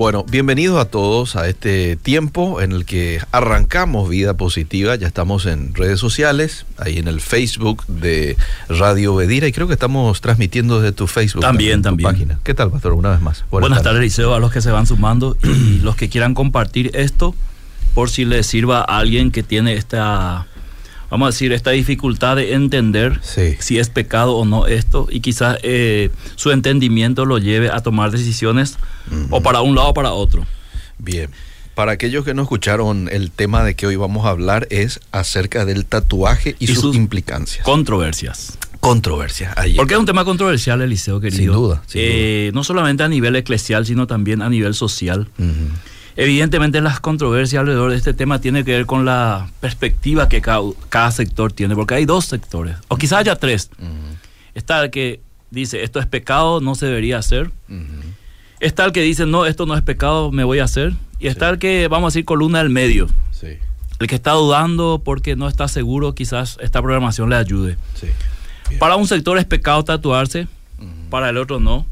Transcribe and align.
Bueno, 0.00 0.24
bienvenidos 0.24 0.80
a 0.80 0.86
todos 0.86 1.36
a 1.36 1.46
este 1.46 1.94
tiempo 1.94 2.62
en 2.62 2.72
el 2.72 2.86
que 2.86 3.20
arrancamos 3.32 4.08
Vida 4.08 4.32
Positiva. 4.32 4.96
Ya 4.96 5.06
estamos 5.06 5.44
en 5.44 5.74
redes 5.74 6.00
sociales, 6.00 6.64
ahí 6.78 6.96
en 6.96 7.06
el 7.06 7.20
Facebook 7.20 7.84
de 7.86 8.38
Radio 8.70 9.14
Bedira 9.14 9.46
y 9.46 9.52
creo 9.52 9.66
que 9.66 9.74
estamos 9.74 10.22
transmitiendo 10.22 10.80
desde 10.80 10.96
tu 10.96 11.06
Facebook. 11.06 11.42
También, 11.42 11.80
tu 11.80 11.90
también. 11.90 12.10
página. 12.10 12.38
¿Qué 12.42 12.54
tal, 12.54 12.70
Pastor? 12.70 12.94
Una 12.94 13.10
vez 13.10 13.20
más. 13.20 13.44
Buenas, 13.50 13.82
tardes, 13.82 14.00
Liceo, 14.00 14.32
a 14.32 14.40
los 14.40 14.50
que 14.50 14.62
se 14.62 14.70
van 14.70 14.86
sumando 14.86 15.36
y 15.42 15.80
los 15.80 15.96
que 15.96 16.08
quieran 16.08 16.32
compartir 16.32 16.92
esto 16.94 17.34
por 17.92 18.08
si 18.08 18.24
les 18.24 18.46
sirva 18.46 18.80
a 18.80 19.00
alguien 19.00 19.30
que 19.30 19.42
tiene 19.42 19.74
esta, 19.74 20.46
vamos 21.10 21.26
a 21.26 21.30
decir, 21.30 21.52
esta 21.52 21.70
dificultad 21.72 22.36
de 22.36 22.54
entender 22.54 23.18
Sí. 23.22 23.56
si 23.58 23.78
es 23.78 23.88
pecado 23.88 24.36
o 24.36 24.44
no 24.44 24.66
esto 24.66 25.08
y 25.10 25.20
quizás 25.20 25.58
eh, 25.62 26.10
su 26.36 26.50
entendimiento 26.52 27.24
lo 27.24 27.38
lleve 27.38 27.70
a 27.70 27.80
tomar 27.80 28.10
decisiones 28.10 28.76
o 29.30 29.40
para 29.42 29.60
un 29.62 29.74
lado 29.74 29.88
o 29.88 29.94
para 29.94 30.12
otro. 30.12 30.46
Bien. 30.98 31.30
Para 31.74 31.92
aquellos 31.92 32.24
que 32.24 32.34
no 32.34 32.42
escucharon, 32.42 33.08
el 33.10 33.30
tema 33.30 33.64
de 33.64 33.74
que 33.74 33.86
hoy 33.86 33.96
vamos 33.96 34.26
a 34.26 34.30
hablar 34.30 34.66
es 34.70 35.00
acerca 35.12 35.64
del 35.64 35.86
tatuaje 35.86 36.54
y, 36.58 36.64
Y 36.64 36.66
sus, 36.74 36.80
sus 36.80 36.96
implicancias. 36.96 37.64
Controversias. 37.64 38.58
Controversia. 38.80 39.52
Ahí 39.56 39.74
Porque 39.76 39.94
es 39.94 40.00
un 40.00 40.06
tema 40.06 40.24
controversial, 40.24 40.80
Eliseo, 40.80 41.20
querido. 41.20 41.38
Sin 41.38 41.52
duda, 41.52 41.82
sin 41.86 42.00
Eh, 42.02 42.50
No 42.54 42.64
solamente 42.64 43.02
a 43.02 43.08
nivel 43.08 43.36
eclesial, 43.36 43.84
sino 43.86 44.06
también 44.06 44.42
a 44.42 44.48
nivel 44.50 44.74
social. 44.74 45.28
Ujú. 45.38 45.48
Evidentemente 46.22 46.80
las 46.82 47.00
controversias 47.00 47.60
alrededor 47.60 47.90
de 47.92 47.96
este 47.96 48.12
tema 48.12 48.40
tienen 48.40 48.64
que 48.64 48.72
ver 48.72 48.84
con 48.86 49.04
la 49.06 49.48
perspectiva 49.60 50.28
que 50.28 50.42
cada, 50.42 50.60
cada 50.90 51.10
sector 51.12 51.52
tiene, 51.52 51.74
porque 51.74 51.94
hay 51.94 52.04
dos 52.04 52.26
sectores, 52.26 52.76
o 52.88 52.96
quizás 52.96 53.20
haya 53.20 53.36
tres. 53.36 53.70
Está 54.54 54.82
el 54.82 54.90
que 54.90 55.20
dice, 55.50 55.82
esto 55.82 55.98
es 55.98 56.06
pecado, 56.06 56.60
no 56.60 56.74
se 56.74 56.86
debería 56.86 57.16
hacer. 57.18 57.50
Está 58.60 58.84
el 58.84 58.92
que 58.92 59.00
dice, 59.00 59.24
no, 59.24 59.46
esto 59.46 59.64
no 59.64 59.74
es 59.74 59.82
pecado, 59.82 60.30
me 60.30 60.44
voy 60.44 60.58
a 60.58 60.64
hacer. 60.64 60.92
Y 61.18 61.28
está 61.28 61.48
el 61.48 61.58
que, 61.58 61.88
vamos 61.88 62.08
a 62.08 62.10
decir, 62.12 62.26
columna 62.26 62.58
del 62.58 62.68
medio. 62.68 63.08
Sí, 63.30 63.56
El 63.98 64.06
que 64.06 64.14
está 64.14 64.32
dudando 64.32 65.00
porque 65.02 65.36
no 65.36 65.48
está 65.48 65.68
seguro, 65.68 66.14
quizás 66.14 66.58
esta 66.60 66.82
programación 66.82 67.30
le 67.30 67.36
ayude. 67.36 67.78
sí. 67.94 68.08
Para 68.78 68.94
un 68.96 69.08
sector 69.08 69.36
es 69.38 69.46
pecado 69.46 69.82
tatuarse, 69.84 70.46
para 71.08 71.30
el 71.30 71.38
otro 71.38 71.58
no. 71.58 71.86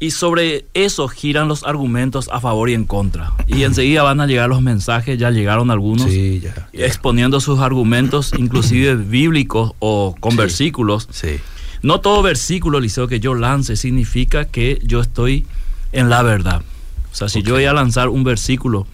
Y 0.00 0.12
sobre 0.12 0.66
eso 0.74 1.08
giran 1.08 1.48
los 1.48 1.64
argumentos 1.64 2.28
a 2.32 2.40
favor 2.40 2.70
y 2.70 2.74
en 2.74 2.84
contra. 2.84 3.32
Y 3.48 3.64
enseguida 3.64 4.04
van 4.04 4.20
a 4.20 4.26
llegar 4.28 4.48
los 4.48 4.62
mensajes, 4.62 5.18
ya 5.18 5.30
llegaron 5.32 5.72
algunos, 5.72 6.08
Sí, 6.08 6.38
ya. 6.40 6.68
ya. 6.72 6.86
exponiendo 6.86 7.40
sus 7.40 7.58
argumentos, 7.58 8.32
inclusive 8.38 8.94
bíblicos 8.94 9.72
o 9.80 10.14
con 10.20 10.32
Sí. 10.32 10.38
versículos. 10.38 11.08
Sí. 11.10 11.38
No 11.82 12.00
todo 12.00 12.22
versículo, 12.22 12.78
Liceo, 12.80 13.08
que 13.08 13.18
yo 13.20 13.34
lance 13.34 13.76
significa 13.76 14.44
que 14.44 14.78
yo 14.84 15.00
estoy 15.00 15.46
en 15.92 16.08
la 16.10 16.22
verdad. 16.22 16.62
O 17.12 17.14
sea, 17.16 17.28
si 17.28 17.42
yo 17.42 17.54
voy 17.54 17.64
a 17.64 17.72
lanzar 17.72 18.08
un 18.08 18.22
versículo 18.22 18.86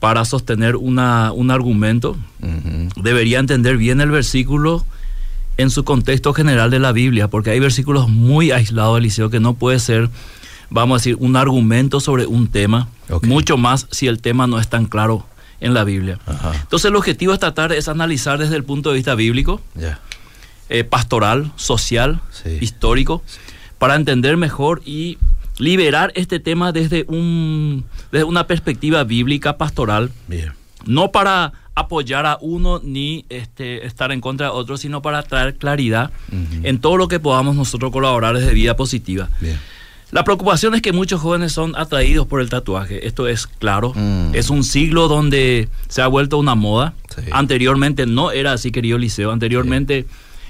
para 0.00 0.24
sostener 0.26 0.76
una, 0.76 1.32
un 1.32 1.50
argumento, 1.50 2.16
debería 2.96 3.38
entender 3.38 3.76
bien 3.78 4.00
el 4.00 4.10
versículo 4.10 4.84
en 5.60 5.70
su 5.70 5.84
contexto 5.84 6.32
general 6.32 6.70
de 6.70 6.78
la 6.78 6.92
Biblia, 6.92 7.28
porque 7.28 7.50
hay 7.50 7.60
versículos 7.60 8.08
muy 8.08 8.50
aislados, 8.50 8.98
Eliseo, 8.98 9.30
que 9.30 9.40
no 9.40 9.54
puede 9.54 9.78
ser, 9.78 10.08
vamos 10.70 10.96
a 10.96 10.98
decir, 11.00 11.16
un 11.20 11.36
argumento 11.36 12.00
sobre 12.00 12.26
un 12.26 12.48
tema, 12.48 12.88
mucho 13.22 13.56
más 13.56 13.86
si 13.90 14.06
el 14.06 14.20
tema 14.20 14.46
no 14.46 14.58
es 14.58 14.68
tan 14.68 14.86
claro 14.86 15.26
en 15.60 15.74
la 15.74 15.84
Biblia. 15.84 16.18
Ajá. 16.26 16.52
Entonces 16.54 16.88
el 16.90 16.96
objetivo 16.96 17.32
de 17.32 17.34
esta 17.36 17.52
tarde 17.54 17.76
es 17.78 17.88
analizar 17.88 18.38
desde 18.38 18.56
el 18.56 18.64
punto 18.64 18.90
de 18.90 18.96
vista 18.96 19.14
bíblico, 19.14 19.60
eh, 20.68 20.84
pastoral, 20.84 21.50
social, 21.56 22.20
Sí. 22.30 22.58
histórico, 22.60 23.22
para 23.78 23.96
entender 23.96 24.36
mejor 24.36 24.82
y 24.86 25.18
liberar 25.58 26.12
este 26.14 26.38
tema 26.40 26.72
desde, 26.72 27.04
un, 27.08 27.84
desde 28.12 28.24
una 28.24 28.46
perspectiva 28.46 29.04
bíblica 29.04 29.58
pastoral, 29.58 30.10
Bien. 30.28 30.52
No 30.86 31.12
para 31.12 31.52
apoyar 31.74 32.26
a 32.26 32.36
uno 32.40 32.80
ni 32.82 33.24
este, 33.28 33.86
estar 33.86 34.12
en 34.12 34.20
contra 34.20 34.46
de 34.46 34.52
otro, 34.52 34.76
sino 34.76 35.00
para 35.02 35.22
traer 35.22 35.56
claridad 35.56 36.10
Ujú. 36.28 36.60
en 36.66 36.78
todo 36.80 36.96
lo 36.96 37.08
que 37.08 37.20
podamos 37.20 37.56
nosotros 37.56 37.90
colaborar 37.92 38.36
desde 38.36 38.52
vida 38.52 38.76
positiva. 38.76 39.28
Bien. 39.40 39.58
La 40.10 40.24
preocupación 40.24 40.74
es 40.74 40.82
que 40.82 40.92
muchos 40.92 41.20
jóvenes 41.20 41.52
son 41.52 41.76
atraídos 41.76 42.26
por 42.26 42.40
el 42.40 42.48
tatuaje, 42.50 43.06
esto 43.06 43.28
es 43.28 43.46
claro, 43.46 43.92
Mm. 43.94 44.34
es 44.34 44.50
un 44.50 44.64
siglo 44.64 45.06
donde 45.06 45.68
se 45.88 46.02
ha 46.02 46.08
vuelto 46.08 46.36
una 46.38 46.56
moda, 46.56 46.94
Sí. 47.14 47.22
anteriormente 47.30 48.06
no 48.06 48.32
era 48.32 48.52
así, 48.52 48.72
querido 48.72 48.98
Liceo, 48.98 49.30
anteriormente 49.30 50.06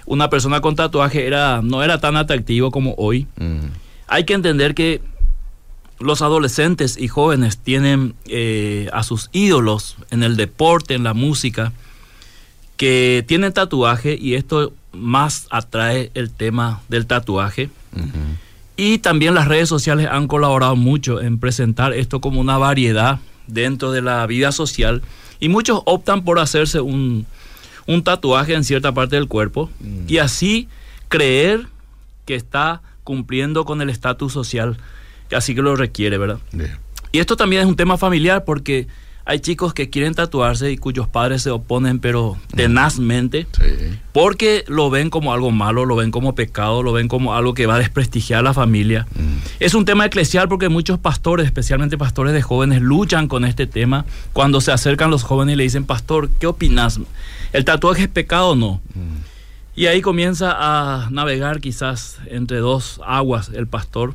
una 0.06 0.30
persona 0.30 0.60
con 0.62 0.74
tatuaje 0.76 1.26
era, 1.26 1.60
no 1.62 1.82
era 1.82 2.00
tan 2.00 2.16
atractivo 2.16 2.70
como 2.70 2.94
hoy. 2.96 3.26
Mm. 3.36 3.66
Hay 4.08 4.24
que 4.24 4.32
entender 4.32 4.74
que 4.74 5.02
los 6.00 6.22
adolescentes 6.22 6.97
y 6.99 7.09
jóvenes 7.09 7.59
tienen 7.59 8.15
eh, 8.27 8.88
a 8.93 9.03
sus 9.03 9.28
ídolos 9.33 9.97
en 10.11 10.22
el 10.22 10.37
deporte, 10.37 10.94
en 10.94 11.05
la 11.05 11.15
música, 11.15 11.72
que 12.77 13.22
tienen 13.28 13.53
tatuaje 13.53 14.16
y 14.19 14.34
esto 14.34 14.72
más 14.93 15.47
atrae 15.50 16.11
el 16.15 16.31
tema 16.31 16.81
del 16.88 17.06
tatuaje. 17.06 17.69
Y 18.77 18.99
también 18.99 19.34
las 19.34 19.47
redes 19.47 19.69
sociales 19.69 20.09
han 20.11 20.27
colaborado 20.27 20.75
mucho 20.75 21.21
en 21.21 21.38
presentar 21.38 21.93
esto 21.93 22.22
como 22.22 22.41
una 22.41 22.56
variedad 22.56 23.19
dentro 23.47 23.93
de 23.93 24.00
la 24.00 24.27
vida 24.27 24.53
social 24.53 25.03
y 25.38 25.50
muchos 25.50 25.82
optan 25.84 26.25
por 26.25 26.38
hacerse 26.38 26.81
un, 26.81 27.27
un 27.87 28.03
tatuaje 28.03 28.55
en 28.55 28.65
cierta 28.65 28.93
parte 28.93 29.17
del 29.17 29.28
cuerpo 29.28 29.69
y 30.09 30.19
así 30.19 30.69
creer 31.09 31.67
que 32.25 32.37
está 32.37 32.81
cumpliendo 33.05 33.67
con 33.67 33.82
el 33.82 33.91
estatus 33.91 34.32
social 34.32 34.78
así 35.36 35.54
que 35.54 35.62
lo 35.62 35.76
requiere, 35.76 36.18
¿verdad? 36.18 36.38
Y 37.12 37.18
esto 37.18 37.36
también 37.36 37.62
es 37.62 37.68
un 37.68 37.76
tema 37.76 37.96
familiar 37.96 38.44
porque 38.44 38.86
hay 39.26 39.38
chicos 39.38 39.74
que 39.74 39.91
quieren 39.91 40.14
tatuarse 40.14 40.72
y 40.72 40.76
cuyos 40.76 41.06
padres 41.06 41.42
se 41.42 41.50
oponen 41.50 42.00
pero 42.00 42.36
tenazmente 42.56 43.46
Sí. 43.52 43.98
porque 44.12 44.64
lo 44.66 44.90
ven 44.90 45.10
como 45.10 45.32
algo 45.32 45.50
malo, 45.50 45.84
lo 45.84 45.94
ven 45.94 46.10
como 46.10 46.34
pecado, 46.34 46.82
lo 46.82 46.92
ven 46.92 47.06
como 47.06 47.34
algo 47.34 47.54
que 47.54 47.66
va 47.66 47.76
a 47.76 47.78
desprestigiar 47.78 48.40
a 48.40 48.42
la 48.42 48.54
familia. 48.54 49.06
Mm. 49.14 49.36
Es 49.60 49.74
un 49.74 49.84
tema 49.84 50.06
eclesial 50.06 50.48
porque 50.48 50.69
muchos 50.69 50.98
pastores, 50.98 51.46
especialmente 51.46 51.98
pastores 51.98 52.32
de 52.32 52.42
jóvenes, 52.42 52.80
luchan 52.80 53.28
con 53.28 53.44
este 53.44 53.66
tema. 53.66 54.04
Cuando 54.32 54.60
se 54.60 54.72
acercan 54.72 55.10
los 55.10 55.22
jóvenes 55.22 55.54
y 55.54 55.56
le 55.58 55.62
dicen, 55.64 55.84
pastor, 55.84 56.28
¿qué 56.40 56.46
opinas? 56.46 56.98
¿El 57.52 57.64
tatuaje 57.64 58.04
es 58.04 58.08
pecado 58.08 58.50
o 58.50 58.56
no? 58.56 58.80
Mm. 58.94 59.20
Y 59.76 59.86
ahí 59.86 60.00
comienza 60.00 60.56
a 60.58 61.08
navegar 61.10 61.60
quizás 61.60 62.19
entre 62.26 62.58
dos 62.58 63.00
aguas 63.06 63.50
el 63.54 63.66
pastor. 63.66 64.14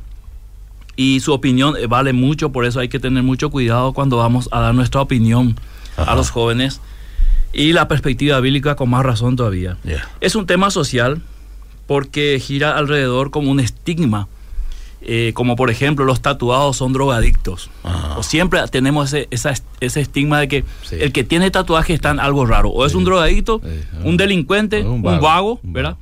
Y 0.96 1.20
su 1.20 1.32
opinión 1.32 1.74
eh, 1.76 1.86
vale 1.86 2.12
mucho, 2.12 2.50
por 2.52 2.64
eso 2.64 2.80
hay 2.80 2.88
que 2.88 2.98
tener 2.98 3.22
mucho 3.22 3.50
cuidado 3.50 3.92
cuando 3.92 4.16
vamos 4.16 4.48
a 4.50 4.60
dar 4.60 4.74
nuestra 4.74 5.00
opinión 5.02 5.54
Ajá. 5.96 6.12
a 6.12 6.16
los 6.16 6.30
jóvenes. 6.30 6.80
Y 7.52 7.72
la 7.72 7.86
perspectiva 7.88 8.40
bíblica 8.40 8.76
con 8.76 8.90
más 8.90 9.04
razón 9.04 9.36
todavía. 9.36 9.76
Ya. 9.84 10.08
Es 10.20 10.34
un 10.34 10.46
tema 10.46 10.70
social 10.70 11.22
porque 11.86 12.38
gira 12.40 12.76
alrededor 12.76 13.30
como 13.30 13.50
un 13.50 13.60
estigma. 13.60 14.28
eh, 15.08 15.32
como 15.34 15.54
por 15.54 15.70
ejemplo 15.70 16.04
los 16.04 16.20
tatuados 16.20 16.78
son 16.78 16.92
drogadictos. 16.92 17.70
Ajá. 17.84 18.18
O 18.18 18.24
siempre 18.24 18.60
tenemos 18.68 19.12
ese, 19.12 19.28
esa- 19.30 19.54
ese 19.78 20.00
estigma 20.00 20.40
de 20.40 20.48
que 20.48 20.64
Sí. 20.82 20.96
el 20.98 21.12
que 21.12 21.22
tiene 21.22 21.48
tatuaje 21.52 21.94
está 21.94 22.10
en 22.10 22.18
algo 22.18 22.44
raro. 22.44 22.70
O 22.70 22.84
es 22.84 22.90
Sí. 22.90 22.98
un 22.98 23.04
drogadicto, 23.04 23.60
Sí. 23.62 23.68
un 24.02 24.16
delincuente, 24.16 24.82
un 24.82 25.02
vago, 25.02 25.60
¿verdad? 25.62 25.96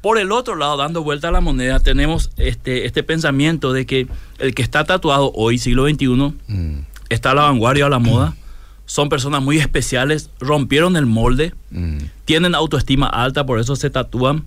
Por 0.00 0.18
el 0.18 0.32
otro 0.32 0.56
lado, 0.56 0.76
dando 0.78 1.02
vuelta 1.02 1.28
a 1.28 1.30
la 1.32 1.40
moneda, 1.42 1.80
tenemos 1.80 2.30
este, 2.38 2.86
este 2.86 3.02
pensamiento 3.02 3.72
de 3.72 3.84
que 3.84 4.06
el 4.38 4.54
que 4.54 4.62
está 4.62 4.84
tatuado 4.84 5.30
hoy, 5.34 5.58
siglo 5.58 5.86
XXI, 5.86 6.34
Mm. 6.48 6.78
está 7.10 7.32
a 7.32 7.34
la 7.34 7.42
vanguardia, 7.42 7.86
a 7.86 7.90
la 7.90 7.98
moda, 7.98 8.34
son 8.86 9.08
personas 9.10 9.42
muy 9.42 9.58
especiales, 9.58 10.30
rompieron 10.40 10.96
el 10.96 11.04
molde, 11.06 11.52
Mm. 11.70 11.98
tienen 12.24 12.54
autoestima 12.54 13.06
alta, 13.08 13.44
por 13.44 13.60
eso 13.60 13.76
se 13.76 13.90
tatúan. 13.90 14.44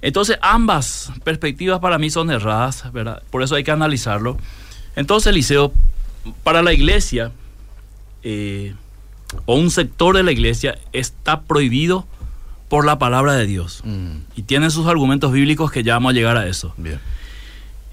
Entonces, 0.00 0.38
ambas 0.42 1.12
perspectivas 1.22 1.80
para 1.80 1.98
mí 1.98 2.08
son 2.10 2.30
erradas, 2.30 2.90
¿verdad? 2.92 3.22
Por 3.30 3.42
eso 3.42 3.54
hay 3.56 3.64
que 3.64 3.70
analizarlo. 3.72 4.38
Entonces, 4.96 5.34
Liceo, 5.34 5.72
para 6.42 6.62
la 6.62 6.72
iglesia, 6.72 7.30
eh, 8.22 8.74
o 9.46 9.56
un 9.56 9.70
sector 9.70 10.16
de 10.16 10.22
la 10.22 10.32
iglesia, 10.32 10.78
está 10.92 11.42
prohibido 11.42 12.06
por 12.68 12.84
la 12.84 12.98
palabra 12.98 13.34
de 13.34 13.46
Dios. 13.46 13.82
Mm. 13.84 14.16
Y 14.36 14.42
tienen 14.42 14.70
sus 14.70 14.86
argumentos 14.86 15.32
bíblicos 15.32 15.70
que 15.70 15.82
ya 15.82 15.94
vamos 15.94 16.10
a 16.10 16.14
llegar 16.14 16.36
a 16.36 16.46
eso. 16.46 16.74
Bien. 16.76 16.98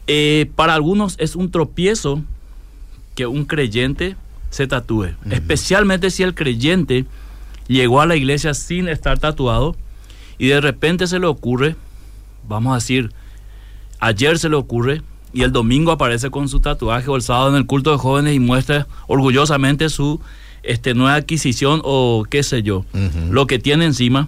Eh, 0.07 0.49
para 0.55 0.73
algunos 0.73 1.15
es 1.19 1.35
un 1.35 1.51
tropiezo 1.51 2.21
que 3.15 3.27
un 3.27 3.45
creyente 3.45 4.15
se 4.49 4.67
tatúe, 4.67 5.15
especialmente 5.29 6.09
si 6.09 6.23
el 6.23 6.35
creyente 6.35 7.05
llegó 7.67 8.01
a 8.01 8.05
la 8.05 8.17
iglesia 8.17 8.53
sin 8.53 8.89
estar 8.89 9.17
tatuado 9.19 9.75
y 10.37 10.47
de 10.47 10.59
repente 10.59 11.07
se 11.07 11.19
le 11.19 11.27
ocurre, 11.27 11.75
vamos 12.47 12.71
a 12.71 12.75
decir, 12.75 13.11
ayer 13.99 14.37
se 14.39 14.49
le 14.49 14.55
ocurre 14.57 15.01
y 15.33 15.43
el 15.43 15.51
domingo 15.51 15.91
aparece 15.91 16.29
con 16.29 16.49
su 16.49 16.59
tatuaje 16.59 17.09
o 17.09 17.15
el 17.15 17.21
sábado 17.21 17.49
en 17.49 17.55
el 17.55 17.65
culto 17.65 17.91
de 17.91 17.97
jóvenes 17.97 18.35
y 18.35 18.39
muestra 18.39 18.87
orgullosamente 19.07 19.87
su 19.89 20.19
este, 20.63 20.93
nueva 20.93 21.15
adquisición 21.15 21.81
o 21.83 22.25
qué 22.29 22.43
sé 22.43 22.63
yo, 22.63 22.85
lo 23.29 23.47
que 23.47 23.59
tiene 23.59 23.85
encima. 23.85 24.27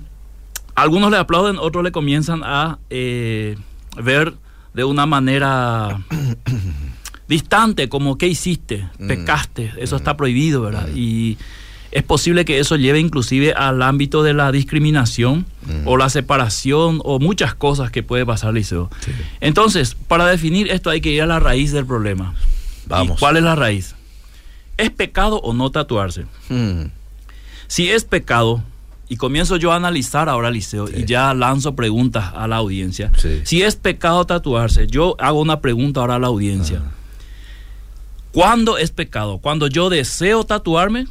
Algunos 0.75 1.11
le 1.11 1.17
aplauden, 1.17 1.57
otros 1.59 1.83
le 1.83 1.91
comienzan 1.91 2.41
a 2.43 2.79
eh, 2.89 3.55
ver 3.95 4.33
de 4.73 4.83
una 4.83 5.05
manera 5.05 5.99
distante, 7.27 7.89
como 7.89 8.17
¿qué 8.17 8.27
hiciste? 8.27 8.87
Mm. 8.99 9.07
Pecaste, 9.07 9.73
eso 9.77 9.95
Mm. 9.95 9.97
está 9.99 10.17
prohibido, 10.17 10.61
¿verdad? 10.61 10.87
Mm. 10.87 10.97
Y 10.97 11.37
es 11.91 12.01
posible 12.03 12.43
que 12.43 12.59
eso 12.59 12.75
lleve 12.75 12.99
inclusive 12.99 13.53
al 13.53 13.81
ámbito 13.83 14.23
de 14.23 14.33
la 14.33 14.51
discriminación 14.51 15.45
Mm. 15.67 15.87
o 15.87 15.95
la 15.97 16.09
separación 16.09 16.99
o 17.03 17.19
muchas 17.19 17.53
cosas 17.53 17.91
que 17.91 18.01
puede 18.03 18.25
pasar, 18.25 18.53
Liceo. 18.53 18.89
Sí. 19.05 19.11
Entonces, 19.41 19.95
para 20.07 20.25
definir 20.27 20.71
esto 20.71 20.89
hay 20.89 21.01
que 21.01 21.11
ir 21.11 21.21
a 21.21 21.25
la 21.27 21.39
raíz 21.39 21.71
del 21.71 21.85
problema. 21.85 22.33
Vamos. 22.87 23.17
¿Y 23.17 23.19
¿Cuál 23.19 23.37
es 23.37 23.43
la 23.43 23.55
raíz? 23.55 23.95
¿Es 24.77 24.89
pecado 24.89 25.37
o 25.41 25.53
no 25.53 25.69
tatuarse? 25.69 26.25
Mm. 26.49 26.85
Si 27.67 27.89
es 27.89 28.03
pecado, 28.03 28.63
y 29.09 29.17
comienzo 29.17 29.57
yo 29.57 29.71
a 29.71 29.75
analizar 29.75 30.29
ahora, 30.29 30.49
Liceo, 30.49 30.87
Sí. 30.87 30.93
y 30.97 31.05
ya 31.05 31.33
lanzo 31.33 31.75
preguntas 31.75 32.31
a 32.35 32.47
la 32.47 32.55
audiencia. 32.57 33.11
Sí. 33.17 33.41
Si 33.43 33.61
es 33.61 33.75
pecado 33.75 34.25
tatuarse, 34.25 34.87
yo 34.87 35.15
hago 35.19 35.41
una 35.41 35.59
pregunta 35.61 35.99
ahora 35.99 36.15
a 36.15 36.19
la 36.19 36.27
audiencia. 36.27 36.81
Ah. 36.85 36.91
¿Cuándo 38.31 38.77
es 38.77 38.91
pecado? 38.91 39.37
¿Cuando 39.37 39.67
yo 39.67 39.89
deseo 39.89 40.43
tatuarme? 40.43 41.05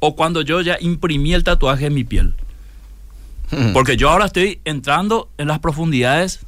¿O 0.00 0.16
cuando 0.16 0.40
yo 0.42 0.60
ya 0.62 0.78
imprimí 0.80 1.34
el 1.34 1.44
tatuaje 1.44 1.86
en 1.86 1.94
mi 1.94 2.04
piel? 2.04 2.34
Porque 3.72 3.96
yo 3.96 4.08
ahora 4.10 4.26
estoy 4.26 4.60
entrando 4.64 5.28
en 5.36 5.48
las 5.48 5.58
profundidades 5.58 6.40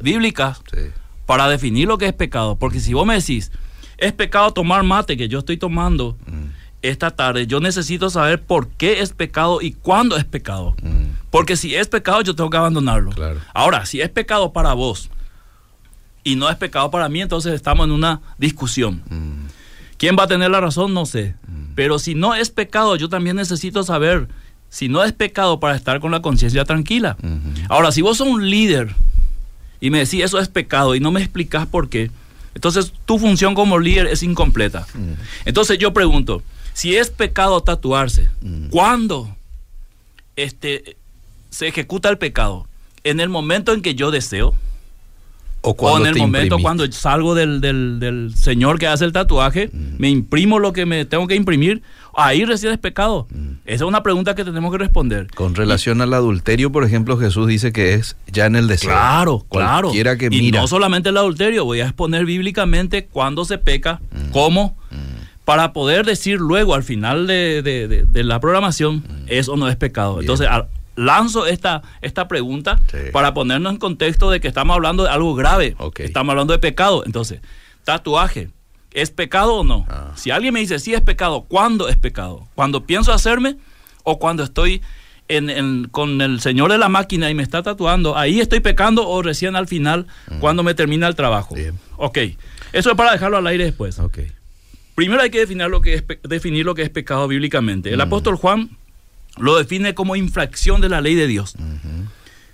bíblicas 0.00 0.60
Sí. 0.72 0.78
para 1.26 1.48
definir 1.48 1.88
lo 1.88 1.98
que 1.98 2.06
es 2.06 2.12
pecado. 2.12 2.56
Porque 2.56 2.78
si 2.80 2.94
vos 2.94 3.04
me 3.04 3.14
decís, 3.14 3.50
es 3.98 4.12
pecado 4.12 4.52
tomar 4.52 4.82
mate 4.84 5.16
que 5.16 5.28
yo 5.28 5.40
estoy 5.40 5.56
tomando. 5.56 6.16
Esta 6.88 7.10
tarde, 7.10 7.46
yo 7.46 7.60
necesito 7.60 8.10
saber 8.10 8.42
por 8.42 8.68
qué 8.68 9.00
es 9.00 9.12
pecado 9.12 9.60
y 9.60 9.72
cuándo 9.72 10.16
es 10.16 10.24
pecado. 10.24 10.74
Mm. 10.82 11.16
Porque 11.30 11.56
si 11.56 11.74
es 11.74 11.88
pecado, 11.88 12.22
yo 12.22 12.34
tengo 12.34 12.50
que 12.50 12.56
abandonarlo. 12.56 13.10
Claro. 13.12 13.40
Ahora, 13.54 13.86
si 13.86 14.00
es 14.00 14.08
pecado 14.08 14.52
para 14.52 14.72
vos 14.72 15.10
y 16.24 16.36
no 16.36 16.48
es 16.48 16.56
pecado 16.56 16.90
para 16.90 17.08
mí, 17.08 17.20
entonces 17.20 17.54
estamos 17.54 17.86
en 17.86 17.92
una 17.92 18.20
discusión. 18.38 19.02
Mm. 19.08 19.46
¿Quién 19.98 20.16
va 20.18 20.24
a 20.24 20.28
tener 20.28 20.50
la 20.50 20.60
razón? 20.60 20.92
No 20.92 21.06
sé. 21.06 21.34
Mm. 21.46 21.74
Pero 21.74 21.98
si 21.98 22.14
no 22.14 22.34
es 22.34 22.50
pecado, 22.50 22.96
yo 22.96 23.08
también 23.08 23.36
necesito 23.36 23.82
saber 23.82 24.28
si 24.68 24.88
no 24.88 25.04
es 25.04 25.12
pecado 25.12 25.60
para 25.60 25.76
estar 25.76 26.00
con 26.00 26.10
la 26.10 26.20
conciencia 26.20 26.64
tranquila. 26.64 27.16
Mhm. 27.22 27.66
Ahora, 27.68 27.92
si 27.92 28.02
vos 28.02 28.18
sos 28.18 28.28
un 28.28 28.50
líder 28.50 28.94
y 29.80 29.90
me 29.90 29.98
decís 29.98 30.24
eso 30.24 30.38
es 30.38 30.48
pecado 30.48 30.94
y 30.94 31.00
no 31.00 31.12
me 31.12 31.20
explicás 31.20 31.66
por 31.66 31.88
qué, 31.88 32.10
entonces 32.54 32.92
tu 33.04 33.18
función 33.18 33.54
como 33.54 33.78
líder 33.78 34.06
es 34.06 34.22
incompleta. 34.22 34.86
Entonces 35.44 35.78
yo 35.78 35.92
pregunto, 35.92 36.42
si 36.76 36.94
es 36.94 37.08
pecado 37.08 37.62
tatuarse, 37.62 38.28
Mm. 38.42 38.66
¿cuándo 38.68 39.34
este, 40.36 40.96
se 41.50 41.68
ejecuta 41.68 42.08
el 42.10 42.18
pecado? 42.18 42.66
¿En 43.02 43.20
el 43.20 43.28
momento 43.30 43.72
en 43.72 43.80
que 43.82 43.94
yo 43.94 44.10
deseo? 44.10 44.54
O 45.62 45.70
¿O 45.70 45.74
cuando 45.74 46.06
en 46.08 46.14
el 46.14 46.18
momento 46.20 46.44
imprimiste. 46.56 46.62
cuando 46.62 46.92
salgo 46.92 47.34
del, 47.34 47.60
del- 47.60 47.98
del 47.98 48.34
señor 48.36 48.78
que 48.78 48.86
hace 48.86 49.04
el 49.04 49.12
tatuaje, 49.12 49.68
Mm. 49.72 49.96
me 49.98 50.08
imprimo 50.10 50.58
lo 50.58 50.72
que 50.72 50.86
me 50.86 51.04
tengo 51.06 51.26
que 51.26 51.34
imprimir? 51.34 51.82
Ahí 52.14 52.44
recién 52.44 52.72
es 52.72 52.78
pecado. 52.78 53.26
Mm. 53.30 53.52
Esa 53.64 53.84
es 53.84 53.88
una 53.88 54.02
pregunta 54.02 54.34
que 54.34 54.44
tenemos 54.44 54.70
que 54.70 54.78
responder. 54.78 55.26
Con 55.34 55.54
relación 55.54 56.00
al 56.02 56.14
adulterio, 56.14 56.70
por 56.70 56.84
ejemplo, 56.84 57.18
Jesús 57.18 57.48
dice 57.48 57.72
que 57.72 57.94
es 57.94 58.16
ya 58.30 58.46
en 58.46 58.54
el 58.54 58.68
deseo. 58.68 58.90
Claro, 58.90 59.44
claro. 59.50 59.90
Que 59.92 60.26
y 60.30 60.42
mira. 60.42 60.60
no 60.60 60.68
solamente 60.68 61.08
el 61.08 61.16
adulterio, 61.16 61.64
voy 61.64 61.80
a 61.80 61.84
exponer 61.86 62.26
bíblicamente 62.26 63.06
cuándo 63.06 63.44
se 63.44 63.58
peca, 63.58 64.00
cómo. 64.32 64.76
Para 65.46 65.72
poder 65.72 66.04
decir 66.04 66.38
luego 66.40 66.74
al 66.74 66.82
final 66.82 67.26
de, 67.26 67.62
de- 67.62 67.88
de- 67.88 68.02
de 68.02 68.24
la 68.24 68.38
programación, 68.40 69.02
es 69.28 69.48
o 69.48 69.56
no 69.56 69.68
es 69.68 69.76
pecado. 69.76 70.16
Bien. 70.16 70.24
Entonces, 70.24 70.48
al- 70.48 70.66
lanzo 70.96 71.46
esta, 71.46 71.82
esta 72.02 72.28
pregunta 72.28 72.78
Sí. 72.90 72.98
para 73.12 73.32
ponernos 73.32 73.72
en 73.72 73.78
contexto 73.78 74.30
de 74.30 74.40
que 74.40 74.48
estamos 74.48 74.74
hablando 74.74 75.04
de 75.04 75.10
algo 75.10 75.34
grave. 75.34 75.74
Ok. 75.78 76.00
Estamos 76.00 76.32
hablando 76.32 76.52
de 76.52 76.58
pecado. 76.58 77.02
Entonces, 77.06 77.40
tatuaje. 77.84 78.50
¿Es 78.92 79.10
pecado 79.10 79.56
o 79.56 79.64
no? 79.64 79.86
Ah. 79.88 80.12
Si 80.16 80.30
alguien 80.30 80.52
me 80.54 80.60
dice 80.60 80.78
sí 80.78 80.94
es 80.94 81.00
pecado, 81.02 81.42
¿cuándo 81.48 81.88
es 81.88 81.96
pecado? 81.96 82.48
¿Cuando 82.54 82.84
pienso 82.84 83.12
hacerme 83.12 83.56
o 84.04 84.18
cuando 84.18 84.42
estoy 84.42 84.80
en, 85.28 85.50
en- 85.50 85.84
con 85.90 86.20
el 86.22 86.40
señor 86.40 86.72
de 86.72 86.78
la 86.78 86.88
máquina 86.88 87.30
y 87.30 87.34
me 87.34 87.42
está 87.42 87.62
tatuando? 87.62 88.16
¿Ahí 88.16 88.40
estoy 88.40 88.60
pecando 88.60 89.06
o 89.08 89.22
recién 89.22 89.54
al 89.54 89.68
final 89.68 90.06
cuando 90.40 90.62
me 90.62 90.74
termina 90.74 91.06
el 91.08 91.14
trabajo? 91.14 91.54
Mm. 91.54 91.58
Bien. 91.58 91.78
Ok. 91.98 92.18
Eso 92.72 92.90
es 92.90 92.96
para 92.96 93.12
dejarlo 93.12 93.36
al 93.36 93.46
aire 93.46 93.64
después. 93.64 93.98
Ok. 93.98 94.18
Primero 94.96 95.22
hay 95.22 95.30
que 95.30 95.38
definir 95.38 95.68
lo 95.68 95.80
que 95.80 95.94
es, 95.94 96.04
definir 96.24 96.64
lo 96.66 96.74
que 96.74 96.82
es 96.82 96.90
pecado 96.90 97.28
bíblicamente. 97.28 97.90
El 97.90 97.98
Mm. 97.98 98.02
apóstol 98.02 98.34
Juan 98.36 98.70
lo 99.38 99.56
define 99.56 99.94
como 99.94 100.16
infracción 100.16 100.80
de 100.80 100.88
la 100.88 101.00
ley 101.00 101.14
de 101.14 101.26
Dios. 101.28 101.54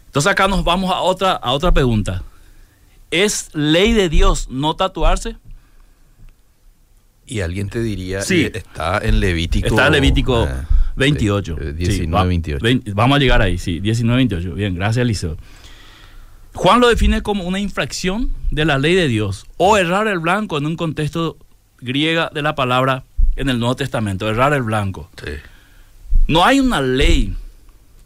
Entonces 0.07 0.31
acá 0.31 0.47
nos 0.49 0.63
vamos 0.65 0.91
a 0.93 1.01
otra, 1.01 1.33
a 1.33 1.53
otra 1.53 1.73
pregunta. 1.73 2.23
¿Es 3.11 3.49
ley 3.55 3.93
de 3.95 4.09
Dios 4.11 4.49
no 4.51 4.75
tatuarse? 4.77 5.37
Y 7.27 7.41
alguien 7.41 7.69
te 7.71 7.81
diría, 7.81 8.23
Sí. 8.23 8.51
está 8.53 8.99
en 8.99 9.21
Levítico. 9.21 9.69
Está 9.69 9.87
en 9.87 9.93
Levítico 9.93 10.47
ah, 10.49 10.67
28. 10.97 11.57
eh, 11.61 11.67
Sí, 11.79 11.85
19, 11.85 12.13
va- 12.13 12.25
28. 12.25 12.63
vein- 12.65 12.83
vamos 12.95 13.17
a 13.17 13.19
llegar 13.21 13.41
ahí, 13.41 13.57
sí, 13.59 13.81
19, 13.81 14.17
28. 14.17 14.55
Bien, 14.55 14.75
gracias, 14.75 15.03
Eliseo. 15.03 15.37
Juan 16.55 16.81
lo 16.81 16.89
define 16.89 17.23
como 17.23 17.45
una 17.45 17.61
infracción 17.61 18.31
de 18.51 18.65
la 18.67 18.79
ley 18.79 18.95
de 18.95 19.09
Dios 19.09 19.47
o 19.57 19.77
errar 19.79 20.09
el 20.09 20.19
blanco 20.19 20.59
en 20.59 20.67
un 20.67 20.77
contexto 20.77 21.39
griega 21.83 22.31
de 22.33 22.43
la 22.43 22.55
palabra 22.55 23.05
en 23.37 23.49
el 23.49 23.59
Nuevo 23.59 23.77
Testamento, 23.77 24.29
errar 24.29 24.53
el 24.55 24.63
blanco. 24.63 25.11
Sí. 25.23 25.33
No 26.29 26.45
hay 26.45 26.61
una 26.61 26.81
ley 26.81 27.37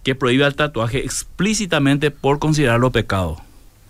que 0.03 0.15
prohíba 0.15 0.47
el 0.47 0.55
tatuaje 0.55 0.99
explícitamente 1.05 2.11
por 2.11 2.39
considerarlo 2.39 2.91
pecado. 2.91 3.41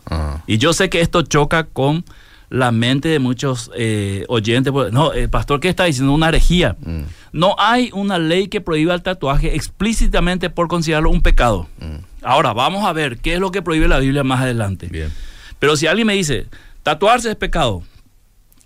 Ah. 0.07 0.43
Y 0.47 0.59
yo 0.59 0.73
sé 0.73 0.89
que 0.91 1.01
esto 1.01 1.23
choca 1.23 1.65
con 1.65 2.05
la 2.49 2.71
mente 2.73 3.09
de 3.09 3.19
muchos 3.19 3.71
eh, 3.77 4.25
oyentes. 4.29 4.73
porque, 4.73 4.93
No, 4.93 5.13
eh, 5.13 5.29
pastor, 5.29 5.61
¿qué 5.61 5.69
está 5.69 5.85
diciendo? 5.85 6.13
Una 6.13 6.29
herejía. 6.29 6.77
Mm, 6.81 7.03
No 7.33 7.55
hay 7.59 7.91
una 7.93 8.19
ley 8.19 8.49
que 8.49 8.61
prohíba 8.61 8.95
el 8.95 9.03
tatuaje 9.03 9.55
explícitamente 9.57 10.49
por 10.49 10.69
considerarlo 10.69 11.11
un 11.11 11.23
pecado. 11.23 11.69
mm. 11.81 11.97
Ahora, 12.23 12.53
vamos 12.53 12.85
a 12.85 12.93
ver 12.93 13.19
qué 13.19 13.35
es 13.35 13.41
lo 13.41 13.53
que 13.53 13.63
prohíbe 13.63 13.87
la 13.87 14.01
Biblia 14.01 14.25
más 14.25 14.41
adelante. 14.41 14.89
Bien. 14.89 15.13
Pero 15.61 15.77
si 15.77 15.87
alguien 15.87 16.09
me 16.09 16.15
dice, 16.15 16.47
tatuarse 16.83 17.31
es 17.31 17.37
pecado, 17.37 17.83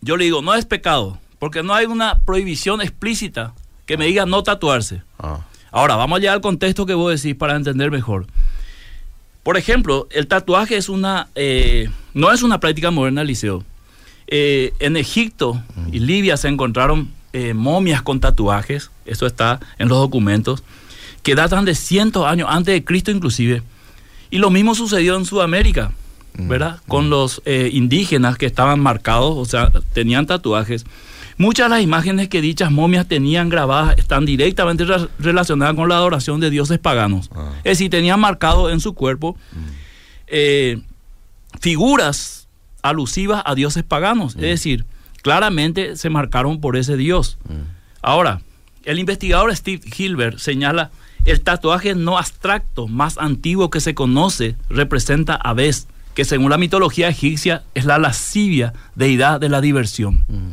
yo 0.00 0.17
le 0.17 0.25
digo, 0.25 0.43
no 0.43 0.55
es 0.55 0.64
pecado, 0.64 1.19
porque 1.38 1.62
no 1.62 1.75
hay 1.75 1.87
una 1.87 2.20
prohibición 2.20 2.81
explícita 2.81 3.55
que 3.87 3.97
me 3.97 4.06
diga 4.06 4.26
no 4.26 4.43
tatuarse. 4.43 5.02
Ah. 5.19 5.41
Ahora, 5.70 5.97
vamos 5.97 6.19
allá 6.19 6.32
al 6.32 6.41
contexto 6.41 6.87
que 6.87 6.94
vos 6.94 7.20
decís 7.20 7.37
para 7.37 7.56
entender 7.56 7.91
mejor. 7.91 8.26
Por 9.43 9.56
ejemplo, 9.56 10.06
el 10.11 10.26
tatuaje 10.26 10.77
es 10.77 10.89
una, 10.89 11.29
eh, 11.34 11.89
no 12.15 12.32
es 12.32 12.43
una 12.43 12.60
práctica 12.60 12.91
moderna, 12.91 13.25
Liceo. 13.25 13.65
Eh, 14.27 14.75
en 14.79 14.96
Egipto 14.96 15.63
y 15.91 15.98
Libia 15.98 16.36
se 16.36 16.48
encontraron 16.48 17.10
eh, 17.32 17.55
momias 17.55 18.03
con 18.03 18.20
tatuajes, 18.20 18.91
eso 19.06 19.27
está 19.27 19.60
en 19.79 19.89
los 19.89 19.98
documentos, 19.98 20.63
que 21.22 21.34
datan 21.34 21.65
de 21.65 21.75
cientos 21.75 22.25
de 22.25 22.29
años 22.29 22.48
antes 22.51 22.75
de 22.75 22.84
Cristo 22.84 23.10
inclusive. 23.10 23.63
Y 24.31 24.39
lo 24.39 24.51
mismo 24.51 24.75
sucedió 24.75 25.17
en 25.17 25.25
Sudamérica, 25.25 25.93
Mm, 26.34 26.49
¿verdad? 26.49 26.81
Con 26.89 27.10
los 27.10 27.43
eh, 27.44 27.70
indígenas 27.72 28.37
que 28.39 28.46
estaban 28.46 28.81
marcados, 28.81 29.34
o 29.37 29.44
sea, 29.44 29.70
tenían 29.93 30.27
tatuajes. 30.27 30.84
Muchas 31.39 31.67
de 31.70 31.77
las 31.77 31.82
imágenes 31.82 32.29
que 32.29 32.41
dichas 32.43 32.70
momias 32.70 33.06
tenían 33.08 33.49
grabadas 33.49 33.96
están 33.99 34.27
directamente 34.27 34.84
re- 34.84 35.08
relacionadas 35.19 35.75
con 35.75 35.89
la 35.89 35.96
adoración 35.96 36.39
de 36.39 36.51
dioses 36.51 36.79
paganos. 36.79 37.31
Ah. 37.34 37.53
Es 37.65 37.79
decir, 37.79 37.91
tenían 37.91 38.20
marcado 38.20 38.70
en 38.70 38.81
su 38.81 38.93
cuerpo 38.94 39.37
eh, 40.27 40.81
figuras 41.60 42.49
alusivas 42.82 43.43
a 43.44 43.55
dioses 43.55 43.82
paganos. 43.84 44.34
Es 44.37 44.43
decir, 44.43 44.84
claramente 45.22 45.96
se 45.96 46.10
marcaron 46.10 46.60
por 46.60 46.77
ese 46.77 46.96
dios. 46.96 47.39
Mm. 47.49 47.53
Ahora, 48.03 48.41
el 48.84 48.99
investigador 48.99 49.55
Steve 49.55 49.82
Hilbert 49.96 50.39
señala 50.39 50.91
el 51.27 51.41
tatuaje 51.43 51.94
no 51.94 52.17
abstracto 52.17 52.89
más 52.89 53.19
antiguo 53.19 53.69
que 53.69 53.81
se 53.81 53.94
conoce 53.94 54.56
representa 54.70 55.34
a 55.34 55.53
Bes, 55.53 55.87
que 56.20 56.27
según 56.27 56.50
la 56.50 56.58
mitología 56.58 57.08
egipcia 57.08 57.62
es 57.74 57.86
la 57.86 57.96
lascivia, 57.96 58.74
deidad 58.94 59.41
de 59.41 59.48
la 59.48 59.62
diversión. 59.62 60.17
Mm. 60.29 60.53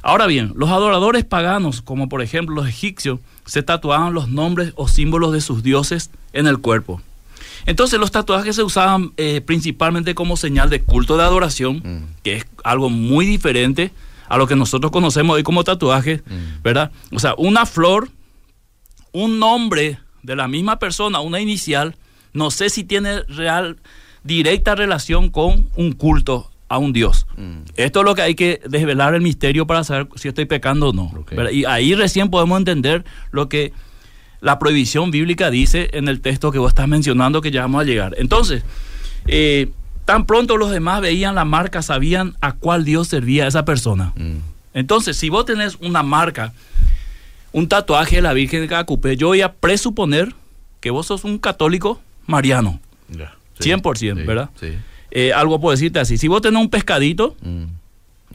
Ahora 0.00 0.26
bien, 0.26 0.54
los 0.56 0.70
adoradores 0.70 1.22
paganos, 1.26 1.82
como 1.82 2.08
por 2.08 2.22
ejemplo 2.22 2.54
los 2.54 2.66
egipcios, 2.66 3.20
se 3.44 3.62
tatuaban 3.62 4.14
los 4.14 4.30
nombres 4.30 4.72
o 4.76 4.88
símbolos 4.88 5.34
de 5.34 5.42
sus 5.42 5.62
dioses 5.62 6.08
en 6.32 6.46
el 6.46 6.60
cuerpo. 6.60 7.02
Entonces 7.66 8.00
los 8.00 8.10
tatuajes 8.10 8.56
se 8.56 8.62
usaban 8.62 9.12
eh, 9.18 9.42
principalmente 9.42 10.14
como 10.14 10.38
señal 10.38 10.70
de 10.70 10.80
culto 10.80 11.18
de 11.18 11.24
adoración, 11.24 11.82
Mm. 11.84 12.22
que 12.22 12.36
es 12.36 12.46
algo 12.64 12.88
muy 12.88 13.26
diferente 13.26 13.90
a 14.30 14.38
lo 14.38 14.46
que 14.46 14.56
nosotros 14.56 14.90
conocemos 14.90 15.36
hoy 15.36 15.42
como 15.42 15.62
tatuaje, 15.62 16.22
Mm. 16.24 16.62
¿verdad? 16.62 16.90
O 17.12 17.18
sea, 17.18 17.34
una 17.36 17.66
flor, 17.66 18.08
un 19.12 19.38
nombre 19.38 19.98
de 20.22 20.36
la 20.36 20.48
misma 20.48 20.78
persona, 20.78 21.20
una 21.20 21.38
inicial, 21.38 21.96
no 22.32 22.50
sé 22.50 22.70
si 22.70 22.82
tiene 22.82 23.24
real, 23.24 23.76
directa 24.24 24.74
relación 24.74 25.30
con 25.30 25.68
un 25.76 25.92
culto 25.92 26.50
a 26.68 26.78
un 26.78 26.92
Dios. 26.92 27.26
Mm. 27.36 27.62
Esto 27.76 28.00
es 28.00 28.04
lo 28.04 28.14
que 28.14 28.22
hay 28.22 28.34
que 28.34 28.60
desvelar 28.68 29.14
el 29.14 29.22
misterio 29.22 29.66
para 29.66 29.82
saber 29.84 30.08
si 30.16 30.28
estoy 30.28 30.44
pecando 30.44 30.90
o 30.90 30.92
no. 30.92 31.12
Y 31.50 31.64
ahí 31.64 31.94
recién 31.94 32.30
podemos 32.30 32.58
entender 32.58 33.04
lo 33.30 33.48
que 33.48 33.72
la 34.40 34.58
prohibición 34.58 35.10
bíblica 35.10 35.50
dice 35.50 35.90
en 35.92 36.08
el 36.08 36.20
texto 36.20 36.52
que 36.52 36.58
vos 36.58 36.70
estás 36.70 36.88
mencionando 36.88 37.40
que 37.40 37.50
ya 37.50 37.62
vamos 37.62 37.82
a 37.82 37.84
llegar. 37.84 38.14
Entonces, 38.18 38.62
eh, 39.26 39.70
Tan 40.10 40.26
pronto 40.26 40.56
los 40.56 40.72
demás 40.72 41.00
veían 41.00 41.36
la 41.36 41.44
marca, 41.44 41.82
sabían 41.82 42.34
a 42.40 42.54
cuál 42.54 42.84
Dios 42.84 43.06
servía 43.06 43.44
a 43.44 43.46
esa 43.46 43.64
persona. 43.64 44.12
Mm. 44.16 44.38
Entonces, 44.74 45.16
si 45.16 45.28
vos 45.28 45.44
tenés 45.44 45.76
una 45.80 46.02
marca, 46.02 46.52
un 47.52 47.68
tatuaje 47.68 48.16
de 48.16 48.22
la 48.22 48.32
Virgen 48.32 48.62
de 48.62 48.66
Cacupé, 48.66 49.16
yo 49.16 49.28
voy 49.28 49.42
a 49.42 49.52
presuponer 49.52 50.34
que 50.80 50.90
vos 50.90 51.06
sos 51.06 51.22
un 51.22 51.38
católico 51.38 52.00
mariano. 52.26 52.80
Ya, 53.60 53.76
100%, 53.76 54.26
¿verdad? 54.26 54.50
Sí. 54.58 54.68
Eh, 55.10 55.32
algo 55.32 55.60
puedo 55.60 55.72
decirte 55.72 55.98
así. 56.00 56.18
Si 56.18 56.28
vos 56.28 56.40
tenés 56.42 56.60
un 56.60 56.70
pescadito, 56.70 57.36
Mm. 57.42 57.64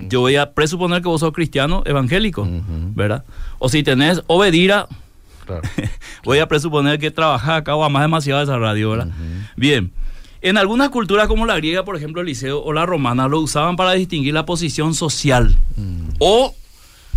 yo 0.09 0.19
voy 0.21 0.35
a 0.35 0.51
presuponer 0.51 1.01
que 1.01 1.07
vos 1.07 1.21
sos 1.21 1.31
cristiano 1.33 1.83
evangélico. 1.85 2.47
¿verdad? 2.95 3.23
O 3.59 3.69
si 3.69 3.81
tenés 3.83 4.21
obedira, 4.27 4.87
Claro. 5.45 5.61
voy 6.25 6.39
a 6.39 6.47
presuponer 6.47 6.99
que 6.99 7.11
trabajás 7.11 7.59
acá 7.61 7.75
o 7.75 7.83
amás 7.83 8.01
demasiado 8.03 8.41
esa 8.41 8.57
radio, 8.57 8.89
¿verdad? 8.91 9.07
Bien. 9.55 9.91
En 10.41 10.57
algunas 10.57 10.89
culturas 10.89 11.27
como 11.27 11.45
la 11.45 11.55
griega, 11.55 11.83
por 11.85 11.95
ejemplo, 11.95 12.21
el 12.21 12.27
liceo 12.27 12.61
o 12.63 12.71
la 12.73 12.85
romana, 12.85 13.27
lo 13.27 13.39
usaban 13.39 13.75
para 13.75 13.93
distinguir 13.93 14.33
la 14.33 14.45
posición 14.45 14.93
social 14.93 15.55
Mm. 15.77 16.09
o 16.19 16.53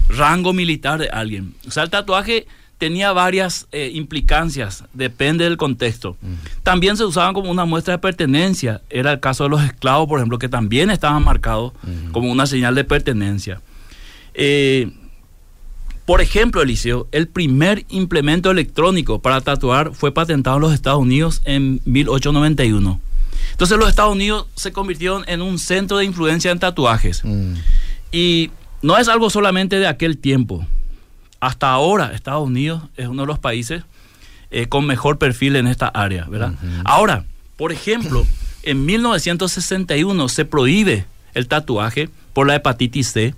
rango 0.09 0.53
militar 0.55 0.99
de 0.99 1.09
alguien. 1.09 1.55
O 1.67 1.71
sea, 1.71 1.83
el 1.83 1.91
tatuaje 1.91 2.47
tenía 2.79 3.13
varias 3.13 3.67
eh, 3.73 3.91
implicancias, 3.93 4.85
depende 4.95 5.45
del 5.45 5.57
contexto. 5.57 6.17
También 6.63 6.97
se 6.97 7.05
usaban 7.05 7.35
como 7.35 7.51
una 7.51 7.65
muestra 7.65 7.95
de 7.95 7.99
pertenencia. 7.99 8.81
Era 8.89 9.13
el 9.13 9.21
caso 9.21 9.45
de 9.45 9.51
los 9.51 9.63
esclavos, 9.63 10.09
por 10.09 10.21
ejemplo, 10.21 10.39
que 10.39 10.49
también 10.49 10.91
estaban 10.91 11.25
marcados 11.25 11.73
como 12.13 12.31
una 12.31 12.47
señal 12.47 12.75
de 12.75 12.85
pertenencia. 12.85 13.61
Eh, 14.35 14.93
por 16.07 16.23
ejemplo, 16.23 16.63
Eliseo, 16.63 17.09
el 17.13 17.29
primer 17.29 17.85
implemento 17.91 18.51
electrónico 18.51 19.21
para 19.21 19.41
tatuar 19.41 19.93
fue 19.93 20.15
patentado 20.15 20.57
en 20.57 20.63
los 20.63 20.73
Estados 20.73 21.01
Unidos 21.01 21.43
en 21.45 21.83
1891. 21.85 23.01
Entonces 23.51 23.77
los 23.77 23.89
Estados 23.89 24.15
Unidos 24.15 24.47
se 24.55 24.73
convirtieron 24.73 25.25
en 25.27 25.43
un 25.43 25.59
centro 25.59 25.99
de 25.99 26.05
influencia 26.05 26.53
en 26.53 26.61
tatuajes. 26.61 27.23
Mm. 27.25 27.55
Y 28.13 28.51
no 28.81 28.97
es 28.97 29.09
algo 29.09 29.29
solamente 29.31 29.81
de 29.81 29.87
aquel 29.87 30.17
tiempo. 30.17 30.65
Hasta 31.41 31.71
ahora 31.71 32.13
Estados 32.13 32.47
Unidos 32.47 32.83
es 32.97 33.09
uno 33.09 33.23
de 33.23 33.27
los 33.27 33.39
países 33.39 33.85
eh, 34.51 34.67
con 34.67 34.87
mejor 34.87 35.19
perfil 35.19 35.57
en 35.57 35.67
esta 35.67 35.89
área, 35.89 36.25
¿verdad? 36.25 36.55
Ahora, 36.85 37.25
por 37.57 37.73
ejemplo, 37.73 38.27
en 38.63 38.87
1961 38.87 40.29
se 40.29 40.45
prohíbe 40.45 41.05
el 41.35 41.49
tatuaje 41.49 42.09
por 42.33 42.47
la 42.47 42.55
hepatitis 42.55 43.13
C, 43.13 43.35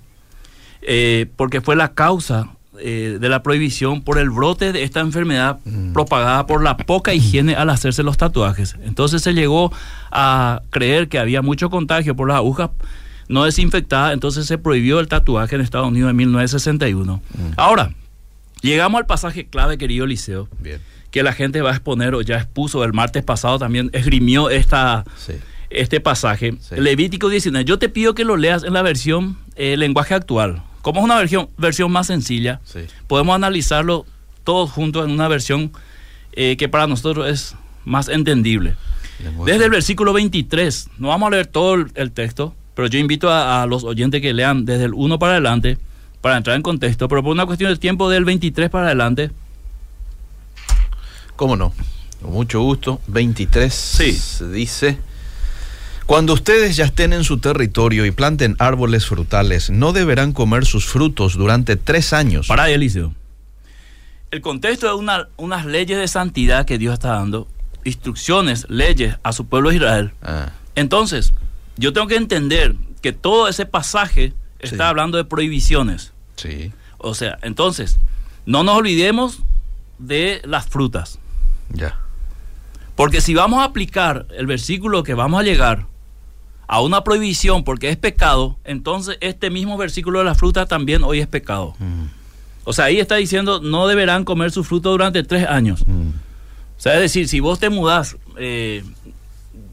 eh, 0.82 1.26
porque 1.36 1.60
fue 1.60 1.76
la 1.76 1.92
causa 1.94 2.50
eh, 2.78 3.18
de 3.20 3.28
la 3.28 3.42
prohibición 3.42 4.02
por 4.02 4.18
el 4.18 4.30
brote 4.30 4.72
de 4.72 4.84
esta 4.84 5.00
enfermedad 5.00 5.58
propagada 5.92 6.46
por 6.46 6.62
la 6.62 6.76
poca 6.76 7.12
higiene 7.12 7.54
al 7.54 7.68
hacerse 7.68 8.02
los 8.02 8.16
tatuajes. 8.16 8.76
Entonces 8.84 9.20
se 9.20 9.34
llegó 9.34 9.72
a 10.10 10.62
creer 10.70 11.08
que 11.08 11.18
había 11.18 11.42
mucho 11.42 11.68
contagio 11.68 12.16
por 12.16 12.28
las 12.28 12.36
agujas 12.36 12.70
no 13.30 13.44
desinfectadas, 13.44 14.12
entonces 14.12 14.46
se 14.46 14.58
prohibió 14.58 14.98
el 15.00 15.06
tatuaje 15.08 15.54
en 15.54 15.60
Estados 15.62 15.88
Unidos 15.88 16.10
en 16.10 16.16
1961. 16.16 17.22
Ahora, 17.56 17.94
llegamos 18.60 18.98
al 18.98 19.06
pasaje 19.06 19.46
clave, 19.46 19.78
querido 19.78 20.04
Liceo, 20.06 20.48
Bien. 20.58 20.80
que 21.10 21.22
la 21.22 21.32
gente 21.32 21.62
va 21.62 21.70
a 21.70 21.74
exponer 21.74 22.14
o 22.14 22.22
ya 22.22 22.36
expuso 22.38 22.82
el 22.84 22.92
martes 22.92 23.22
pasado 23.22 23.58
también, 23.58 23.88
esgrimió 23.92 24.50
esta, 24.50 25.04
Sí. 25.16 25.34
este 25.70 26.00
pasaje. 26.00 26.54
Sí. 26.60 26.74
Levítico 26.76 27.28
19. 27.28 27.64
Yo 27.64 27.78
te 27.78 27.88
pido 27.88 28.14
que 28.14 28.24
lo 28.24 28.36
leas 28.36 28.64
en 28.64 28.72
la 28.72 28.82
versión 28.82 29.38
eh, 29.56 29.76
lenguaje 29.76 30.14
actual. 30.14 30.62
Como 30.82 31.00
es 31.00 31.04
una 31.04 31.16
versión, 31.16 31.48
versión 31.58 31.92
más 31.92 32.06
sencilla, 32.08 32.60
Sí. 32.64 32.80
podemos 33.06 33.34
analizarlo 33.34 34.06
todos 34.44 34.70
juntos 34.70 35.04
en 35.04 35.12
una 35.12 35.28
versión 35.28 35.70
eh, 36.32 36.56
que 36.56 36.68
para 36.68 36.86
nosotros 36.86 37.28
es 37.28 37.54
más 37.84 38.08
entendible. 38.08 38.74
Lenguaje. 39.22 39.52
Desde 39.52 39.64
el 39.66 39.70
versículo 39.70 40.12
23, 40.12 40.88
no 40.98 41.08
vamos 41.08 41.26
a 41.28 41.30
leer 41.30 41.46
todo 41.46 41.74
el, 41.74 41.92
el 41.94 42.10
texto, 42.12 42.54
pero 42.80 42.88
yo 42.88 42.98
invito 42.98 43.28
a, 43.30 43.62
a 43.62 43.66
los 43.66 43.84
oyentes 43.84 44.22
que 44.22 44.32
lean 44.32 44.64
desde 44.64 44.84
el 44.84 44.94
1 44.94 45.18
para 45.18 45.32
adelante 45.32 45.76
para 46.22 46.38
entrar 46.38 46.56
en 46.56 46.62
contexto, 46.62 47.08
pero 47.08 47.22
por 47.22 47.30
una 47.32 47.44
cuestión 47.44 47.68
del 47.68 47.78
tiempo 47.78 48.08
del 48.08 48.24
23 48.24 48.70
para 48.70 48.86
adelante, 48.86 49.30
¿Cómo 51.36 51.56
no? 51.56 51.74
Con 52.22 52.32
mucho 52.32 52.62
gusto. 52.62 53.02
23 53.06 53.74
Sí. 53.74 54.18
dice, 54.50 54.98
cuando 56.06 56.32
ustedes 56.32 56.74
ya 56.76 56.86
estén 56.86 57.12
en 57.12 57.22
su 57.22 57.36
territorio 57.38 58.06
y 58.06 58.12
planten 58.12 58.56
árboles 58.58 59.04
frutales, 59.04 59.68
no 59.68 59.92
deberán 59.92 60.32
comer 60.32 60.64
sus 60.64 60.86
frutos 60.86 61.34
durante 61.34 61.76
tres 61.76 62.14
años. 62.14 62.46
Para 62.46 62.62
ahí, 62.62 62.72
Eliseo. 62.72 63.12
El 64.30 64.40
contexto 64.40 64.86
de 64.86 64.94
una- 64.94 65.28
unas 65.36 65.66
leyes 65.66 65.98
de 65.98 66.08
santidad 66.08 66.64
que 66.64 66.78
Dios 66.78 66.94
está 66.94 67.10
dando, 67.10 67.46
instrucciones, 67.84 68.64
leyes 68.70 69.16
a 69.22 69.34
su 69.34 69.44
pueblo 69.46 69.68
de 69.68 69.76
Israel. 69.76 70.12
Ah, 70.22 70.52
Entonces, 70.76 71.34
yo 71.80 71.92
tengo 71.92 72.06
que 72.06 72.16
entender 72.16 72.74
que 73.02 73.12
todo 73.12 73.48
ese 73.48 73.64
pasaje 73.66 74.32
está 74.60 74.76
Sí. 74.84 74.88
hablando 74.90 75.16
de 75.18 75.24
prohibiciones. 75.24 76.12
sí, 76.36 76.72
O 76.98 77.14
sea, 77.14 77.38
entonces, 77.42 77.96
no 78.46 78.62
nos 78.62 78.76
olvidemos 78.76 79.38
de 79.98 80.40
las 80.44 80.66
frutas. 80.68 81.18
ya. 81.72 81.96
Porque 82.96 83.20
si 83.22 83.32
vamos 83.34 83.60
a 83.60 83.64
aplicar 83.64 84.26
el 84.36 84.46
versículo 84.46 85.02
que 85.02 85.14
vamos 85.14 85.40
a 85.40 85.42
llegar 85.42 85.86
a 86.68 86.82
una 86.82 87.02
prohibición 87.02 87.64
porque 87.64 87.88
es 87.88 87.96
pecado, 87.96 88.58
entonces 88.64 89.16
este 89.22 89.48
mismo 89.48 89.78
versículo 89.78 90.18
de 90.18 90.26
la 90.26 90.34
fruta 90.34 90.66
también 90.66 91.02
hoy 91.02 91.20
es 91.20 91.26
pecado. 91.26 91.74
Mm, 91.78 92.04
O 92.64 92.72
sea, 92.74 92.84
ahí 92.86 93.00
está 93.00 93.16
diciendo, 93.16 93.60
no 93.62 93.86
deberán 93.86 94.24
comer 94.24 94.50
su 94.50 94.62
fruto 94.64 94.90
durante 94.90 95.22
tres 95.22 95.46
años. 95.48 95.82
mm, 95.86 96.08
O 96.76 96.80
sea, 96.82 96.94
es 96.94 97.00
decir, 97.00 97.26
si 97.28 97.40
vos 97.40 97.58
te 97.58 97.70
mudás 97.70 98.16
eh, 98.36 98.84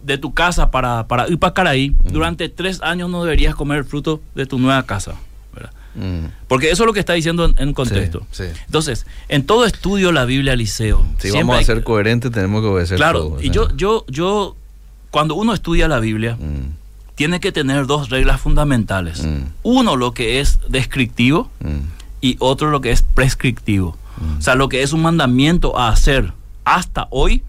de 0.08 0.18
tu 0.18 0.34
casa 0.34 0.72
para, 0.72 1.06
para 1.08 1.28
ir 1.28 1.38
para 1.38 1.54
Caraí, 1.54 1.96
durante 2.12 2.48
tres 2.50 2.82
años 2.82 3.10
no 3.10 3.24
deberías 3.24 3.54
comer 3.56 3.84
fruto 3.84 4.22
de 4.36 4.46
tu 4.46 4.58
nueva 4.58 4.84
casa. 4.84 5.16
¿verdad? 5.54 5.72
mm. 5.96 6.26
Porque 6.48 6.72
eso 6.72 6.84
es 6.84 6.88
lo 6.88 6.94
que 6.94 7.02
está 7.02 7.14
diciendo 7.14 7.44
en, 7.46 7.56
en 7.58 7.74
contexto. 7.74 8.26
Sí, 8.32 8.44
sí. 8.46 8.60
Entonces, 8.66 9.06
en 9.28 9.46
todo 9.46 9.66
estudio 9.66 10.12
la 10.14 10.24
Biblia, 10.26 10.56
Liceo. 10.56 11.06
Si 11.20 11.30
vamos 11.32 11.56
a 11.56 11.60
hay- 11.60 11.66
ser 11.66 11.84
coherentes, 11.84 12.32
tenemos 12.32 12.62
que 12.62 12.68
obedecer 12.70 12.98
Claro, 12.98 13.20
todo, 13.20 13.34
o 13.36 13.40
y 13.42 13.44
sea. 13.44 13.52
yo, 13.52 13.76
yo, 13.76 14.06
yo, 14.08 14.56
cuando 15.12 15.36
uno 15.36 15.54
estudia 15.54 15.88
la 15.90 16.00
Biblia, 16.00 16.36
Mm, 16.40 16.72
tiene 17.16 17.40
que 17.40 17.52
tener 17.52 17.86
dos 17.88 18.10
reglas 18.10 18.40
fundamentales. 18.40 19.24
Mm. 19.26 19.42
Uno, 19.64 19.96
lo 19.98 20.14
que 20.14 20.40
es 20.40 20.60
descriptivo, 20.70 21.50
mm, 21.60 21.80
y 22.22 22.38
otro 22.40 22.70
lo 22.72 22.80
que 22.82 22.92
es 22.92 23.02
prescriptivo. 23.02 23.98
O 24.40 24.42
sea, 24.42 24.56
lo 24.56 24.68
que 24.70 24.82
es 24.84 24.94
un 24.94 25.02
mandamiento 25.04 25.78
a 25.78 25.90
hacer 25.90 26.32
hasta 26.64 27.08
hoy 27.12 27.44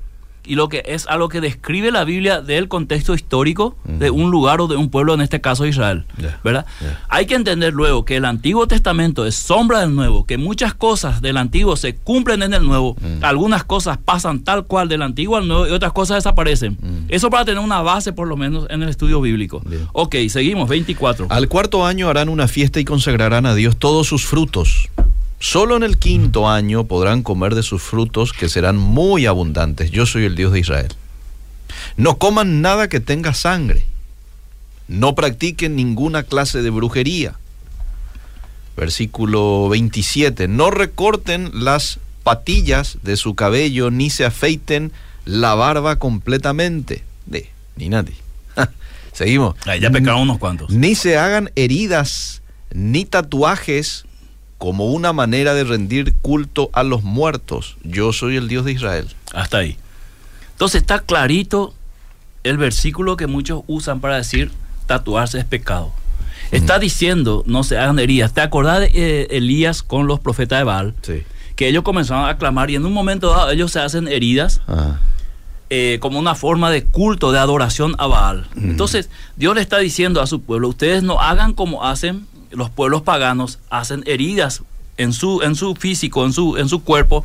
y 0.49 0.55
lo 0.55 0.69
que 0.69 0.83
es 0.87 1.07
algo 1.07 1.29
que 1.29 1.41
describe 1.41 1.91
la 1.93 2.05
Biblia 2.05 2.41
del 2.41 2.69
contexto 2.69 3.15
histórico 3.15 3.77
de 3.85 4.11
un 4.11 4.31
lugar 4.31 4.61
o 4.61 4.67
de 4.67 4.77
un 4.77 4.89
pueblo, 4.91 5.15
en 5.15 5.21
este 5.21 5.41
caso 5.41 5.67
Israel. 5.67 6.05
¿verdad? 6.43 6.67
Hay 7.09 7.27
que 7.27 7.35
entender 7.35 7.73
luego 7.75 8.05
que 8.05 8.17
el 8.17 8.25
Antiguo 8.25 8.67
Testamento 8.67 9.27
es 9.27 9.35
sombra 9.35 9.81
del 9.81 9.95
Nuevo, 9.95 10.27
que 10.27 10.39
muchas 10.39 10.75
cosas 10.75 11.21
del 11.21 11.37
Antiguo 11.37 11.77
se 11.77 11.95
cumplen 11.95 12.43
en 12.43 12.55
el 12.55 12.65
Nuevo, 12.67 12.97
Mm. 12.99 13.23
algunas 13.25 13.65
cosas 13.65 13.99
pasan 13.99 14.41
tal 14.45 14.65
cual 14.65 14.89
del 14.89 15.03
Antiguo 15.03 15.37
al 15.37 15.47
Nuevo 15.47 15.67
y 15.67 15.71
otras 15.71 15.93
cosas 15.93 16.17
desaparecen. 16.19 16.79
Mm. 16.81 17.07
Eso 17.09 17.31
para 17.31 17.45
tener 17.45 17.63
una 17.63 17.83
base 17.83 18.13
por 18.13 18.27
lo 18.27 18.37
menos 18.37 18.67
en 18.71 18.83
el 18.83 18.89
estudio 18.89 19.21
bíblico. 19.21 19.61
Bien. 19.67 19.87
Ok, 19.93 20.17
seguimos, 20.29 20.69
24. 20.69 21.27
Al 21.31 21.49
cuarto 21.49 21.85
año 21.85 22.09
harán 22.09 22.29
una 22.29 22.49
fiesta 22.49 22.81
y 22.81 22.85
consagrarán 22.85 23.47
a 23.47 23.55
Dios 23.55 23.77
todos 23.77 24.07
sus 24.07 24.25
frutos. 24.25 24.89
Solo 25.41 25.77
en 25.77 25.85
el 25.85 25.99
quinto 25.99 26.49
año 26.49 26.85
podrán 26.85 27.23
comer 27.23 27.55
de 27.55 27.63
sus 27.63 27.83
frutos, 27.83 28.33
que 28.33 28.49
serán 28.49 28.77
muy 28.77 29.27
abundantes. 29.27 29.91
Yo 29.91 30.05
soy 30.05 30.25
el 30.25 30.35
Dios 30.35 30.53
de 30.53 30.61
Israel. 30.61 30.95
No 31.97 32.19
coman 32.19 32.61
nada 32.61 32.89
que 32.89 33.01
tenga 33.01 33.35
sangre. 33.35 33.87
No 34.89 35.15
practiquen 35.15 35.77
ninguna 35.77 36.25
clase 36.25 36.63
de 36.63 36.71
brujería. 36.71 37.35
Versículo 38.77 39.69
27. 39.69 40.49
No 40.49 40.71
recorten 40.71 41.51
las 41.53 42.01
patillas 42.25 42.99
de 43.03 43.17
su 43.17 43.35
cabello, 43.35 43.91
ni 43.91 44.11
se 44.11 44.25
afeiten 44.25 44.93
la 45.25 45.55
barba 45.55 45.99
completamente. 45.99 47.05
De, 47.27 47.49
ni 47.77 47.89
nadie. 47.89 48.17
Seguimos. 49.13 49.55
Ahí 49.67 49.81
ya 49.81 49.91
pecaron 49.91 50.23
unos 50.23 50.39
cuantos. 50.39 50.71
Ni 50.71 50.95
se 50.95 51.17
hagan 51.17 51.51
heridas 51.55 52.43
ni 52.73 53.05
tatuajes 53.05 54.05
como 54.59 54.87
una 54.87 55.13
manera 55.13 55.55
de 55.55 55.65
rendir 55.65 56.15
culto 56.21 56.69
a 56.73 56.83
los 56.83 57.05
muertos. 57.05 57.77
Yo 57.85 58.13
soy 58.13 58.37
el 58.37 58.49
Dios 58.49 58.65
de 58.65 58.73
Israel. 58.73 59.09
Hasta 59.33 59.59
ahí. 59.59 59.77
Entonces 60.53 60.81
está 60.81 60.99
clarito 60.99 61.75
el 62.43 62.59
versículo 62.59 63.17
que 63.17 63.27
muchos 63.27 63.63
usan 63.67 64.01
para 64.01 64.17
decir 64.17 64.51
tatuarse 64.87 65.39
es 65.39 65.45
pecado. 65.45 65.93
Está 66.51 66.79
diciendo 66.79 67.45
no 67.47 67.63
se 67.63 67.79
hagan 67.79 67.99
heridas. 67.99 68.33
¿Te 68.33 68.41
acordás 68.41 68.81
de 68.81 68.91
eh, 68.95 69.29
Elías 69.31 69.83
con 69.83 70.07
los 70.07 70.19
profetas 70.19 70.59
de 70.59 70.65
Baal? 70.65 70.95
Sí. 71.03 71.23
Que 71.55 71.69
ellos 71.69 71.83
comenzaron 71.83 72.29
a 72.29 72.39
clamar 72.39 72.71
y 72.71 72.77
en 72.77 72.87
un 72.87 72.93
momento 72.93 73.31
dado 73.31 73.51
ellos 73.51 73.71
se 73.71 73.81
hacen 73.81 74.09
heridas 74.09 74.61
eh, 75.71 75.99
como 76.01 76.19
una 76.19 76.35
forma 76.35 76.71
de 76.71 76.85
culto, 76.85 77.33
de 77.33 77.39
adoración 77.39 77.95
a 77.99 78.07
Baal. 78.07 78.47
Entonces 78.57 79.11
Dios 79.37 79.55
le 79.55 79.61
está 79.61 79.79
diciendo 79.79 80.23
a 80.23 80.27
su 80.27 80.41
pueblo, 80.41 80.69
ustedes 80.69 81.03
no 81.03 81.21
hagan 81.21 81.53
como 81.53 81.85
hacen 81.85 82.27
los 82.51 82.71
pueblos 82.71 83.03
paganos, 83.03 83.59
hacen 83.71 84.03
heridas 84.07 84.63
en 84.97 85.13
su, 85.13 85.43
en 85.43 85.55
su 85.55 85.75
físico, 85.75 86.25
en 86.25 86.33
su, 86.33 86.57
en 86.57 86.69
su 86.69 86.83
cuerpo, 86.83 87.25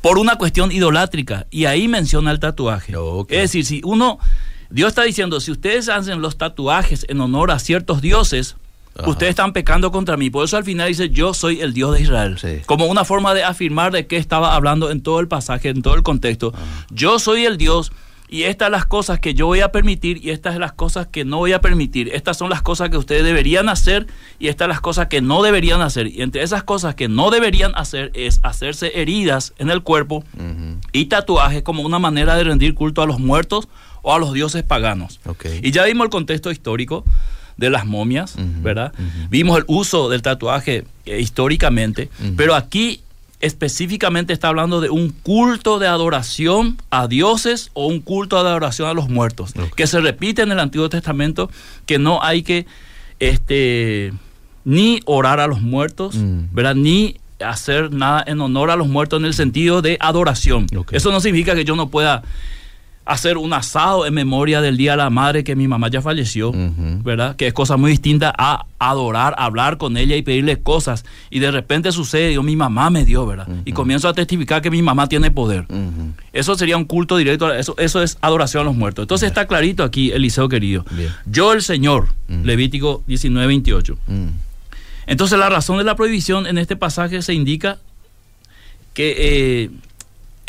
por 0.00 0.18
una 0.18 0.36
cuestión 0.36 0.72
idolátrica. 0.72 1.46
Y 1.50 1.66
ahí 1.66 1.88
menciona 1.88 2.30
el 2.30 2.40
tatuaje. 2.40 2.94
Es 3.28 3.42
decir, 3.42 3.64
si 3.64 3.80
uno 3.84 4.18
Dios 4.70 4.88
está 4.88 5.02
diciendo, 5.02 5.40
si 5.40 5.50
ustedes 5.50 5.88
hacen 5.88 6.20
los 6.20 6.36
tatuajes 6.36 7.06
en 7.08 7.20
honor 7.20 7.50
a 7.50 7.58
ciertos 7.58 8.02
dioses, 8.02 8.56
Ajá. 8.96 9.08
ustedes 9.08 9.30
están 9.30 9.52
pecando 9.52 9.90
contra 9.90 10.16
mí. 10.16 10.28
Por 10.28 10.44
eso 10.44 10.56
al 10.56 10.64
final 10.64 10.88
dice, 10.88 11.08
yo 11.10 11.32
soy 11.32 11.60
el 11.60 11.72
Dios 11.72 11.94
de 11.94 12.02
Israel. 12.02 12.38
Sí. 12.38 12.60
Como 12.66 12.86
una 12.86 13.04
forma 13.04 13.32
de 13.32 13.44
afirmar 13.44 13.92
de 13.92 14.06
qué 14.06 14.18
estaba 14.18 14.54
hablando 14.54 14.90
en 14.90 15.00
todo 15.00 15.20
el 15.20 15.28
pasaje, 15.28 15.70
en 15.70 15.82
todo 15.82 15.94
el 15.94 16.02
contexto. 16.02 16.52
Yo 16.90 17.18
soy 17.18 17.46
el 17.46 17.56
Dios 17.56 17.92
y 18.28 18.42
estas 18.42 18.66
son 18.66 18.72
las 18.72 18.86
cosas 18.86 19.20
que 19.20 19.34
yo 19.34 19.46
voy 19.46 19.60
a 19.60 19.72
permitir 19.72 20.24
y 20.24 20.30
estas 20.30 20.54
son 20.54 20.60
las 20.60 20.72
cosas 20.72 21.06
que 21.06 21.24
no 21.24 21.38
voy 21.38 21.52
a 21.52 21.60
permitir. 21.60 22.10
Estas 22.14 22.36
son 22.36 22.50
las 22.50 22.60
cosas 22.60 22.90
que 22.90 22.98
ustedes 22.98 23.24
deberían 23.24 23.68
hacer 23.68 24.06
y 24.38 24.48
estas 24.48 24.66
son 24.66 24.70
las 24.70 24.80
cosas 24.80 25.06
que 25.08 25.22
no 25.22 25.42
deberían 25.42 25.80
hacer. 25.80 26.08
Y 26.08 26.20
entre 26.22 26.42
esas 26.42 26.62
cosas 26.62 26.94
que 26.94 27.08
no 27.08 27.30
deberían 27.30 27.72
hacer 27.74 28.10
es 28.14 28.40
hacerse 28.42 29.00
heridas 29.00 29.54
en 29.58 29.70
el 29.70 29.82
cuerpo 29.82 30.24
y 30.92 31.06
tatuajes 31.06 31.62
como 31.62 31.82
una 31.82 31.98
manera 31.98 32.36
de 32.36 32.44
rendir 32.44 32.74
culto 32.74 33.00
a 33.00 33.06
los 33.06 33.18
muertos 33.18 33.68
o 34.02 34.14
a 34.14 34.18
los 34.18 34.32
dioses 34.34 34.62
paganos. 34.62 35.20
Y 35.62 35.70
ya 35.70 35.84
vimos 35.84 36.04
el 36.04 36.10
contexto 36.10 36.50
histórico 36.50 37.04
de 37.56 37.70
las 37.70 37.86
momias, 37.86 38.36
¿verdad? 38.62 38.92
Vimos 39.30 39.58
el 39.58 39.64
uso 39.68 40.10
del 40.10 40.22
tatuaje 40.22 40.84
eh, 41.06 41.20
históricamente, 41.20 42.10
pero 42.36 42.54
aquí 42.54 43.00
específicamente 43.40 44.32
está 44.32 44.48
hablando 44.48 44.80
de 44.80 44.90
un 44.90 45.10
culto 45.10 45.78
de 45.78 45.86
adoración 45.86 46.76
a 46.90 47.06
dioses 47.06 47.70
o 47.72 47.86
un 47.86 48.00
culto 48.00 48.42
de 48.42 48.48
adoración 48.48 48.88
a 48.88 48.94
los 48.94 49.08
muertos, 49.08 49.52
que 49.76 49.86
se 49.86 50.00
repite 50.00 50.42
en 50.42 50.50
el 50.52 50.58
Antiguo 50.58 50.88
Testamento, 50.88 51.50
que 51.86 51.98
no 51.98 52.22
hay 52.22 52.42
que 52.42 52.66
este 53.20 54.12
ni 54.64 55.00
orar 55.06 55.40
a 55.40 55.46
los 55.46 55.60
muertos, 55.60 56.14
Mm. 56.16 56.40
¿verdad? 56.52 56.74
Ni 56.74 57.16
hacer 57.40 57.92
nada 57.92 58.24
en 58.26 58.40
honor 58.40 58.70
a 58.70 58.76
los 58.76 58.88
muertos 58.88 59.20
en 59.20 59.26
el 59.26 59.34
sentido 59.34 59.80
de 59.80 59.96
adoración. 60.00 60.66
Eso 60.90 61.12
no 61.12 61.20
significa 61.20 61.54
que 61.54 61.64
yo 61.64 61.76
no 61.76 61.88
pueda 61.88 62.22
hacer 63.08 63.38
un 63.38 63.54
asado 63.54 64.06
en 64.06 64.12
memoria 64.12 64.60
del 64.60 64.76
Día 64.76 64.90
de 64.92 64.98
la 64.98 65.08
Madre 65.10 65.42
que 65.42 65.56
mi 65.56 65.66
mamá 65.66 65.88
ya 65.88 66.02
falleció. 66.02 66.52
¿verdad? 67.02 67.36
Que 67.36 67.46
es 67.46 67.54
cosa 67.54 67.76
muy 67.78 67.90
distinta 67.90 68.34
a 68.36 68.66
adorar, 68.78 69.34
hablar 69.38 69.78
con 69.78 69.96
ella 69.96 70.14
y 70.14 70.22
pedirle 70.22 70.60
cosas. 70.60 71.04
Y 71.30 71.38
de 71.38 71.50
repente 71.50 71.90
sucede, 71.90 72.34
yo, 72.34 72.42
mi 72.42 72.54
mamá 72.54 72.90
me 72.90 73.06
dio, 73.06 73.26
¿verdad? 73.26 73.48
Y 73.64 73.72
comienzo 73.72 74.08
a 74.08 74.12
testificar 74.12 74.60
que 74.60 74.70
mi 74.70 74.82
mamá 74.82 75.08
tiene 75.08 75.30
poder. 75.30 75.66
Eso 76.32 76.54
sería 76.54 76.76
un 76.76 76.84
culto 76.84 77.16
directo, 77.16 77.52
eso, 77.52 77.74
eso 77.78 78.02
es 78.02 78.18
adoración 78.20 78.62
a 78.62 78.64
los 78.64 78.76
muertos. 78.76 79.04
Entonces 79.04 79.28
está 79.28 79.46
clarito 79.46 79.82
aquí, 79.82 80.10
Eliseo 80.10 80.48
querido. 80.48 80.84
Bien. 80.90 81.10
Yo 81.26 81.52
el 81.52 81.62
Señor. 81.62 82.08
Levítico 82.28 83.02
19, 83.06 83.46
28. 83.46 83.98
Mm. 84.06 84.26
Entonces 85.06 85.38
la 85.38 85.48
razón 85.48 85.78
de 85.78 85.84
la 85.84 85.96
prohibición 85.96 86.46
en 86.46 86.58
este 86.58 86.76
pasaje 86.76 87.22
se 87.22 87.32
indica 87.32 87.78
que 88.92 89.14
eh, 89.16 89.70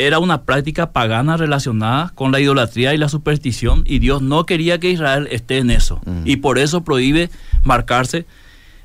era 0.06 0.18
una 0.18 0.42
práctica 0.44 0.92
pagana 0.92 1.36
relacionada 1.36 2.10
con 2.14 2.32
la 2.32 2.40
idolatría 2.40 2.94
y 2.94 2.98
la 2.98 3.08
superstición 3.08 3.84
y 3.86 3.98
Dios 3.98 4.22
no 4.22 4.46
quería 4.46 4.78
que 4.80 4.90
Israel 4.90 5.28
esté 5.30 5.58
en 5.58 5.70
eso 5.70 6.00
y 6.24 6.36
por 6.36 6.58
eso 6.58 6.82
prohíbe 6.82 7.28
marcarse 7.64 8.24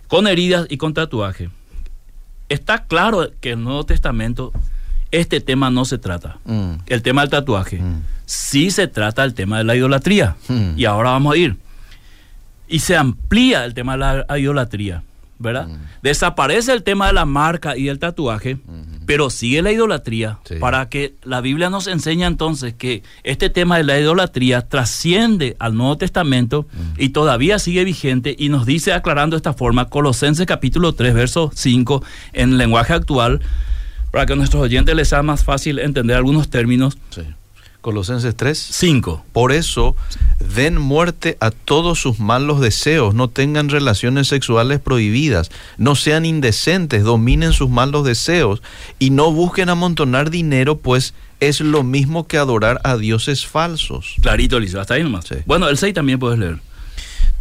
con 0.08 0.28
heridas 0.28 0.68
y 0.70 0.78
con 0.78 0.94
tatuaje. 0.94 1.50
Está 2.50 2.84
claro 2.86 3.32
que 3.42 3.52
en 3.52 3.60
el 3.60 3.66
Nuevo 3.66 3.86
Testamento 3.86 4.52
este 5.12 5.40
tema 5.40 5.70
no 5.70 5.86
se 5.86 5.98
trata, 5.98 6.38
Mm. 6.46 6.72
el 6.88 7.02
tema 7.02 7.22
del 7.22 7.30
tatuaje. 7.30 7.80
Mm. 7.80 8.02
Sí 8.26 8.70
se 8.72 8.88
trata 8.88 9.24
el 9.24 9.34
tema 9.34 9.58
de 9.60 9.64
la 9.64 9.76
idolatría 9.76 10.36
Mm. 10.50 10.78
y 10.78 10.86
ahora 10.86 11.12
vamos 11.12 11.34
a 11.34 11.38
ir. 11.38 11.56
Y 12.68 12.80
se 12.80 12.98
amplía 12.98 13.64
el 13.66 13.74
tema 13.74 13.94
de 13.94 14.26
la 14.28 14.40
idolatría, 14.40 15.04
¿verdad? 15.38 15.68
Desaparece 16.02 16.72
el 16.74 16.84
tema 16.84 17.08
de 17.08 17.14
la 17.14 17.26
marca 17.26 17.76
y 17.78 17.90
el 17.90 18.00
tatuaje, 18.00 18.58
pero 19.06 19.30
sigue 19.30 19.62
la 19.62 19.72
idolatría 19.72 20.40
Sí. 20.46 20.56
para 20.60 20.88
que 20.90 21.16
la 21.24 21.42
Biblia 21.42 21.70
nos 21.70 21.88
enseña 21.88 22.28
entonces 22.28 22.74
que 22.74 23.04
este 23.24 23.50
tema 23.50 23.78
de 23.78 23.84
la 23.84 24.00
idolatría 24.00 24.62
trasciende 24.68 25.56
al 25.60 25.76
Nuevo 25.76 25.98
Testamento 25.98 26.68
y 26.98 27.10
todavía 27.10 27.60
sigue 27.60 27.84
vigente 27.84 28.36
y 28.38 28.50
nos 28.50 28.66
dice 28.66 28.94
aclarando 28.94 29.36
de 29.36 29.40
esta 29.40 29.54
forma 29.54 29.90
Colosenses 29.90 30.46
capítulo 30.46 30.94
3 30.94 31.14
verso 31.14 31.52
5 31.54 32.04
en 32.34 32.58
lenguaje 32.58 32.94
actual 32.94 33.42
para 34.12 34.26
que 34.26 34.34
a 34.34 34.36
nuestros 34.38 34.64
oyentes 34.64 34.96
les 34.96 35.10
sea 35.10 35.22
más 35.24 35.44
fácil 35.44 35.80
entender 35.80 36.16
algunos 36.16 36.50
términos. 36.50 36.98
Sí. 37.10 37.22
Colosenses 37.86 38.36
3. 38.36 38.58
5. 38.58 39.26
Por 39.32 39.52
eso, 39.52 39.96
den 40.56 40.82
muerte 40.82 41.38
a 41.40 41.52
todos 41.52 42.00
sus 42.00 42.20
malos 42.20 42.60
deseos, 42.60 43.14
no 43.14 43.30
tengan 43.30 43.70
relaciones 43.70 44.28
sexuales 44.28 44.80
prohibidas, 44.80 45.52
no 45.78 45.94
sean 45.94 46.26
indecentes, 46.26 47.04
dominen 47.04 47.54
sus 47.54 47.70
malos 47.70 48.04
deseos 48.04 48.64
y 48.98 49.12
no 49.12 49.32
busquen 49.32 49.70
amontonar 49.70 50.32
dinero, 50.32 50.80
pues 50.80 51.14
es 51.40 51.62
lo 51.62 51.84
mismo 51.84 52.26
que 52.26 52.40
adorar 52.40 52.82
a 52.84 52.98
dioses 52.98 53.46
falsos. 53.46 54.16
Clarito, 54.20 54.58
Eliseo, 54.58 54.82
hasta 54.82 54.96
ahí 54.96 55.04
nomás. 55.04 55.26
Sí. 55.26 55.36
Bueno, 55.46 55.70
el 55.70 55.78
6 55.78 55.94
también 55.94 56.18
puedes 56.18 56.40
leer. 56.40 56.62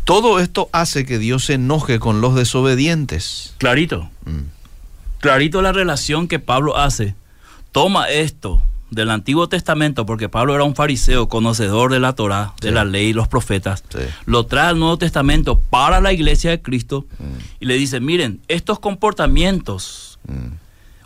Todo 0.04 0.40
esto 0.40 0.68
hace 0.72 1.06
que 1.06 1.18
Dios 1.18 1.46
se 1.46 1.54
enoje 1.54 1.98
con 1.98 2.20
los 2.20 2.34
desobedientes. 2.34 3.54
Clarito. 3.56 4.10
Mm. 4.26 4.50
clarito 5.20 5.62
la 5.62 5.72
relación 5.72 6.28
que 6.28 6.38
Pablo 6.38 6.76
hace. 6.76 7.14
Toma 7.72 8.10
esto 8.10 8.62
del 8.90 9.10
Antiguo 9.10 9.48
Testamento, 9.48 10.06
porque 10.06 10.28
Pablo 10.28 10.54
era 10.54 10.62
un 10.64 10.74
fariseo, 10.76 11.28
conocedor 11.28 11.90
de 11.92 12.00
la 12.00 12.14
Torá, 12.14 12.52
de 12.60 12.70
la 12.70 12.84
ley 12.84 13.08
y 13.08 13.12
los 13.12 13.26
profetas. 13.28 13.82
Sí. 13.88 13.98
Lo 14.26 14.46
trae 14.46 14.68
al 14.68 14.78
Nuevo 14.78 14.98
Testamento 14.98 15.58
para 15.58 16.00
la 16.00 16.12
iglesia 16.12 16.50
de 16.50 16.62
Cristo 16.62 17.06
Mm. 17.18 17.24
y 17.60 17.64
le 17.66 17.74
dice, 17.74 17.98
miren, 18.00 18.40
estos 18.48 18.78
comportamientos 18.78 20.18
Mm. 20.28 20.54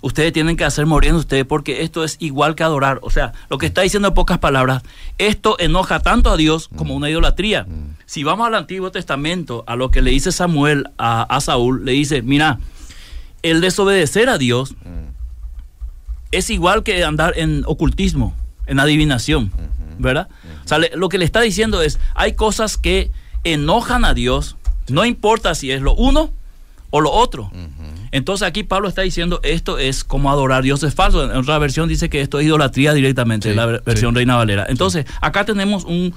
ustedes 0.03 0.33
tienen 0.33 0.57
que 0.57 0.65
hacer 0.65 0.87
muriendo 0.87 1.19
ustedes 1.19 1.45
porque 1.45 1.83
esto 1.83 2.05
es 2.05 2.17
igual 2.21 2.55
que 2.55 2.63
adorar. 2.63 2.99
O 3.03 3.11
sea, 3.11 3.33
lo 3.51 3.59
que 3.59 3.67
está 3.67 3.81
diciendo 3.83 4.09
en 4.09 4.15
pocas 4.15 4.39
palabras, 4.39 4.83
esto 5.19 5.57
enoja 5.59 6.01
tanto 6.01 6.31
a 6.31 6.37
Dios 6.37 6.69
como 6.77 6.95
una 6.95 7.09
idolatría. 7.11 7.65
Mm. 7.65 7.97
Si 8.07 8.23
vamos 8.23 8.47
al 8.47 8.55
Antiguo 8.55 8.91
Testamento, 8.93 9.65
a 9.67 9.77
lo 9.77 9.91
que 9.91 10.03
le 10.03 10.11
dice 10.11 10.31
Samuel 10.31 10.91
a, 10.99 11.23
a 11.23 11.41
Saúl, 11.41 11.85
le 11.85 11.93
dice, 11.93 12.23
mira, 12.23 12.59
el 13.43 13.61
desobedecer 13.61 14.29
a 14.29 14.37
Dios 14.39 14.75
Mm. 14.85 15.08
Es 16.33 16.51
igual 16.51 16.83
que 16.83 17.05
andar 17.05 17.35
en 17.37 17.63
ocultismo, 17.67 18.35
en 18.67 18.81
adivinación, 18.81 19.51
¿verdad? 19.99 20.29
O 20.65 20.69
sea, 20.69 20.79
le- 20.79 20.91
lo 20.95 21.09
que 21.09 21.19
le 21.19 21.25
está 21.25 21.41
diciendo 21.41 21.83
es, 21.83 21.99
hay 22.15 22.35
cosas 22.35 22.77
que 22.77 23.11
enojan 23.45 24.05
a 24.05 24.15
Dios, 24.15 24.57
no 24.89 25.05
importa 25.05 25.55
si 25.55 25.71
es 25.71 25.81
lo 25.83 25.95
uno 25.95 26.33
o 26.91 27.01
lo 27.01 27.11
otro. 27.13 27.51
Entonces 28.11 28.47
aquí 28.49 28.63
Pablo 28.65 28.89
está 28.89 29.03
diciendo 29.03 29.41
esto 29.43 29.79
es 29.79 30.03
como 30.05 30.31
adorar 30.31 30.63
dioses 30.63 30.95
falsos. 30.95 31.31
En 31.31 31.37
otra 31.37 31.59
versión 31.59 31.89
dice 31.89 32.09
que 32.09 32.23
esto 32.23 32.41
es 32.41 32.47
idolatría 32.47 32.95
directamente, 32.95 33.51
Sí, 33.51 33.55
la 33.57 33.67
ver- 33.67 33.83
versión 33.85 34.13
sí. 34.13 34.17
Reina 34.17 34.37
Valera. 34.37 34.65
Entonces 34.69 35.05
acá 35.21 35.45
tenemos 35.45 35.85
un- 35.85 36.15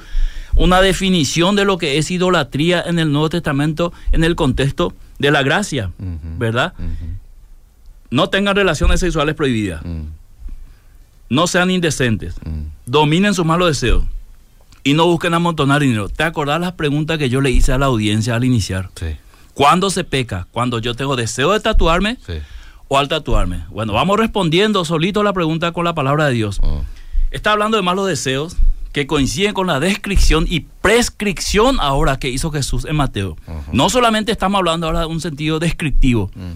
una 0.56 0.82
definición 0.82 1.56
de 1.58 1.66
lo 1.66 1.78
que 1.78 1.98
es 1.98 2.10
idolatría 2.12 2.82
en 2.82 3.00
el 3.00 3.12
Nuevo 3.12 3.30
Testamento 3.30 3.92
en 4.14 4.24
el 4.24 4.36
contexto 4.36 4.94
de 5.20 5.32
la 5.32 5.44
gracia, 5.44 5.92
Ujú. 6.00 6.18
¿verdad? 6.38 6.74
No 8.12 8.30
tengan 8.30 8.56
relaciones 8.56 9.00
sexuales 9.00 9.34
prohibidas, 9.36 9.84
Mm. 9.84 10.04
no 11.30 11.48
sean 11.48 11.72
indecentes, 11.72 12.36
Mm. 12.46 12.66
dominen 12.86 13.34
sus 13.34 13.46
malos 13.46 13.68
deseos 13.70 14.04
y 14.84 14.94
no 14.94 15.06
busquen 15.08 15.34
amontonar 15.34 15.82
dinero. 15.82 16.10
¿Te 16.10 16.24
acordás 16.24 16.60
las 16.60 16.74
preguntas 16.74 17.18
que 17.18 17.30
yo 17.30 17.42
le 17.42 17.52
hice 17.52 17.72
a 17.72 17.78
la 17.78 17.86
audiencia 17.88 18.36
al 18.36 18.44
iniciar? 18.44 18.90
Sí. 18.96 19.16
¿Cuándo 19.54 19.90
se 19.90 20.04
peca? 20.04 20.48
¿Cuando 20.52 20.80
yo 20.80 20.94
tengo 20.96 21.16
deseo 21.16 21.52
de 21.54 21.60
tatuarme 21.60 22.18
Sí. 22.26 22.34
o 22.88 22.98
al 22.98 23.08
tatuarme? 23.08 23.64
Bueno, 23.70 23.94
vamos 23.94 24.18
respondiendo 24.20 24.84
solito 24.86 25.24
la 25.24 25.34
pregunta 25.34 25.72
con 25.72 25.86
la 25.86 25.94
palabra 25.94 26.26
de 26.28 26.34
Dios. 26.34 26.60
Oh. 26.62 26.84
Está 27.32 27.54
hablando 27.54 27.78
de 27.78 27.84
malos 27.84 28.08
deseos 28.08 28.58
que 28.92 29.08
coinciden 29.08 29.54
con 29.54 29.68
la 29.68 29.80
descripción 29.80 30.46
y 30.50 30.62
prescripción 30.82 31.78
ahora 31.80 32.20
que 32.20 32.28
hizo 32.30 32.52
Jesús 32.52 32.84
en 32.84 32.98
Mateo. 32.98 33.38
No 33.72 33.90
solamente 33.90 34.34
estamos 34.34 34.58
hablando 34.60 34.88
ahora 34.88 35.00
de 35.02 35.06
un 35.06 35.22
sentido 35.22 35.60
descriptivo, 35.60 36.30
Mm. 36.36 36.52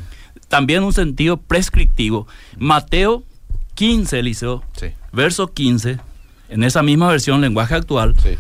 También 0.56 0.86
un 0.86 0.94
sentido 0.94 1.36
prescriptivo. 1.36 2.28
Mateo 2.58 3.26
15, 3.74 4.20
Eliseo, 4.20 4.64
Sí. 4.80 4.88
verso 5.12 5.52
15, 5.52 6.00
en 6.48 6.64
esa 6.64 6.82
misma 6.82 7.10
versión, 7.10 7.42
lenguaje 7.42 7.76
actual, 7.76 8.16
Sí. 8.24 8.38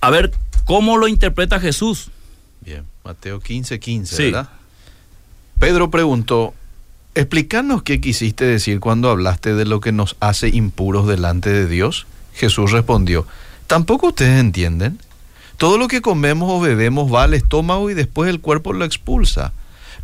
a 0.00 0.08
ver 0.08 0.32
cómo 0.64 0.96
lo 0.96 1.08
interpreta 1.08 1.60
Jesús. 1.60 2.10
Bien, 2.62 2.84
Mateo 3.04 3.38
15, 3.40 3.78
15, 3.80 4.16
Sí. 4.16 4.22
¿verdad? 4.30 4.48
Pedro 5.58 5.90
preguntó, 5.90 6.54
explícanos 7.14 7.82
qué 7.82 8.00
quisiste 8.00 8.46
decir 8.46 8.80
cuando 8.80 9.10
hablaste 9.10 9.54
de 9.54 9.66
lo 9.66 9.80
que 9.80 9.92
nos 9.92 10.16
hace 10.20 10.48
impuros 10.48 11.06
delante 11.06 11.50
de 11.50 11.66
Dios. 11.66 12.06
Jesús 12.32 12.70
respondió, 12.70 13.26
¿tampoco 13.66 14.06
ustedes 14.08 14.40
entienden? 14.40 14.98
Todo 15.58 15.76
lo 15.76 15.86
que 15.86 16.00
comemos 16.00 16.50
o 16.50 16.60
bebemos 16.60 17.12
va 17.12 17.24
al 17.24 17.34
estómago 17.34 17.90
y 17.90 17.94
después 17.94 18.30
el 18.30 18.40
cuerpo 18.40 18.72
lo 18.72 18.86
expulsa. 18.86 19.52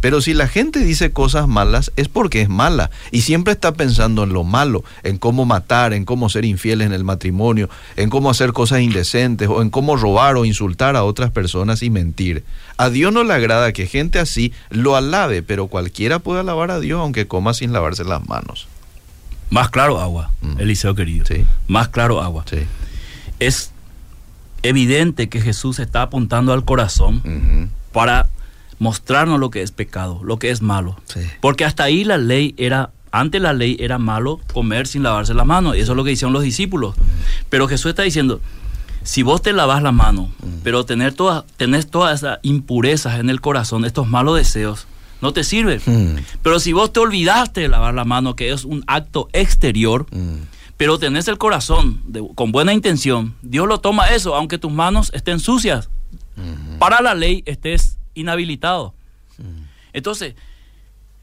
Pero 0.01 0.21
si 0.21 0.33
la 0.33 0.47
gente 0.47 0.81
dice 0.81 1.11
cosas 1.11 1.49
malas 1.49 1.91
es 1.97 2.09
porque 2.09 2.41
es 2.43 2.49
mala 2.49 2.91
y 3.11 3.23
siempre 3.23 3.53
está 3.53 3.73
pensando 3.73 4.23
en 4.23 4.33
lo 4.33 4.45
malo, 4.45 4.85
en 5.03 5.19
cómo 5.19 5.45
matar, 5.45 5.93
en 5.93 6.05
cómo 6.05 6.29
ser 6.29 6.45
infieles 6.45 6.87
en 6.87 6.93
el 6.93 7.03
matrimonio, 7.03 7.69
en 7.97 8.09
cómo 8.09 8.31
hacer 8.31 8.53
cosas 8.53 8.81
indecentes 8.81 9.49
o 9.49 9.61
en 9.61 9.71
cómo 9.71 9.97
robar 9.97 10.37
o 10.37 10.45
insultar 10.45 10.95
a 10.95 11.03
otras 11.03 11.33
personas 11.33 11.83
y 11.83 11.91
mentir. 11.91 12.45
A 12.77 12.91
Dios 12.91 13.13
no 13.13 13.25
le 13.25 13.35
agrada 13.35 13.73
que 13.73 13.87
gente 13.87 14.21
así 14.21 14.53
lo 14.71 14.95
alabe, 14.95 15.43
pero 15.43 15.67
cualquiera 15.67 16.21
puede 16.21 16.41
alabar 16.41 16.71
a 16.71 16.79
Dios 16.79 17.01
aunque 17.01 17.27
coma 17.27 17.53
sin 17.53 17.73
lavarse 17.73 18.05
las 18.05 18.27
manos. 18.29 18.69
Más 19.51 19.71
claro 19.71 19.99
agua, 20.01 20.31
Mm. 20.43 20.61
Eliseo 20.61 20.95
querido. 20.95 21.27
Sí. 21.27 21.45
Más 21.67 21.89
claro 21.89 22.23
agua. 22.23 22.45
Sí. 22.49 22.59
Es 23.41 23.73
evidente 24.63 25.29
que 25.29 25.41
Jesús 25.41 25.79
está 25.79 26.03
apuntando 26.03 26.53
al 26.53 26.65
corazón 26.65 27.71
para 27.93 28.29
mostrarnos 28.79 29.41
lo 29.41 29.51
que 29.51 29.63
es 29.63 29.73
pecado, 29.73 30.21
lo 30.23 30.39
que 30.39 30.51
es 30.51 30.63
malo. 30.63 30.97
Sí. 31.07 31.21
Porque 31.41 31.65
hasta 31.65 31.85
ahí 31.85 32.05
la 32.05 32.19
ley 32.19 32.55
era, 32.59 32.91
antes 33.13 33.41
la 33.41 33.53
ley 33.53 33.77
era 33.81 33.99
malo 33.99 34.41
comer 34.53 34.87
sin 34.87 35.03
lavarse 35.03 35.35
las 35.35 35.47
manos. 35.47 35.77
Y 35.77 35.81
eso 35.81 35.93
es 35.93 35.97
lo 35.97 36.05
que 36.05 36.13
hicieron 36.13 36.33
los 36.33 36.43
discípulos. 36.43 36.95
Pero 37.49 37.67
Jesús 37.69 37.91
está 37.91 38.03
diciendo, 38.03 38.41
si 39.03 39.23
vos 39.23 39.43
te 39.43 39.53
lavas 39.53 39.83
la 39.83 39.93
mano, 39.93 40.31
pero 40.63 40.85
tener 40.85 41.15
todas, 41.15 41.45
tenés 41.57 41.89
todas 41.91 42.21
esas 42.21 42.39
impurezas 42.43 43.19
en 43.21 43.31
el 43.31 43.41
corazón, 43.41 43.85
estos 43.85 44.07
malos 44.09 44.37
deseos, 44.37 44.87
no 45.21 45.33
te 45.33 45.43
sirve. 45.45 45.81
Mm. 45.85 46.17
Pero 46.43 46.61
si 46.61 46.73
vos 46.73 46.93
te 46.93 47.01
olvidaste 47.01 47.63
de 47.63 47.69
lavar 47.69 47.95
la 47.95 48.05
mano, 48.05 48.37
que 48.37 48.53
es 48.53 48.65
un 48.65 48.85
acto 48.87 49.29
exterior, 49.33 50.07
Mm. 50.13 50.43
pero 50.77 50.99
tenés 50.99 51.27
el 51.27 51.39
corazón 51.39 52.01
de- 52.07 52.25
con 52.37 52.53
buena 52.53 52.73
intención, 52.73 53.35
Dios 53.43 53.67
lo 53.67 53.81
toma 53.81 54.09
eso, 54.11 54.37
aunque 54.37 54.59
tus 54.59 54.71
manos 54.71 55.11
estén 55.15 55.41
sucias. 55.41 55.89
Para 56.79 57.01
la 57.03 57.15
ley 57.17 57.43
estés 57.47 57.98
inhabilitado. 58.21 58.95
Entonces, 59.93 60.35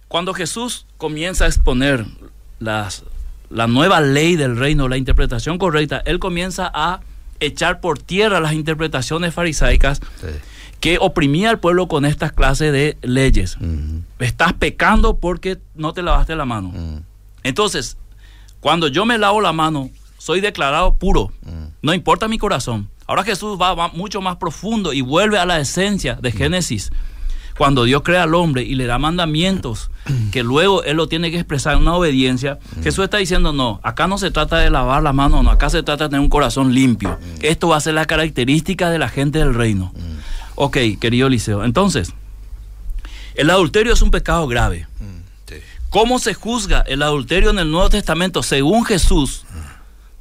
cuando 0.07 0.33
Jesús 0.33 0.85
comienza 0.97 1.45
a 1.45 1.47
exponer 1.47 2.05
las, 2.59 3.03
la 3.49 3.67
nueva 3.67 4.01
ley 4.01 4.35
del 4.35 4.57
reino, 4.57 4.87
la 4.87 4.97
interpretación 4.97 5.57
correcta, 5.57 6.01
Él 6.05 6.19
comienza 6.19 6.71
a 6.73 7.01
echar 7.39 7.79
por 7.81 7.99
tierra 7.99 8.39
las 8.39 8.53
interpretaciones 8.53 9.33
farisaicas 9.33 9.99
Sí. 10.21 10.27
que 10.79 10.97
oprimía 11.01 11.49
al 11.49 11.59
pueblo 11.59 11.87
con 11.87 12.05
estas 12.05 12.31
clases 12.31 12.71
de 12.71 12.97
leyes. 13.01 13.57
Estás 14.19 14.53
pecando 14.53 15.17
porque 15.17 15.57
no 15.73 15.93
te 15.93 16.01
lavaste 16.01 16.35
la 16.35 16.45
mano. 16.45 16.73
Entonces, 17.43 17.97
cuando 18.61 18.87
yo 18.87 19.05
me 19.05 19.17
lavo 19.17 19.41
la 19.41 19.51
mano, 19.53 19.89
soy 20.17 20.41
declarado 20.41 20.95
puro. 20.95 21.31
No 21.81 21.93
importa 21.93 22.27
mi 22.27 22.37
corazón. 22.37 22.89
Ahora 23.07 23.23
Jesús 23.23 23.57
va, 23.61 23.73
va 23.73 23.89
mucho 23.89 24.21
más 24.21 24.37
profundo 24.37 24.93
y 24.93 25.01
vuelve 25.01 25.37
a 25.37 25.45
la 25.45 25.59
esencia 25.59 26.15
de 26.15 26.31
Génesis. 26.31 26.91
Cuando 27.57 27.85
Dios 27.85 28.01
crea 28.03 28.23
al 28.23 28.35
hombre 28.35 28.63
y 28.63 28.75
le 28.75 28.85
da 28.85 28.97
mandamientos 28.97 29.89
que 30.31 30.43
luego 30.43 30.83
Él 30.83 30.97
lo 30.97 31.07
tiene 31.07 31.31
que 31.31 31.37
expresar 31.37 31.75
en 31.75 31.83
una 31.83 31.95
obediencia, 31.95 32.59
Jesús 32.83 33.05
está 33.05 33.17
diciendo, 33.17 33.53
no, 33.53 33.79
acá 33.81 34.07
no 34.07 34.17
se 34.17 34.29
trata 34.29 34.57
de 34.57 34.69
lavar 34.69 35.01
la 35.01 35.13
mano, 35.13 35.41
no, 35.41 35.49
acá 35.49 35.69
se 35.69 35.81
trata 35.81 36.05
de 36.05 36.09
tener 36.09 36.21
un 36.21 36.29
corazón 36.29 36.73
limpio. 36.73 37.17
Esto 37.41 37.69
va 37.69 37.77
a 37.77 37.79
ser 37.79 37.93
la 37.93 38.05
característica 38.05 38.89
de 38.89 38.99
la 38.99 39.07
gente 39.07 39.39
del 39.39 39.53
reino. 39.53 39.93
Ok, 40.55 40.77
querido 40.99 41.27
Eliseo, 41.27 41.63
entonces, 41.63 42.13
el 43.35 43.49
adulterio 43.49 43.93
es 43.93 44.01
un 44.01 44.11
pecado 44.11 44.47
grave. 44.47 44.87
Mm. 44.99 45.53
¿Cómo 45.89 46.19
se 46.19 46.33
juzga 46.33 46.81
el 46.81 47.01
adulterio 47.01 47.51
en 47.51 47.59
el 47.59 47.71
Nuevo 47.71 47.89
Testamento 47.89 48.43
según 48.43 48.83
Jesús? 48.83 49.45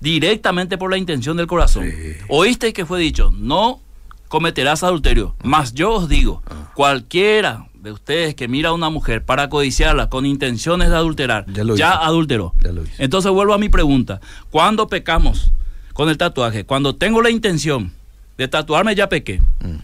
Directamente 0.05 0.79
por 0.79 0.90
la 0.90 0.99
intención 0.99 1.37
del 1.37 1.47
corazón. 1.49 1.85
Sí. 1.90 2.12
Oíste 2.29 2.73
que 2.73 2.85
fue 2.87 3.01
dicho, 3.01 3.33
no 3.37 3.81
cometerás 4.29 4.83
adulterio. 4.85 5.35
Mas 5.43 5.73
yo 5.75 5.93
os 5.95 6.09
digo, 6.09 6.43
cualquiera 6.75 7.67
de 7.75 7.90
ustedes 7.93 8.35
que 8.35 8.47
mira 8.47 8.69
a 8.69 8.73
una 8.73 8.90
mujer 8.90 9.25
para 9.25 9.49
codiciarla 9.49 10.09
con 10.11 10.27
intenciones 10.27 10.90
de 10.90 10.97
adulterar, 10.97 11.47
Ya 11.53 11.64
lo 11.64 11.75
ya 11.77 11.88
hizo. 11.95 12.01
adulteró. 12.03 12.55
Ya 12.62 12.73
lo 12.73 12.83
hizo. 12.83 12.93
Entonces 12.99 13.33
vuelvo 13.33 13.55
a 13.55 13.59
mi 13.59 13.69
pregunta. 13.71 14.21
¿Cuándo 14.51 14.88
pecamos 14.88 15.53
con 15.95 16.09
el 16.11 16.19
tatuaje? 16.19 16.64
Cuando 16.64 16.95
tengo 16.97 17.23
la 17.23 17.31
intención 17.31 17.93
de 18.37 18.47
tatuarme, 18.49 18.95
ya 18.95 19.09
pequé. 19.09 19.40
Mm. 19.61 19.77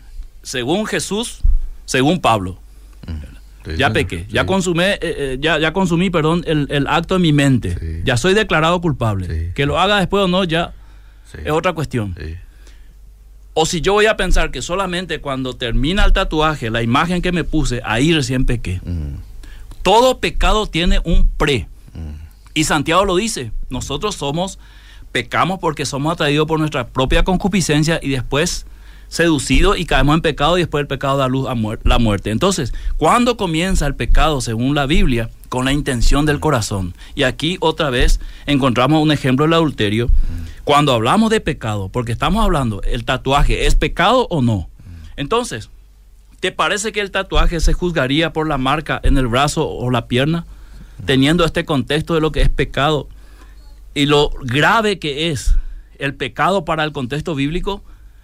Según 0.43 0.87
Jesús, 0.87 1.41
según 1.87 2.21
Pablo. 2.21 2.59
Sí, 3.65 3.73
Ya 3.77 3.93
pequé, 3.93 4.27
ya 4.31 4.43
Sí. 4.43 4.47
consumé, 4.47 4.93
eh, 4.95 4.99
eh, 5.03 5.39
ya, 5.41 5.59
ya 5.59 5.73
consumí, 5.73 6.09
perdón, 6.11 6.43
el, 6.47 6.67
el 6.71 6.87
acto 6.87 7.17
en 7.17 7.23
mi 7.23 7.33
mente. 7.33 7.77
Sí. 7.79 8.03
Ya 8.05 8.17
soy 8.17 8.33
declarado 8.35 8.81
culpable. 8.81 9.53
Que 9.55 9.67
lo 9.67 9.79
haga 9.79 9.99
después 9.99 10.25
o 10.25 10.29
no, 10.29 10.45
ya 10.45 10.73
es 11.45 11.51
otra 11.53 11.73
cuestión. 11.75 12.17
O 13.53 13.67
si 13.67 13.81
yo 13.81 13.93
voy 13.93 14.07
a 14.07 14.17
pensar 14.17 14.51
que 14.51 14.63
solamente 14.63 15.21
cuando 15.21 15.55
termina 15.55 16.05
el 16.05 16.13
tatuaje, 16.13 16.71
la 16.71 16.83
imagen 16.83 17.21
que 17.21 17.33
me 17.33 17.45
puse, 17.45 17.83
ahí 17.85 18.13
recién 18.15 18.45
pequé. 18.47 18.81
Mm. 18.85 19.17
Todo 19.83 20.21
pecado 20.21 20.67
tiene 20.67 21.01
un 21.05 21.29
pre. 21.29 21.69
Mm. 21.93 22.15
Y 22.55 22.65
Santiago 22.65 23.05
lo 23.05 23.17
dice, 23.17 23.53
nosotros 23.69 24.15
somos, 24.15 24.59
pecamos 25.13 25.59
porque 25.59 25.85
somos 25.85 26.13
atraídos 26.13 26.47
por 26.47 26.59
nuestra 26.59 26.87
propia 26.89 27.25
concupiscencia 27.25 27.99
y 28.03 28.11
después 28.11 28.67
seducidos 29.11 29.77
y 29.77 29.85
caemos 29.85 30.15
en 30.15 30.23
pecado 30.23 30.57
y 30.57 30.63
después 30.63 30.81
el 30.81 30.87
pecado 30.87 31.19
da 31.19 31.29
luz 31.29 31.47
a 31.49 31.55
la 31.85 31.99
muerte. 31.99 32.31
Entonces, 32.31 32.73
¿cuándo 32.97 33.37
comienza 33.37 33.87
el 33.87 33.97
pecado 33.97 34.41
según 34.41 34.75
la 34.75 34.87
Biblia? 34.87 35.29
Con 35.51 35.65
la 35.65 35.73
intención 35.73 36.27
del 36.27 36.39
corazón. 36.39 36.95
Y 37.17 37.25
aquí 37.25 37.59
otra 37.61 37.91
vez 37.91 38.21
encontramos 38.47 39.03
un 39.03 39.11
ejemplo 39.11 39.45
del 39.45 39.55
adulterio. 39.55 40.09
Cuando 40.63 40.93
hablamos 40.93 41.31
de 41.31 41.41
pecado, 41.41 41.89
porque 41.89 42.13
estamos 42.13 42.45
hablando, 42.45 42.81
¿el 42.83 43.05
tatuaje 43.05 43.67
es 43.67 43.75
pecado 43.75 44.29
o 44.31 44.43
no? 44.43 44.71
Entonces, 45.17 45.71
¿te 46.39 46.53
parece 46.53 46.93
que 46.93 47.01
el 47.01 47.11
tatuaje 47.11 47.59
se 47.59 47.73
juzgaría 47.73 48.33
por 48.33 48.47
la 48.47 48.59
marca 48.59 49.01
en 49.03 49.19
el 49.19 49.27
brazo 49.27 49.69
o 49.69 49.91
la 49.91 50.07
pierna? 50.07 50.47
Teniendo 51.05 51.45
este 51.45 51.65
contexto 51.65 52.15
de 52.15 52.21
lo 52.21 52.31
que 52.31 52.43
es 52.43 52.49
pecado 52.49 53.09
y 53.93 54.07
lo 54.07 54.31
grave 54.43 55.01
que 55.01 55.31
es 55.31 55.57
el 55.99 56.15
pecado 56.15 56.65
para 56.65 56.85
el 56.85 56.93
contexto 56.93 57.35
bíblico. 57.35 57.83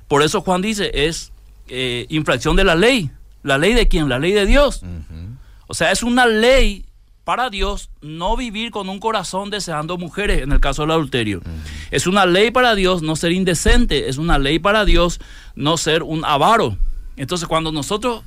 Por 0.09 0.23
eso 0.23 0.41
Juan 0.41 0.63
dice, 0.63 0.91
es 0.93 1.33
eh, 1.69 2.07
infracción 2.09 2.57
de 2.57 2.65
la 2.65 2.75
ley. 2.75 3.11
¿La 3.43 3.59
ley 3.59 3.75
de 3.75 3.89
quién? 3.89 4.09
La 4.09 4.19
ley 4.19 4.33
de 4.33 4.47
Dios. 4.47 4.83
O 5.67 5.75
sea, 5.75 5.91
es 5.93 6.03
una 6.03 6.27
ley 6.27 6.85
para 7.25 7.51
Dios 7.51 7.91
no 8.03 8.37
vivir 8.37 8.71
con 8.71 8.89
un 8.89 9.01
corazón 9.01 9.51
deseando 9.51 9.99
mujeres, 9.99 10.43
en 10.43 10.53
el 10.53 10.61
caso 10.61 10.83
del 10.83 10.93
adulterio. 10.93 11.43
Es 11.91 12.07
una 12.07 12.25
ley 12.25 12.53
para 12.53 12.75
Dios 12.77 13.03
no 13.03 13.17
ser 13.17 13.33
indecente, 13.33 14.09
es 14.09 14.17
una 14.17 14.39
ley 14.39 14.61
para 14.61 14.85
Dios 14.85 15.21
no 15.57 15.77
ser 15.77 16.05
un 16.05 16.25
avaro. 16.25 16.77
Entonces, 17.17 17.49
cuando 17.49 17.73
nosotros 17.73 18.23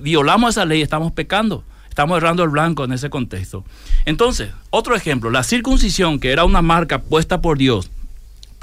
violamos 0.00 0.50
esa 0.50 0.64
ley, 0.64 0.80
estamos 0.80 1.12
pecando, 1.12 1.62
estamos 1.88 2.16
errando 2.16 2.42
el 2.42 2.50
blanco 2.50 2.84
en 2.84 2.92
ese 2.92 3.10
contexto. 3.10 3.64
Entonces, 4.06 4.50
otro 4.70 4.94
ejemplo, 4.94 5.30
la 5.30 5.42
circuncisión, 5.42 6.18
que 6.18 6.32
era 6.32 6.44
una 6.44 6.62
marca 6.62 7.02
puesta 7.02 7.42
por 7.42 7.58
Dios 7.58 7.90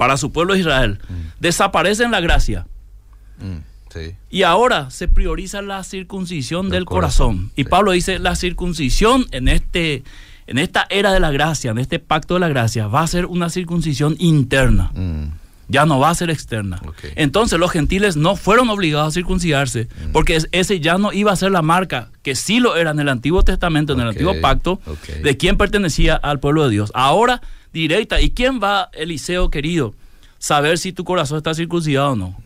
para 0.00 0.16
su 0.16 0.32
pueblo 0.32 0.56
Israel, 0.56 0.98
desaparece 1.40 2.04
en 2.04 2.10
la 2.10 2.20
gracia. 2.20 2.66
Mm. 3.38 3.58
Sí. 3.92 4.14
Y 4.30 4.44
ahora 4.44 4.90
se 4.90 5.08
prioriza 5.08 5.60
la 5.60 5.84
circuncisión 5.84 6.66
del, 6.70 6.70
Del 6.70 6.84
corazón. 6.86 7.26
corazón, 7.36 7.52
Y 7.54 7.64
sí. 7.64 7.68
Pablo 7.68 7.92
dice, 7.92 8.18
la 8.18 8.34
circuncisión 8.34 9.26
en 9.30 9.48
este 9.48 10.02
en 10.46 10.56
esta 10.58 10.86
era 10.88 11.12
de 11.12 11.20
la 11.20 11.30
gracia, 11.30 11.70
en 11.70 11.78
este 11.78 11.98
pacto 11.98 12.34
de 12.34 12.40
la 12.40 12.48
gracia, 12.48 12.86
va 12.88 13.02
a 13.02 13.06
ser 13.06 13.26
una 13.26 13.50
circuncisión 13.50 14.16
interna, 14.18 14.90
Mm. 14.94 15.24
ya 15.68 15.84
no 15.86 15.98
va 16.00 16.08
a 16.10 16.14
ser 16.14 16.30
externa. 16.30 16.80
Entonces 17.14 17.58
los 17.60 17.70
gentiles 17.70 18.16
no 18.16 18.34
fueron 18.36 18.70
obligados 18.70 19.08
a 19.08 19.10
circuncidarse, 19.12 19.84
Mm. 19.84 20.12
porque 20.12 20.34
es- 20.36 20.48
ese 20.52 20.80
ya 20.80 20.96
no 20.96 21.12
iba 21.12 21.30
a 21.30 21.36
ser 21.36 21.50
la 21.52 21.60
marca, 21.62 22.08
que 22.22 22.34
sí 22.34 22.58
lo 22.58 22.74
era 22.76 22.90
en 22.92 23.00
el 23.00 23.08
Antiguo 23.10 23.42
Testamento, 23.44 23.92
en 23.92 24.00
el 24.00 24.08
Antiguo 24.08 24.40
Pacto, 24.40 24.80
de 25.22 25.36
quién 25.36 25.56
pertenecía 25.58 26.16
al 26.16 26.40
pueblo 26.40 26.64
de 26.64 26.70
Dios. 26.70 26.90
Ahora, 26.94 27.42
directa, 27.72 28.20
¿y 28.20 28.30
quién 28.30 28.60
va, 28.62 28.90
Eliseo 28.92 29.50
querido, 29.50 29.94
saber 30.38 30.78
si 30.78 30.92
tu 30.92 31.04
corazón 31.04 31.36
está 31.38 31.54
circuncidado 31.54 32.12
o 32.12 32.16
no? 32.16 32.36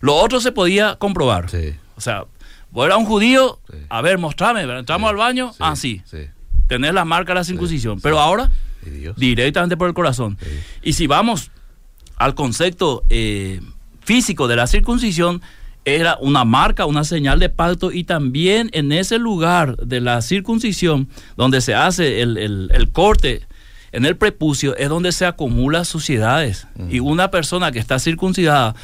Lo 0.00 0.14
otro 0.14 0.40
se 0.40 0.52
podía 0.52 0.94
comprobar. 0.96 1.46
Mm. 1.46 1.48
Sí. 1.48 1.74
O 1.96 2.00
sea, 2.00 2.24
vos 2.70 2.86
eras 2.86 2.98
un 2.98 3.04
judío, 3.06 3.58
Sí. 3.70 3.76
a 3.88 4.00
ver, 4.02 4.18
mostrame, 4.18 4.62
entramos 4.62 5.08
Sí, 5.08 5.10
al 5.10 5.16
baño, 5.16 5.52
ah, 5.58 5.74
sí, 5.76 6.02
tenés 6.68 6.94
la 6.94 7.04
marca 7.04 7.32
de 7.32 7.40
la 7.40 7.44
circuncisión. 7.44 8.00
Pero 8.00 8.20
ahora, 8.20 8.50
Dios. 8.82 9.16
directamente 9.16 9.76
por 9.76 9.88
el 9.88 9.94
corazón. 9.94 10.38
Y 10.82 10.92
si 10.92 11.06
vamos 11.06 11.50
al 12.16 12.34
concepto 12.34 13.02
eh, 13.10 13.60
físico 14.02 14.46
de 14.48 14.56
la 14.56 14.66
circuncisión, 14.66 15.42
era 15.84 16.18
una 16.20 16.44
marca, 16.44 16.84
una 16.86 17.02
señal 17.02 17.38
de 17.38 17.48
pacto 17.48 17.90
y 17.92 18.04
también 18.04 18.68
en 18.74 18.92
ese 18.92 19.18
lugar 19.18 19.76
de 19.78 20.00
la 20.00 20.20
circuncisión, 20.22 21.08
donde 21.36 21.60
se 21.62 21.74
hace 21.74 22.20
el, 22.20 22.36
el- 22.36 22.70
el 22.74 22.90
corte 22.92 23.46
en 23.92 24.04
el 24.04 24.16
prepucio, 24.16 24.76
es 24.76 24.88
donde 24.88 25.12
se 25.12 25.24
acumulan 25.26 25.84
suciedades. 25.84 26.66
Y 26.90 27.00
una 27.00 27.30
persona 27.30 27.72
que 27.72 27.78
está 27.78 27.98
circuncidada 27.98 28.74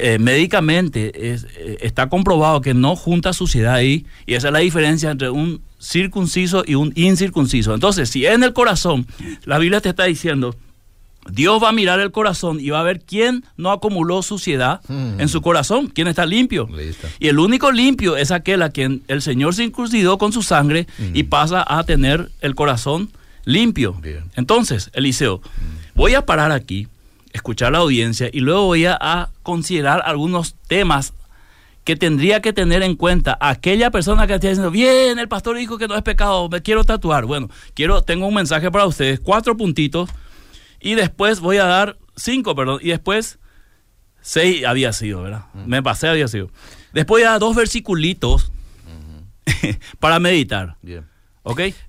eh, 0.00 0.18
médicamente 0.18 1.32
es- 1.32 1.44
eh, 1.58 1.78
está 1.82 2.08
comprobado 2.08 2.60
que 2.62 2.72
no 2.74 2.96
junta 2.96 3.32
suciedad 3.32 3.74
ahí 3.74 4.06
y 4.24 4.34
esa 4.34 4.48
es 4.48 4.52
la 4.52 4.60
diferencia 4.60 5.10
entre 5.10 5.28
un 5.30 5.60
circunciso 5.78 6.64
y 6.66 6.74
un 6.76 6.92
incircunciso. 6.94 7.74
Entonces, 7.74 8.08
si 8.08 8.24
en 8.26 8.42
el 8.42 8.52
corazón 8.52 9.06
la 9.44 9.58
Biblia 9.58 9.80
te 9.80 9.90
está 9.90 10.04
diciendo 10.04 10.54
Dios 11.28 11.60
va 11.60 11.70
a 11.70 11.72
mirar 11.72 11.98
el 11.98 12.12
corazón 12.12 12.60
y 12.60 12.70
va 12.70 12.78
a 12.78 12.84
ver 12.84 13.00
quién 13.00 13.44
no 13.56 13.72
acumuló 13.72 14.22
suciedad 14.22 14.80
en 14.88 15.28
su 15.28 15.42
corazón, 15.42 15.88
quién 15.88 16.06
está 16.06 16.24
limpio. 16.24 16.68
Listo. 16.72 17.08
Y 17.18 17.26
el 17.26 17.40
único 17.40 17.72
limpio 17.72 18.16
es 18.16 18.30
aquel 18.30 18.62
a 18.62 18.70
quien 18.70 19.02
el 19.08 19.20
Señor 19.22 19.52
se 19.54 19.64
con 20.18 20.32
su 20.32 20.42
sangre 20.42 20.86
y 21.14 21.24
pasa 21.24 21.64
a 21.66 21.82
tener 21.82 22.30
el 22.40 22.54
corazón 22.54 23.10
limpio. 23.46 23.94
Bien. 23.94 24.30
Entonces, 24.34 24.90
Eliseo, 24.92 25.40
voy 25.94 26.14
a 26.14 26.26
parar 26.26 26.52
aquí, 26.52 26.88
escuchar 27.32 27.72
la 27.72 27.78
audiencia 27.78 28.28
y 28.30 28.40
luego 28.40 28.66
voy 28.66 28.84
a, 28.84 28.98
a 29.00 29.30
considerar 29.42 30.02
algunos 30.04 30.54
temas 30.66 31.14
que 31.84 31.96
tendría 31.96 32.42
que 32.42 32.52
tener 32.52 32.82
en 32.82 32.96
cuenta 32.96 33.38
aquella 33.40 33.90
persona 33.90 34.26
que 34.26 34.34
está 34.34 34.48
diciendo, 34.48 34.70
bien, 34.70 35.18
el 35.18 35.28
pastor 35.28 35.56
dijo 35.56 35.78
que 35.78 35.88
no 35.88 35.96
es 35.96 36.02
pecado, 36.02 36.50
me 36.50 36.60
quiero 36.60 36.84
tatuar. 36.84 37.24
Bueno, 37.24 37.48
quiero, 37.72 38.02
tengo 38.02 38.26
un 38.26 38.34
mensaje 38.34 38.70
para 38.70 38.84
ustedes, 38.84 39.20
cuatro 39.20 39.56
puntitos, 39.56 40.10
y 40.78 40.94
después 40.94 41.40
voy 41.40 41.56
a 41.56 41.64
dar 41.64 41.96
cinco, 42.16 42.54
perdón, 42.54 42.80
y 42.82 42.88
después 42.88 43.38
Seis 44.26 44.64
había 44.64 44.92
sido, 44.92 45.22
¿verdad? 45.22 45.44
Me 45.54 45.84
pasé, 45.84 46.08
había 46.08 46.26
sido. 46.26 46.50
Después 46.92 47.22
ya 47.22 47.38
dos 47.38 47.54
versiculitos 47.54 48.50
para 50.00 50.18
meditar. 50.18 50.78
Bien. 50.82 51.06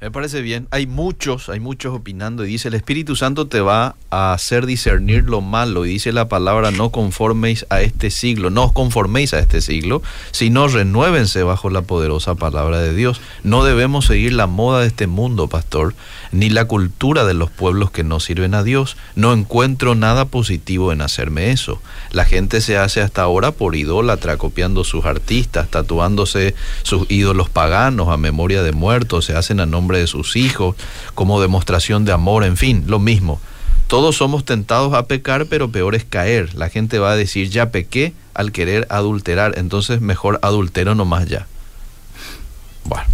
Me 0.01 0.11
parece 0.11 0.43
bien. 0.43 0.67
Hay 0.69 0.85
muchos, 0.85 1.49
hay 1.49 1.59
muchos 1.59 1.95
opinando 1.95 2.45
y 2.45 2.49
dice, 2.49 2.67
el 2.67 2.75
Espíritu 2.75 3.15
Santo 3.15 3.47
te 3.47 3.59
va 3.59 3.95
a 4.11 4.33
hacer 4.33 4.67
discernir 4.67 5.23
lo 5.23 5.41
malo. 5.41 5.87
Y 5.87 5.93
dice 5.93 6.13
la 6.13 6.29
palabra, 6.29 6.69
no 6.69 6.91
conforméis 6.91 7.65
a 7.71 7.81
este 7.81 8.11
siglo, 8.11 8.51
no 8.51 8.65
os 8.65 8.71
conforméis 8.71 9.33
a 9.33 9.39
este 9.39 9.61
siglo, 9.61 10.03
sino 10.29 10.67
renuévense 10.67 11.41
bajo 11.41 11.71
la 11.71 11.81
poderosa 11.81 12.35
palabra 12.35 12.79
de 12.79 12.93
Dios. 12.93 13.19
No 13.43 13.63
debemos 13.63 14.05
seguir 14.05 14.33
la 14.33 14.45
moda 14.45 14.81
de 14.81 14.87
este 14.87 15.07
mundo, 15.07 15.47
pastor, 15.47 15.95
ni 16.31 16.49
la 16.49 16.65
cultura 16.65 17.25
de 17.25 17.33
los 17.33 17.49
pueblos 17.49 17.91
que 17.91 18.03
no 18.03 18.19
sirven 18.19 18.53
a 18.53 18.63
Dios. 18.63 18.97
No 19.15 19.33
encuentro 19.33 19.95
nada 19.95 20.25
positivo 20.25 20.91
en 20.91 21.01
hacerme 21.01 21.51
eso. 21.51 21.81
La 22.11 22.25
gente 22.25 22.61
se 22.61 22.77
hace 22.77 23.01
hasta 23.01 23.23
ahora 23.23 23.51
por 23.51 23.75
idólatra, 23.75 24.37
copiando 24.37 24.83
sus 24.83 25.05
artistas, 25.05 25.69
tatuándose 25.69 26.55
sus 26.83 27.09
ídolos 27.09 27.49
paganos 27.49 28.09
a 28.09 28.17
memoria 28.17 28.63
de 28.63 28.71
muertos, 28.71 29.25
se 29.25 29.35
hace 29.35 29.53
a 29.53 29.65
nombre 29.65 29.99
de 29.99 30.07
sus 30.07 30.35
hijos, 30.35 30.75
como 31.15 31.41
demostración 31.41 32.05
de 32.05 32.11
amor, 32.11 32.43
en 32.43 32.57
fin, 32.57 32.83
lo 32.87 32.99
mismo. 32.99 33.39
Todos 33.87 34.17
somos 34.17 34.43
tentados 34.43 34.93
a 34.93 35.05
pecar, 35.05 35.45
pero 35.45 35.71
peor 35.71 35.95
es 35.95 36.03
caer. 36.03 36.53
La 36.55 36.69
gente 36.69 36.99
va 36.99 37.11
a 37.11 37.15
decir, 37.15 37.49
ya 37.49 37.71
pequé 37.71 38.13
al 38.33 38.51
querer 38.51 38.85
adulterar, 38.89 39.57
entonces 39.57 40.01
mejor 40.01 40.39
adultero 40.41 40.93
nomás 40.93 41.27
ya. 41.27 41.47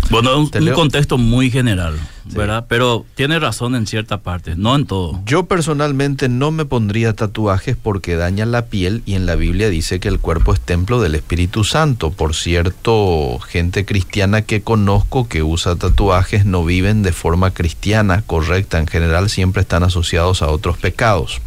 Bueno, 0.09 0.37
un, 0.37 0.51
un 0.53 0.73
contexto 0.73 1.17
muy 1.17 1.49
general, 1.49 1.99
¿verdad? 2.25 2.65
Pero 2.67 3.05
tiene 3.15 3.39
razón 3.39 3.75
en 3.75 3.87
cierta 3.87 4.21
parte, 4.21 4.55
no 4.55 4.75
en 4.75 4.85
todo. 4.85 5.19
Yo 5.25 5.45
personalmente 5.45 6.29
no 6.29 6.51
me 6.51 6.65
pondría 6.65 7.13
tatuajes 7.13 7.75
porque 7.81 8.15
dañan 8.15 8.51
la 8.51 8.65
piel 8.65 9.01
y 9.05 9.15
en 9.15 9.25
la 9.25 9.35
Biblia 9.35 9.69
dice 9.69 9.99
que 9.99 10.09
el 10.09 10.19
cuerpo 10.19 10.53
es 10.53 10.59
templo 10.59 11.01
del 11.01 11.15
Espíritu 11.15 11.63
Santo. 11.63 12.11
Por 12.11 12.35
cierto, 12.35 13.39
gente 13.39 13.85
cristiana 13.85 14.43
que 14.43 14.61
conozco 14.61 15.27
que 15.27 15.41
usa 15.41 15.75
tatuajes 15.75 16.45
no 16.45 16.63
viven 16.63 17.01
de 17.01 17.11
forma 17.11 17.51
cristiana 17.51 18.21
correcta. 18.21 18.79
En 18.79 18.87
general 18.87 19.29
siempre 19.29 19.61
están 19.63 19.83
asociados 19.83 20.41
a 20.41 20.47
otros 20.47 20.77
pecados. 20.77 21.41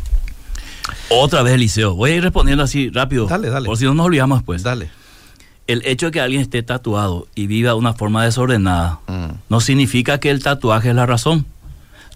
Otra 1.09 1.43
vez, 1.43 1.55
Eliseo. 1.55 1.95
Voy 1.95 2.13
a 2.13 2.17
ir 2.17 2.23
respondiendo 2.23 2.65
así 2.65 2.91
rápido. 2.91 3.27
Dale, 3.27 3.51
dale. 3.51 3.67
Por 3.67 3.77
si 3.77 3.85
no 3.85 3.95
nos 3.95 4.07
olvidamos 4.07 4.39
después. 4.39 4.63
Dale 4.63 4.96
el 5.67 5.83
hecho 5.85 6.07
de 6.07 6.13
que 6.13 6.21
alguien 6.21 6.41
esté 6.41 6.63
tatuado 6.63 7.27
y 7.35 7.47
viva 7.47 7.71
de 7.71 7.77
una 7.77 7.93
forma 7.93 8.25
desordenada 8.25 9.01
mm. 9.07 9.27
no 9.49 9.61
significa 9.61 10.19
que 10.19 10.31
el 10.31 10.43
tatuaje 10.43 10.91
es 10.91 10.95
la 10.95 11.07
razón. 11.07 11.47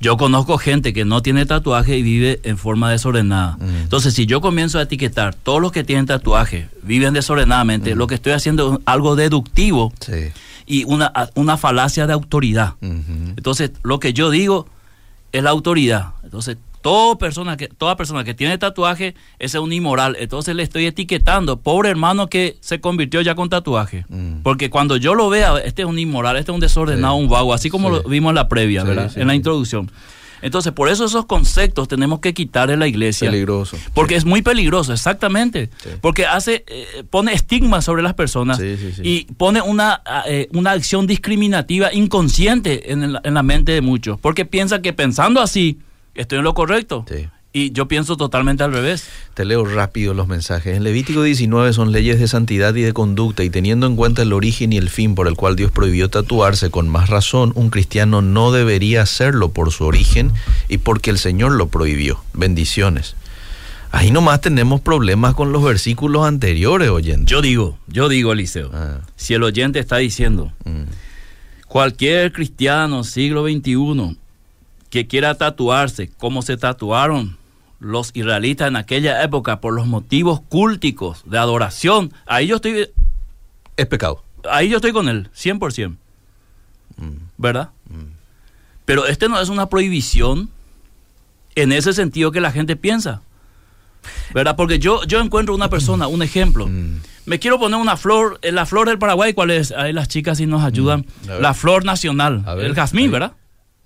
Yo 0.03 0.17
conozco 0.17 0.57
gente 0.57 0.95
que 0.95 1.05
no 1.05 1.21
tiene 1.21 1.45
tatuaje 1.45 1.99
y 1.99 2.03
vive 2.03 2.41
en 2.45 2.57
forma 2.57 2.91
desordenada. 2.91 3.59
Mm. 3.61 3.83
Entonces, 3.83 4.15
si 4.15 4.25
yo 4.25 4.41
comienzo 4.41 4.79
a 4.79 4.83
etiquetar 4.83 5.35
todos 5.35 5.61
los 5.61 5.73
que 5.73 5.85
tienen 5.85 6.07
tatuaje 6.07 6.69
viven 6.83 7.13
desordenadamente, 7.13 7.95
mm. 7.95 7.99
lo 7.99 8.07
que 8.07 8.15
estoy 8.15 8.33
haciendo 8.33 8.75
es 8.75 8.79
algo 8.87 9.17
deductivo 9.17 9.93
y 10.65 10.85
una, 10.85 11.13
una 11.35 11.57
falacia 11.57 12.07
de 12.07 12.13
autoridad. 12.13 12.75
Entonces, 12.81 13.73
lo 13.83 14.01
que 14.01 14.13
yo 14.13 14.31
digo 14.31 14.69
es 15.33 15.43
la 15.43 15.51
autoridad. 15.51 16.11
Entonces, 16.23 16.57
Toda 16.83 17.19
persona 17.19 17.57
que, 17.57 17.69
toda 17.69 17.97
persona 17.97 18.25
que 18.25 18.35
tiene 18.35 18.57
tatuaje 18.57 19.15
es 19.39 19.55
un 19.55 19.73
inmoral. 19.73 20.17
Entonces 20.19 20.55
le 20.55 20.63
estoy 20.63 20.87
etiquetando, 20.87 21.61
pobre 21.61 21.91
hermano 21.91 22.29
que 22.29 22.57
se 22.61 22.81
convirtió 22.81 23.21
ya 23.21 23.35
con 23.35 23.49
tatuaje. 23.49 24.07
Mm. 24.09 24.43
Porque 24.43 24.71
cuando 24.71 24.97
yo 24.97 25.15
lo 25.15 25.29
vea, 25.29 25.59
este 25.59 25.83
es 25.83 25.89
un 25.89 25.99
inmoral, 25.99 26.37
este 26.37 26.53
es 26.53 26.55
un 26.55 26.61
desordenado, 26.61 27.15
un 27.15 27.29
vago, 27.29 27.53
así 27.53 27.69
como 27.71 27.91
lo 27.91 28.03
vimos 28.05 28.31
en 28.31 28.37
la 28.37 28.49
previa, 28.49 28.85
¿verdad? 28.85 29.13
En 29.17 29.27
la 29.27 29.35
introducción. 29.35 29.91
Entonces, 30.43 30.73
por 30.73 30.89
eso 30.89 31.05
esos 31.05 31.27
conceptos 31.27 31.89
tenemos 31.89 32.21
que 32.21 32.33
quitar 32.35 32.71
en 32.71 32.81
la 32.81 32.87
iglesia. 32.87 33.31
Peligroso. 33.31 33.77
Porque 33.95 34.17
es 34.17 34.25
muy 34.25 34.43
peligroso, 34.43 34.93
exactamente. 34.93 35.71
Porque 36.01 36.27
hace, 36.27 36.65
eh, 36.67 37.05
pone 37.09 37.33
estigma 37.33 37.83
sobre 37.83 38.03
las 38.03 38.15
personas 38.15 38.61
y 39.03 39.25
pone 39.37 39.61
una, 39.61 40.03
eh, 40.27 40.49
una 40.53 40.73
acción 40.73 41.07
discriminativa 41.07 41.93
inconsciente 41.93 42.93
en 42.93 43.13
la, 43.13 43.21
en 43.25 43.35
la 43.35 43.43
mente 43.43 43.73
de 43.73 43.81
muchos. 43.81 44.19
Porque 44.19 44.45
piensa 44.45 44.81
que 44.81 44.93
pensando 44.93 45.41
así, 45.41 45.79
estoy 46.21 46.39
en 46.39 46.45
lo 46.45 46.55
correcto. 46.55 47.05
Y 47.53 47.73
yo 47.73 47.89
pienso 47.89 48.17
totalmente 48.17 48.63
al 48.63 48.73
revés. 48.73 49.09
Te 49.35 49.45
leo 49.45 49.65
rápido 49.65 50.15
los 50.15 50.29
mensajes. 50.29 50.77
En 50.77 50.85
Levítico 50.85 51.25
19 51.25 51.73
son 51.73 51.91
leyes 51.91 52.21
de 52.21 52.29
santidad 52.29 52.73
y 52.77 52.83
de 52.83 52.93
conducta 52.93 53.43
y 53.43 53.51
teniendo 53.51 53.89
en 53.89 53.97
cuenta 53.97 54.23
el 54.23 54.33
origen 54.33 54.73
y 54.73 54.77
el 54.77 54.89
fin 54.89 55.17
por 55.17 55.27
el 55.27 55.35
cual 55.35 55.57
Dios 55.57 55.73
prohibió 55.73 56.09
tatuarse, 56.09 56.71
con 56.71 56.89
más 56.89 57.11
razón 57.11 57.53
un 57.57 57.71
cristiano 57.71 58.23
no 58.23 58.53
debería 58.53 59.03
hacerlo 59.03 59.51
por 59.51 59.73
su 59.73 59.85
origen 59.85 60.31
y 60.69 60.79
porque 60.79 61.11
el 61.11 61.19
Señor 61.19 61.53
lo 61.53 61.69
prohibió. 61.69 62.23
Bendiciones. 62.35 63.17
Ahí 63.91 64.13
nomás 64.13 64.41
tenemos 64.41 64.81
problemas 64.81 65.35
con 65.35 65.51
los 65.51 65.65
versículos 65.65 66.25
anteriores, 66.25 66.91
oyente. 66.91 67.29
Yo 67.29 67.43
digo, 67.43 67.77
yo 67.89 68.09
digo, 68.09 68.33
Eliseo, 68.33 68.71
ah. 68.73 69.01
si 69.17 69.35
el 69.35 69.43
oyente 69.43 69.81
está 69.81 69.97
diciendo, 69.97 70.53
mm. 70.65 70.83
cualquier 71.67 72.33
cristiano 72.33 73.03
siglo 73.03 73.45
XXI 73.49 74.20
que 74.91 75.07
quiera 75.07 75.37
tatuarse 75.37 76.11
como 76.19 76.43
se 76.43 76.57
tatuaron 76.57 77.39
los 77.79 78.11
israelitas 78.13 78.69
en 78.69 78.77
aquella 78.77 79.23
época 79.23 79.61
por 79.61 79.73
los 79.73 79.87
motivos 79.87 80.43
cúlticos 80.43 81.23
de 81.25 81.39
adoración, 81.39 82.13
ahí 82.27 82.49
yo 82.49 82.57
estoy... 82.57 82.91
Es 83.77 83.87
pecado. 83.87 84.23
Ahí 84.51 84.69
yo 84.69 84.77
estoy 84.77 84.93
con 84.93 85.09
él, 85.09 85.31
100%. 85.35 85.97
Mm. 86.97 87.09
¿Verdad? 87.39 87.71
Mm. 87.89 88.13
Pero 88.85 89.07
este 89.07 89.29
no 89.29 89.41
es 89.41 89.49
una 89.49 89.69
prohibición 89.71 90.51
en 91.55 91.73
ese 91.73 91.93
sentido 91.95 92.33
que 92.33 92.41
la 92.41 92.53
gente 92.53 92.77
piensa. 92.77 93.23
¿Verdad? 94.35 94.57
Porque 94.57 94.79
yo, 94.79 95.03
yo 95.05 95.21
encuentro 95.21 95.55
una 95.55 95.71
persona, 95.71 96.07
un 96.07 96.23
ejemplo. 96.23 96.67
Mm. 96.67 97.01
Me 97.27 97.39
quiero 97.39 97.59
poner 97.59 97.79
una 97.79 97.97
flor, 97.97 98.39
eh, 98.43 98.53
la 98.53 98.67
flor 98.67 98.89
del 98.89 98.99
Paraguay, 98.99 99.33
¿cuál 99.33 99.51
es? 99.51 99.73
Ahí 99.73 99.93
las 99.93 100.09
chicas 100.09 100.39
sí 100.39 100.47
nos 100.47 100.65
ayudan. 100.65 101.07
La 101.41 101.55
flor 101.55 101.85
nacional, 101.85 102.45
el 102.59 102.75
jazmín, 102.75 103.11
¿verdad? 103.11 103.33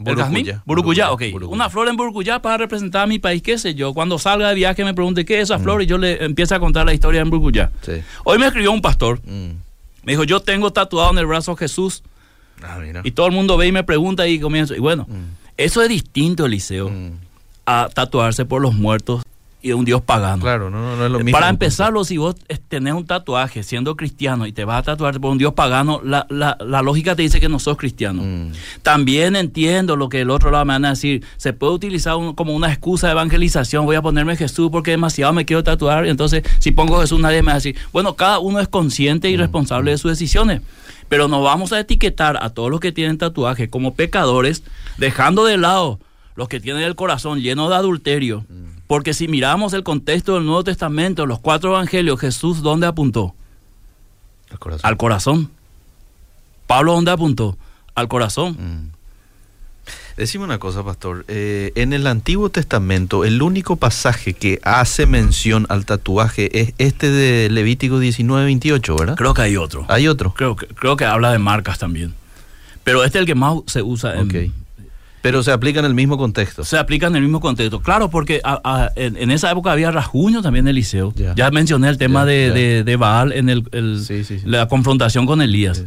¿El 0.05 0.17
jazmín? 0.17 0.61
Burukuyá, 0.65 1.13
ok. 1.13 1.23
Una 1.49 1.71
flor 1.71 1.89
en 1.89 1.97
Burukuyá 1.97 2.41
para 2.41 2.57
representar 2.57 3.03
a 3.03 3.07
mi 3.07 3.19
país, 3.19 3.43
qué 3.43 3.59
sé 3.59 3.75
yo. 3.75 3.95
Cuando 3.95 4.19
salga 4.19 4.49
de 4.49 4.55
viaje 4.55 4.85
me 4.85 4.95
pregunte 4.95 5.25
qué 5.25 5.39
es 5.39 5.45
esa 5.45 5.59
mm. 5.59 5.63
flor 5.63 5.83
y 5.83 5.87
yo 5.87 5.99
le 5.99 6.25
empiezo 6.25 6.55
a 6.55 6.61
contar 6.61 6.87
la 6.87 6.95
historia 6.95 7.21
en 7.21 7.31
Burukuyá. 7.31 7.71
Hoy 8.25 8.39
me 8.39 8.47
escribió 8.47 8.73
un 8.73 8.83
pastor. 8.83 9.21
Mm. 9.25 9.51
Me 10.05 10.13
dijo, 10.13 10.25
yo 10.25 10.41
tengo 10.41 10.73
tatuado 10.73 11.11
en 11.13 11.19
el 11.19 11.27
brazo 11.27 11.57
Jesús. 11.57 12.03
Ah, 12.63 12.79
y 13.03 13.11
todo 13.11 13.27
el 13.27 13.33
mundo 13.33 13.57
ve 13.57 13.67
y 13.67 13.73
me 13.73 13.83
pregunta 13.85 14.27
y 14.29 14.39
comienzo. 14.39 14.75
Y 14.75 14.79
bueno, 14.79 15.07
mm. 15.09 15.37
eso 15.57 15.83
es 15.83 15.89
distinto, 15.89 16.47
Eliseo, 16.47 16.91
a 17.67 17.89
tatuarse 17.93 18.45
por 18.45 18.63
los 18.63 18.75
muertos 18.75 19.23
y 19.65 19.69
de 19.69 19.75
un 19.75 19.87
Dios 19.87 20.03
pagano. 20.03 20.43
Claro, 20.43 20.69
no, 20.69 20.95
no, 20.95 21.07
es 21.07 21.11
lo 21.11 21.19
mismo. 21.21 21.33
Para 21.33 21.49
empezarlo, 21.49 22.05
si 22.05 22.19
vos 22.19 22.37
tenés 22.69 22.93
un 22.93 23.07
tatuaje 23.07 23.63
siendo 23.63 23.97
cristiano 23.97 24.47
y 24.47 24.53
te 24.53 24.67
vas 24.67 24.81
a 24.81 24.83
tatuar 24.83 25.19
por 25.19 25.31
un 25.31 25.39
Dios 25.39 25.55
pagano, 25.55 26.03
la, 26.05 26.27
la, 26.29 26.59
la 26.61 26.83
lógica 26.83 27.17
te 27.17 27.23
dice 27.23 27.41
que 27.41 27.49
no 27.49 27.59
sos 27.59 27.79
cristiano. 27.79 28.23
Mm. 28.23 28.53
También 28.83 29.37
entiendo 29.37 29.97
lo 29.97 30.11
que 30.11 30.21
el 30.21 30.29
otro 30.29 30.51
lado 30.51 30.67
me 30.67 30.75
van 30.75 30.85
a 30.85 30.91
decir. 30.91 31.25
Se 31.39 31.55
puede 31.55 31.73
utilizar 31.73 32.15
como 32.35 32.55
una 32.55 32.69
excusa 32.71 33.07
de 33.07 33.13
evangelización. 33.13 33.87
Voy 33.87 33.97
a 33.97 34.03
ponerme 34.03 34.37
Jesús 34.37 34.69
porque 34.71 34.91
demasiado 34.91 35.33
me 35.33 35.47
quiero 35.47 35.65
tatuar. 35.65 36.05
Entonces, 36.05 36.43
si 36.59 36.71
pongo 36.71 37.01
Jesús, 37.01 37.19
nadie 37.19 37.41
me 37.41 37.47
va 37.47 37.53
a 37.53 37.55
decir. 37.55 37.75
Bueno, 37.91 38.17
cada 38.17 38.41
uno 38.41 38.61
es 38.61 38.69
consciente 38.69 39.31
y 39.31 39.37
mm, 39.39 39.41
responsable 39.41 39.93
de 39.93 39.97
mm. 39.97 39.99
sus 39.99 40.11
decisiones. 40.11 40.61
Pero 41.09 41.27
no 41.27 41.43
vamos 41.43 41.73
a 41.73 41.81
etiquetar 41.81 42.37
a 42.43 42.51
todos 42.51 42.71
los 42.71 42.81
que 42.81 42.93
tienen 42.93 43.17
tatuaje 43.17 43.71
como 43.71 43.95
pecadores, 43.95 44.63
dejando 44.99 45.47
de 45.47 45.57
lado 45.57 46.01
los 46.37 46.49
que 46.49 46.61
tienen 46.61 46.83
el 46.83 46.97
corazón 46.97 47.41
lleno 47.41 47.71
de 47.71 47.77
adulterio 47.77 48.45
porque 48.87 49.15
si 49.15 49.29
miramos 49.29 49.73
el 49.73 49.83
contexto 49.83 50.35
del 50.35 50.45
Nuevo 50.45 50.65
Testamento, 50.65 51.27
los 51.27 51.39
cuatro 51.41 51.71
evangelios, 51.71 52.21
Jesús, 52.21 52.63
¿dónde 52.63 52.87
apuntó? 52.87 53.35
Al 54.83 54.97
corazón. 54.97 55.51
Pablo, 56.67 56.93
¿dónde 56.93 57.11
apuntó? 57.11 57.57
Al 57.95 58.09
corazón. 58.09 58.53
Mm. 58.53 58.95
Decime 60.17 60.45
una 60.45 60.59
cosa, 60.59 60.85
pastor. 60.85 61.25
Eh, 61.29 61.73
en 61.75 61.93
el 61.93 62.07
Antiguo 62.07 62.49
Testamento, 62.49 63.25
el 63.25 63.43
único 63.43 63.77
pasaje 63.77 64.33
que 64.33 64.61
hace 64.63 65.07
mención 65.07 65.67
al 65.69 65.87
tatuaje 65.87 66.61
es 66.61 66.73
este 66.79 67.11
de 67.11 67.51
Levítico 67.51 67.99
19, 67.99 68.45
28, 68.45 68.97
¿verdad? 68.97 69.17
Creo 69.17 69.35
que 69.35 69.43
hay 69.43 69.57
otro. 69.57 69.85
¿Hay 69.89 70.07
otro? 70.07 70.33
Creo 70.35 70.55
que, 70.55 70.67
creo 70.69 70.97
que 70.97 71.05
habla 71.05 71.33
de 71.33 71.39
marcas 71.39 71.79
también. 71.79 72.15
Pero 72.85 73.03
este 73.03 73.19
es 73.19 73.23
el 73.23 73.27
que 73.27 73.35
más 73.35 73.57
se 73.67 73.83
usa 73.83 74.21
en, 74.21 74.53
pero 75.25 75.43
se 75.43 75.53
aplica 75.53 75.81
en 75.81 75.87
el 75.87 75.95
mismo 75.95 76.19
contexto. 76.19 76.65
Se 76.65 76.77
aplica 76.77 77.07
en 77.07 77.17
el 77.17 77.23
mismo 77.23 77.41
contexto. 77.41 77.81
Claro, 77.81 78.11
porque 78.11 78.43
en, 78.95 79.31
esa 79.31 79.51
época 79.51 79.73
había 79.73 79.91
rasguño 79.91 80.43
también 80.43 80.67
en 80.67 80.73
Eliseo. 80.73 81.15
Ya 81.35 81.51
mencioné 81.51 81.89
el 81.89 81.97
tema 81.97 82.27
de, 82.27 82.97
Baal 82.99 83.33
en 83.33 83.49
el, 83.49 83.65
la 84.45 84.69
confrontación 84.69 85.25
con 85.25 85.41
Elías. 85.41 85.83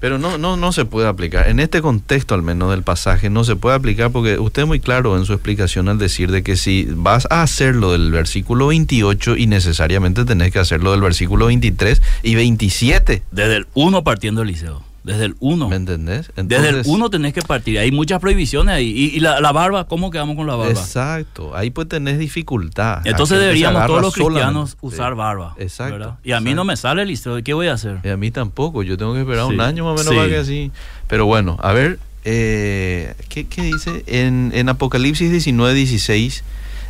Pero 0.00 0.18
no, 0.18 0.36
no, 0.36 0.58
no 0.58 0.70
se 0.72 0.84
puede 0.84 1.08
aplicar. 1.08 1.48
En 1.48 1.60
este 1.60 1.80
contexto, 1.80 2.34
al 2.34 2.42
menos 2.42 2.70
del 2.72 2.82
pasaje, 2.82 3.30
no 3.30 3.42
se 3.42 3.56
puede 3.56 3.74
aplicar 3.74 4.10
porque 4.10 4.38
usted 4.38 4.62
es 4.62 4.68
muy 4.68 4.80
claro 4.80 5.16
en 5.16 5.24
su 5.24 5.32
explicación 5.32 5.88
al 5.88 5.96
decir 5.96 6.30
de 6.30 6.42
que 6.42 6.56
si 6.56 6.86
vas 6.90 7.26
a 7.30 7.40
hacerlo 7.40 7.92
del 7.92 8.10
versículo 8.10 8.66
28 8.66 9.38
y 9.38 9.46
necesariamente 9.46 10.26
tenés 10.26 10.52
que 10.52 10.58
hacerlo 10.58 10.90
del 10.90 11.00
versículo 11.00 11.46
23 11.46 12.02
y 12.22 12.34
27. 12.34 13.22
Desde 13.30 13.56
el 13.56 13.66
1 13.72 14.04
partiendo 14.04 14.42
Eliseo. 14.42 14.82
Desde 15.04 15.26
el 15.26 15.36
1. 15.38 15.68
¿Me 15.68 15.76
entendés? 15.76 16.32
Desde 16.34 16.70
el 16.70 16.82
1 16.86 17.10
tenés 17.10 17.34
que 17.34 17.42
partir. 17.42 17.78
Hay 17.78 17.92
muchas 17.92 18.20
prohibiciones 18.20 18.74
ahí. 18.74 18.88
Y, 18.88 19.20
la, 19.20 19.52
barba, 19.52 19.86
¿cómo 19.86 20.10
quedamos 20.10 20.34
con 20.34 20.46
la 20.46 20.56
barba? 20.56 20.72
Exacto. 20.72 21.54
Ahí 21.54 21.70
pues 21.70 21.88
tenés 21.88 22.18
dificultad. 22.18 23.06
Entonces 23.06 23.38
deberíamos 23.38 23.86
todos 23.86 24.00
los 24.00 24.14
cristianos 24.14 24.76
usar 24.80 25.14
barba. 25.14 25.54
Exacto. 25.58 26.16
Y 26.24 26.32
a 26.32 26.40
mí 26.40 26.54
no 26.54 26.64
me 26.64 26.76
sale 26.76 27.04
listo. 27.04 27.36
¿Qué 27.44 27.52
voy 27.52 27.68
a 27.68 27.74
hacer? 27.74 27.98
Y 28.02 28.08
a 28.08 28.16
mí 28.16 28.30
tampoco. 28.30 28.82
Yo 28.82 28.96
tengo 28.96 29.12
que 29.12 29.20
esperar 29.20 29.44
un 29.44 29.60
año 29.60 29.84
más 29.84 30.00
o 30.00 30.02
menos 30.02 30.14
para 30.14 30.28
que 30.28 30.38
así. 30.38 30.72
Pero 31.06 31.26
bueno, 31.26 31.58
a 31.60 31.74
ver, 31.74 31.98
eh, 32.24 33.14
¿qué, 33.28 33.44
dice? 33.44 34.04
En, 34.06 34.52
en 34.54 34.70
Apocalipsis 34.70 35.30
19, 35.30 35.74
16 35.74 36.44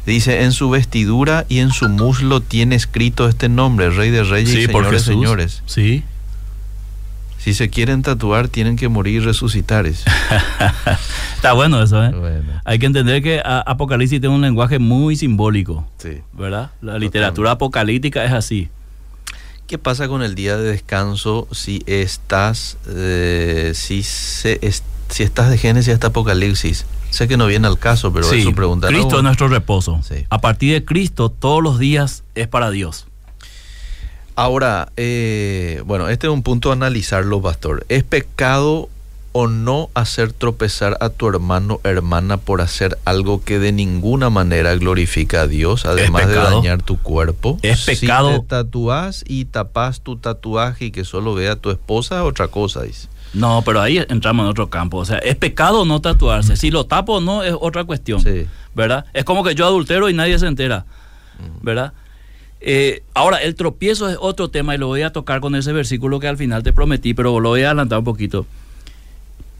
dice, 0.06 0.42
en 0.44 0.52
su 0.52 0.70
vestidura 0.70 1.46
y 1.48 1.58
en 1.58 1.70
su 1.70 1.88
muslo 1.88 2.40
tiene 2.40 2.76
escrito 2.76 3.28
este 3.28 3.48
nombre, 3.48 3.90
Rey 3.90 4.10
de 4.10 4.22
Reyes 4.22 4.54
y 4.54 4.66
Señores 4.66 4.92
de 4.92 4.98
Señores. 5.00 5.62
Sí. 5.66 6.04
Si 7.44 7.52
se 7.52 7.68
quieren 7.68 8.00
tatuar, 8.00 8.48
tienen 8.48 8.76
que 8.76 8.88
morir 8.88 9.20
y 9.20 9.24
resucitar. 9.26 9.84
Está 11.36 11.52
bueno 11.52 11.82
eso, 11.82 12.02
¿eh? 12.02 12.10
Hay 12.64 12.78
que 12.78 12.86
entender 12.86 13.22
que 13.22 13.42
Apocalipsis 13.44 14.18
tiene 14.18 14.34
un 14.34 14.40
lenguaje 14.40 14.78
muy 14.78 15.14
simbólico. 15.14 15.86
Sí. 15.98 16.22
¿Verdad? 16.32 16.70
La 16.80 16.98
literatura 16.98 17.50
apocalíptica 17.50 18.24
es 18.24 18.32
así. 18.32 18.70
¿Qué 19.66 19.76
pasa 19.76 20.08
con 20.08 20.22
el 20.22 20.34
día 20.34 20.56
de 20.56 20.70
descanso 20.70 21.46
si 21.52 21.82
estás, 21.84 22.78
eh, 22.88 23.72
si, 23.74 24.02
se, 24.04 24.58
si 25.10 25.22
estás 25.22 25.50
de 25.50 25.58
Génesis 25.58 25.92
hasta 25.92 26.06
Apocalipsis? 26.06 26.86
Sé 27.10 27.28
que 27.28 27.36
no 27.36 27.46
viene 27.46 27.66
al 27.66 27.78
caso, 27.78 28.10
pero 28.10 28.24
sí, 28.24 28.38
es 28.38 28.44
su 28.44 28.54
pregunta. 28.54 28.88
Cristo 28.88 29.18
es 29.18 29.22
nuestro 29.22 29.48
reposo. 29.48 30.00
A 30.30 30.40
partir 30.40 30.72
de 30.72 30.86
Cristo, 30.86 31.28
todos 31.28 31.62
los 31.62 31.78
días 31.78 32.24
es 32.34 32.48
para 32.48 32.70
Dios. 32.70 33.06
Ahora, 34.36 34.88
eh, 34.96 35.82
bueno, 35.86 36.08
este 36.08 36.26
es 36.26 36.32
un 36.32 36.42
punto 36.42 36.70
a 36.70 36.72
analizarlo, 36.72 37.40
pastor. 37.40 37.86
¿Es 37.88 38.02
pecado 38.02 38.88
o 39.30 39.48
no 39.48 39.90
hacer 39.94 40.32
tropezar 40.32 40.96
a 41.00 41.08
tu 41.08 41.28
hermano 41.28 41.80
o 41.84 41.88
hermana 41.88 42.36
por 42.36 42.60
hacer 42.60 42.98
algo 43.04 43.42
que 43.42 43.58
de 43.58 43.72
ninguna 43.72 44.30
manera 44.30 44.74
glorifica 44.76 45.42
a 45.42 45.46
Dios, 45.46 45.86
además 45.86 46.28
de 46.28 46.34
dañar 46.34 46.82
tu 46.82 46.98
cuerpo? 46.98 47.58
Es 47.62 47.84
pecado. 47.84 48.32
Si 48.32 48.40
te 48.40 48.46
tatúas 48.46 49.24
y 49.26 49.44
tapas 49.44 50.00
tu 50.00 50.16
tatuaje 50.16 50.86
y 50.86 50.90
que 50.90 51.04
solo 51.04 51.34
vea 51.34 51.52
a 51.52 51.56
tu 51.56 51.70
esposa, 51.70 52.24
otra 52.24 52.48
cosa, 52.48 52.82
dice. 52.82 53.08
No, 53.34 53.62
pero 53.64 53.80
ahí 53.80 53.98
entramos 54.08 54.44
en 54.44 54.50
otro 54.50 54.68
campo. 54.70 54.98
O 54.98 55.04
sea, 55.04 55.18
¿es 55.18 55.36
pecado 55.36 55.84
no 55.84 56.00
tatuarse? 56.00 56.56
Si 56.56 56.70
lo 56.70 56.86
tapo 56.86 57.14
o 57.14 57.20
no 57.20 57.42
es 57.42 57.54
otra 57.60 57.84
cuestión. 57.84 58.20
Sí. 58.20 58.46
¿Verdad? 58.74 59.04
Es 59.12 59.24
como 59.24 59.44
que 59.44 59.54
yo 59.54 59.66
adultero 59.66 60.08
y 60.08 60.14
nadie 60.14 60.38
se 60.38 60.46
entera. 60.46 60.86
¿Verdad? 61.60 61.92
Eh, 62.66 63.02
ahora, 63.12 63.42
el 63.42 63.54
tropiezo 63.56 64.08
es 64.08 64.16
otro 64.18 64.48
tema 64.48 64.74
y 64.74 64.78
lo 64.78 64.86
voy 64.86 65.02
a 65.02 65.12
tocar 65.12 65.40
con 65.40 65.54
ese 65.54 65.72
versículo 65.74 66.18
que 66.18 66.28
al 66.28 66.38
final 66.38 66.62
te 66.62 66.72
prometí, 66.72 67.12
pero 67.12 67.38
lo 67.38 67.50
voy 67.50 67.62
a 67.62 67.66
adelantar 67.66 67.98
un 67.98 68.04
poquito. 68.04 68.46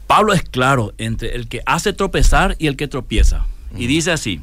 Pablo 0.07 0.33
es 0.33 0.41
claro 0.41 0.91
entre 0.97 1.35
el 1.35 1.47
que 1.47 1.61
hace 1.67 1.93
tropezar 1.93 2.55
y 2.57 2.65
el 2.65 2.75
que 2.75 2.87
tropieza. 2.87 3.45
Y 3.77 3.85
dice 3.85 4.11
así, 4.11 4.41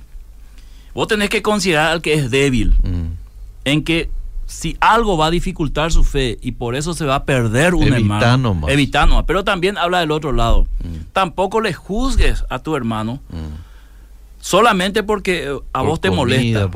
vos 0.94 1.09
tenés 1.09 1.29
que 1.29 1.42
considerar 1.42 1.90
al 1.90 2.03
que 2.03 2.14
es 2.14 2.31
débil, 2.31 2.75
en 3.64 3.83
que 3.83 4.11
si 4.46 4.77
algo 4.79 5.16
va 5.16 5.27
a 5.27 5.31
dificultar 5.31 5.90
su 5.90 6.05
fe 6.05 6.38
y 6.40 6.53
por 6.53 6.77
eso 6.77 6.94
se 6.94 7.05
va 7.05 7.16
a 7.16 7.25
perder 7.25 7.75
un 7.75 7.92
hermano, 7.92 8.68
evitando. 8.68 9.27
Pero 9.27 9.42
también 9.42 9.77
habla 9.77 9.98
del 10.01 10.12
otro 10.12 10.31
lado. 10.31 10.68
Tampoco 11.12 11.61
le 11.61 11.72
juzgues 11.72 12.44
a 12.48 12.61
tu 12.61 12.77
hermano 12.77 13.20
solamente 14.42 15.05
porque 15.05 15.44
eh, 15.44 15.59
a 15.72 15.83
vos 15.83 16.00
te 16.00 16.11
molesta. 16.11 16.68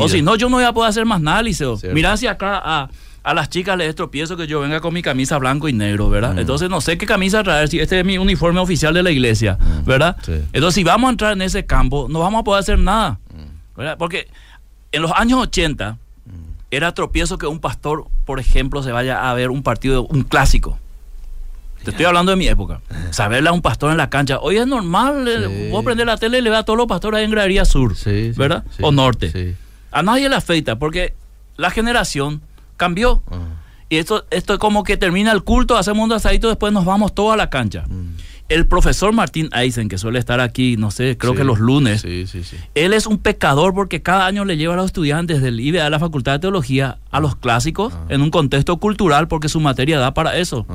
o 0.00 0.08
si 0.08 0.22
no, 0.22 0.34
yo 0.36 0.48
no 0.48 0.56
voy 0.56 0.64
a 0.64 0.72
poder 0.72 0.88
hacer 0.88 1.04
más 1.04 1.20
nada, 1.20 1.42
Liceo. 1.42 1.78
Mirá 1.92 2.16
si 2.16 2.26
acá 2.26 2.88
a, 3.22 3.34
las 3.34 3.50
chicas 3.50 3.76
les 3.76 3.94
tropiezo 3.94 4.36
que 4.36 4.46
yo 4.46 4.60
venga 4.60 4.80
con 4.80 4.94
mi 4.94 5.02
camisa 5.02 5.38
blanco 5.38 5.68
y 5.68 5.74
negro, 5.74 6.08
¿verdad? 6.08 6.34
Mm. 6.34 6.38
Entonces 6.40 6.70
no 6.70 6.80
sé 6.80 6.96
qué 6.96 7.06
camisa 7.06 7.44
traer, 7.44 7.68
si 7.68 7.78
este 7.78 8.00
es 8.00 8.06
mi 8.06 8.16
uniforme 8.16 8.58
oficial 8.58 8.94
de 8.94 9.02
la 9.02 9.10
iglesia, 9.10 9.58
mm. 9.60 9.84
¿verdad? 9.84 10.16
Entonces 10.26 10.74
si 10.74 10.82
vamos 10.82 11.08
a 11.08 11.10
entrar 11.12 11.32
en 11.34 11.42
ese 11.42 11.66
campo, 11.66 12.08
no 12.10 12.20
vamos 12.20 12.40
a 12.40 12.44
poder 12.44 12.60
hacer 12.60 12.78
nada, 12.78 13.20
mm. 13.34 13.76
¿verdad? 13.78 13.98
Porque 13.98 14.26
en 14.90 15.02
los 15.02 15.12
años 15.12 15.38
80 15.40 15.98
era 16.70 16.94
tropiezo 16.94 17.36
que 17.36 17.46
un 17.46 17.58
pastor, 17.58 18.06
por 18.24 18.40
ejemplo, 18.40 18.82
se 18.82 18.92
vaya 18.92 19.28
a 19.28 19.34
ver 19.34 19.50
un 19.50 19.62
partido, 19.62 20.06
un 20.06 20.22
clásico. 20.22 20.78
Te 21.84 21.90
estoy 21.90 22.04
hablando 22.04 22.30
de 22.30 22.36
mi 22.36 22.46
época. 22.46 22.80
Saberle 23.10 23.48
a 23.48 23.52
un 23.52 23.62
pastor 23.62 23.90
en 23.90 23.96
la 23.96 24.10
cancha. 24.10 24.38
Hoy 24.40 24.58
es 24.58 24.66
normal, 24.66 25.26
eh, 25.26 25.68
vos 25.70 25.84
prender 25.84 26.06
la 26.06 26.16
tele 26.16 26.38
y 26.38 26.42
le 26.42 26.50
ve 26.50 26.56
a 26.56 26.62
todos 26.62 26.76
los 26.76 26.86
pastores 26.86 27.18
ahí 27.18 27.24
en 27.24 27.30
Gradería 27.30 27.64
Sur, 27.64 27.94
¿verdad? 28.36 28.64
o 28.80 28.92
Norte. 28.92 29.56
A 29.90 30.02
nadie 30.02 30.28
le 30.28 30.36
afecta 30.36 30.78
porque 30.78 31.14
la 31.56 31.70
generación 31.70 32.42
cambió. 32.76 33.22
Ah. 33.30 33.38
Y 33.88 33.96
esto, 33.96 34.24
esto 34.30 34.52
es 34.54 34.58
como 34.60 34.84
que 34.84 34.96
termina 34.96 35.32
el 35.32 35.42
culto, 35.42 35.76
hacemos 35.76 36.04
un 36.04 36.12
asadito, 36.12 36.48
después 36.48 36.72
nos 36.72 36.84
vamos 36.84 37.14
todos 37.14 37.34
a 37.34 37.36
la 37.36 37.50
cancha. 37.50 37.84
Mm. 37.88 38.14
El 38.48 38.66
profesor 38.66 39.12
Martín 39.12 39.48
Eisen, 39.52 39.88
que 39.88 39.98
suele 39.98 40.18
estar 40.18 40.40
aquí, 40.40 40.76
no 40.76 40.90
sé, 40.90 41.16
creo 41.16 41.34
que 41.34 41.44
los 41.44 41.60
lunes, 41.60 42.04
él 42.04 42.92
es 42.92 43.06
un 43.06 43.18
pecador 43.18 43.74
porque 43.74 44.02
cada 44.02 44.26
año 44.26 44.44
le 44.44 44.56
lleva 44.56 44.74
a 44.74 44.76
los 44.76 44.86
estudiantes 44.86 45.40
del 45.40 45.60
IBA 45.60 45.84
de 45.84 45.90
la 45.90 46.00
Facultad 46.00 46.32
de 46.32 46.38
Teología 46.40 46.98
a 47.10 47.20
los 47.20 47.36
clásicos 47.36 47.92
ah. 47.94 48.06
en 48.08 48.22
un 48.22 48.30
contexto 48.30 48.76
cultural 48.78 49.28
porque 49.28 49.48
su 49.48 49.60
materia 49.60 49.98
da 49.98 50.14
para 50.14 50.36
eso. 50.36 50.66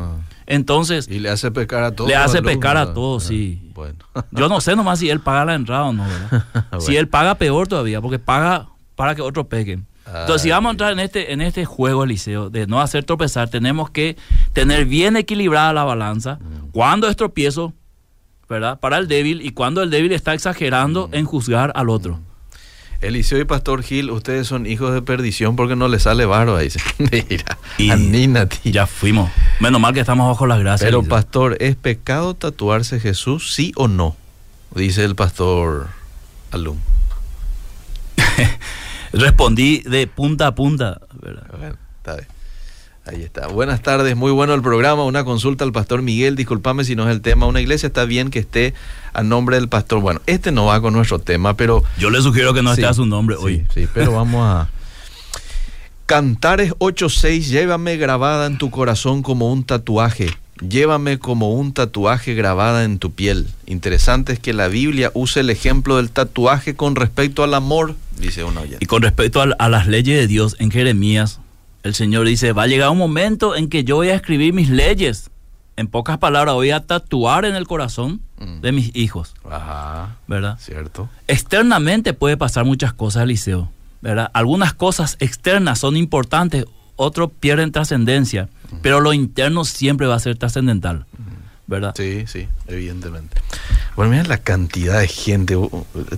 Ah. 0.47 0.53
Entonces. 0.53 1.07
Y 1.09 1.19
le 1.19 1.29
hace 1.29 1.51
pecar 1.51 1.83
a 1.83 1.91
todos. 1.91 2.09
Le 2.09 2.15
hace 2.15 2.41
pecar 2.41 2.77
a 2.77 2.93
todos, 2.93 3.23
sí. 3.23 3.71
Bueno. 3.73 3.99
Yo 4.31 4.47
no 4.47 4.61
sé 4.61 4.75
nomás 4.75 4.99
si 4.99 5.09
él 5.09 5.19
paga 5.19 5.45
la 5.45 5.55
entrada 5.55 5.85
o 5.85 5.93
no, 5.93 6.05
¿verdad? 6.05 6.45
Si 6.79 6.95
él 6.95 7.07
paga 7.07 7.35
peor 7.35 7.67
todavía, 7.67 8.01
porque 8.01 8.19
paga 8.19 8.69
para 8.95 9.15
que 9.15 9.21
otros 9.21 9.47
peguen. 9.47 9.87
Entonces, 10.07 10.43
si 10.43 10.49
vamos 10.51 10.69
a 10.69 10.71
entrar 10.71 10.93
en 10.93 10.99
este, 10.99 11.33
en 11.33 11.41
este 11.41 11.65
juego, 11.65 12.03
Eliseo, 12.03 12.49
de 12.49 12.67
no 12.67 12.79
hacer 12.79 13.03
tropezar, 13.03 13.49
tenemos 13.49 13.89
que 13.89 14.17
tener 14.53 14.85
bien 14.85 15.17
equilibrada 15.17 15.73
la 15.73 15.83
balanza. 15.83 16.35
Mm. 16.35 16.69
Cuando 16.71 17.09
es 17.09 17.15
tropiezo, 17.15 17.73
¿verdad? 18.47 18.79
Para 18.79 18.97
el 18.97 19.07
débil 19.07 19.41
y 19.41 19.51
cuando 19.51 19.81
el 19.81 19.89
débil 19.89 20.11
está 20.11 20.33
exagerando 20.33 21.07
mm. 21.07 21.15
en 21.15 21.25
juzgar 21.25 21.71
al 21.75 21.89
otro. 21.89 22.17
Mm. 22.17 22.34
Eliseo 23.01 23.39
y 23.39 23.45
Pastor 23.45 23.83
Gil, 23.83 24.11
ustedes 24.11 24.47
son 24.47 24.65
hijos 24.65 24.93
de 24.93 25.01
perdición 25.01 25.55
porque 25.55 25.75
no 25.75 25.87
les 25.87 26.03
sale 26.03 26.25
barba, 26.25 26.59
dice. 26.59 26.79
Mira, 26.97 27.57
y 27.77 28.71
Ya 28.71 28.87
fuimos. 28.87 29.31
Menos 29.59 29.79
mal 29.81 29.93
que 29.93 29.99
estamos 29.99 30.27
bajo 30.27 30.47
las 30.47 30.59
gracias. 30.59 30.87
Pero, 30.87 31.03
Pastor, 31.03 31.57
¿es 31.59 31.75
pecado 31.75 32.33
tatuarse 32.33 32.99
Jesús, 32.99 33.53
sí 33.53 33.71
o 33.75 33.87
no? 33.87 34.15
Dice 34.73 35.03
el 35.03 35.15
Pastor 35.15 35.87
Alum. 36.51 36.77
Respondí 39.13 39.79
de 39.79 40.07
punta 40.07 40.47
a 40.47 40.55
punta. 40.55 40.99
Bueno, 41.21 41.41
está 41.99 42.15
bien. 42.15 42.34
Ahí 43.07 43.21
está. 43.21 43.47
Buenas 43.47 43.83
tardes, 43.83 44.15
muy 44.15 44.31
bueno 44.31 44.55
el 44.55 44.63
programa. 44.63 45.03
Una 45.03 45.23
consulta 45.23 45.63
al 45.63 45.71
pastor 45.71 46.01
Miguel, 46.01 46.35
discúlpame 46.35 46.83
si 46.83 46.95
no 46.95 47.07
es 47.07 47.11
el 47.11 47.21
tema. 47.21 47.45
Una 47.45 47.61
iglesia 47.61 47.87
está 47.87 48.05
bien 48.05 48.31
que 48.31 48.39
esté 48.39 48.73
a 49.13 49.21
nombre 49.21 49.57
del 49.57 49.69
pastor. 49.69 50.01
Bueno, 50.01 50.21
este 50.25 50.51
no 50.51 50.65
va 50.65 50.81
con 50.81 50.93
nuestro 50.93 51.19
tema, 51.19 51.55
pero... 51.55 51.83
Yo 51.99 52.09
le 52.09 52.19
sugiero 52.21 52.55
que 52.55 52.63
no 52.63 52.71
esté 52.71 52.87
a 52.87 52.95
su 52.95 53.05
nombre 53.05 53.35
hoy. 53.35 53.63
Sí, 53.75 53.87
pero 53.93 54.11
vamos 54.15 54.41
a... 54.43 54.69
Cantares 56.07 56.73
8.6, 56.79 57.41
llévame 57.41 57.97
grabada 57.97 58.47
en 58.47 58.57
tu 58.57 58.71
corazón 58.71 59.21
como 59.21 59.51
un 59.51 59.63
tatuaje. 59.63 60.31
Llévame 60.67 61.19
como 61.19 61.53
un 61.53 61.73
tatuaje 61.73 62.33
grabada 62.33 62.85
en 62.85 62.97
tu 62.97 63.11
piel. 63.11 63.47
Interesante 63.67 64.33
es 64.33 64.39
que 64.39 64.53
la 64.53 64.67
Biblia 64.67 65.11
use 65.13 65.41
el 65.41 65.51
ejemplo 65.51 65.97
del 65.97 66.09
tatuaje 66.09 66.75
con 66.75 66.95
respecto 66.95 67.43
al 67.43 67.53
amor, 67.53 67.95
dice 68.17 68.43
uno. 68.43 68.61
Y 68.79 68.85
con 68.87 69.03
respecto 69.03 69.41
a, 69.41 69.47
a 69.59 69.69
las 69.69 69.87
leyes 69.87 70.17
de 70.17 70.27
Dios 70.27 70.55
en 70.59 70.71
Jeremías 70.71 71.39
el 71.85 71.93
Señor 71.93 72.25
dice, 72.25 72.51
va 72.51 72.63
a 72.63 72.67
llegar 72.67 72.89
un 72.89 72.97
momento 72.97 73.55
en 73.55 73.69
que 73.69 73.83
yo 73.83 73.97
voy 73.97 74.09
a 74.09 74.15
escribir 74.15 74.53
mis 74.53 74.69
leyes. 74.69 75.29
En 75.77 75.87
pocas 75.87 76.17
palabras, 76.17 76.55
voy 76.55 76.71
a 76.71 76.79
tatuar 76.79 77.45
en 77.45 77.55
el 77.55 77.67
corazón 77.67 78.21
mm. 78.39 78.61
de 78.61 78.71
mis 78.71 78.95
hijos. 78.95 79.35
Ajá. 79.47 80.15
¿Verdad? 80.25 80.57
Cierto. 80.59 81.09
Externamente 81.27 82.13
puede 82.13 82.37
pasar 82.37 82.65
muchas 82.65 82.91
cosas, 82.91 83.21
Eliseo. 83.21 83.69
¿Verdad? 84.01 84.31
Algunas 84.33 84.73
cosas 84.73 85.15
externas 85.19 85.77
son 85.77 85.95
importantes, 85.95 86.65
otros 86.95 87.29
pierden 87.39 87.71
trascendencia, 87.71 88.49
mm. 88.71 88.77
pero 88.81 88.99
lo 88.99 89.13
interno 89.13 89.63
siempre 89.63 90.07
va 90.07 90.15
a 90.15 90.19
ser 90.19 90.39
trascendental. 90.39 91.05
Mm. 91.19 91.34
¿Verdad? 91.67 91.93
Sí, 91.97 92.25
sí, 92.27 92.47
evidentemente. 92.67 93.41
Bueno, 93.95 94.11
mira 94.11 94.23
la 94.23 94.37
cantidad 94.37 94.99
de 94.99 95.07
gente. 95.07 95.57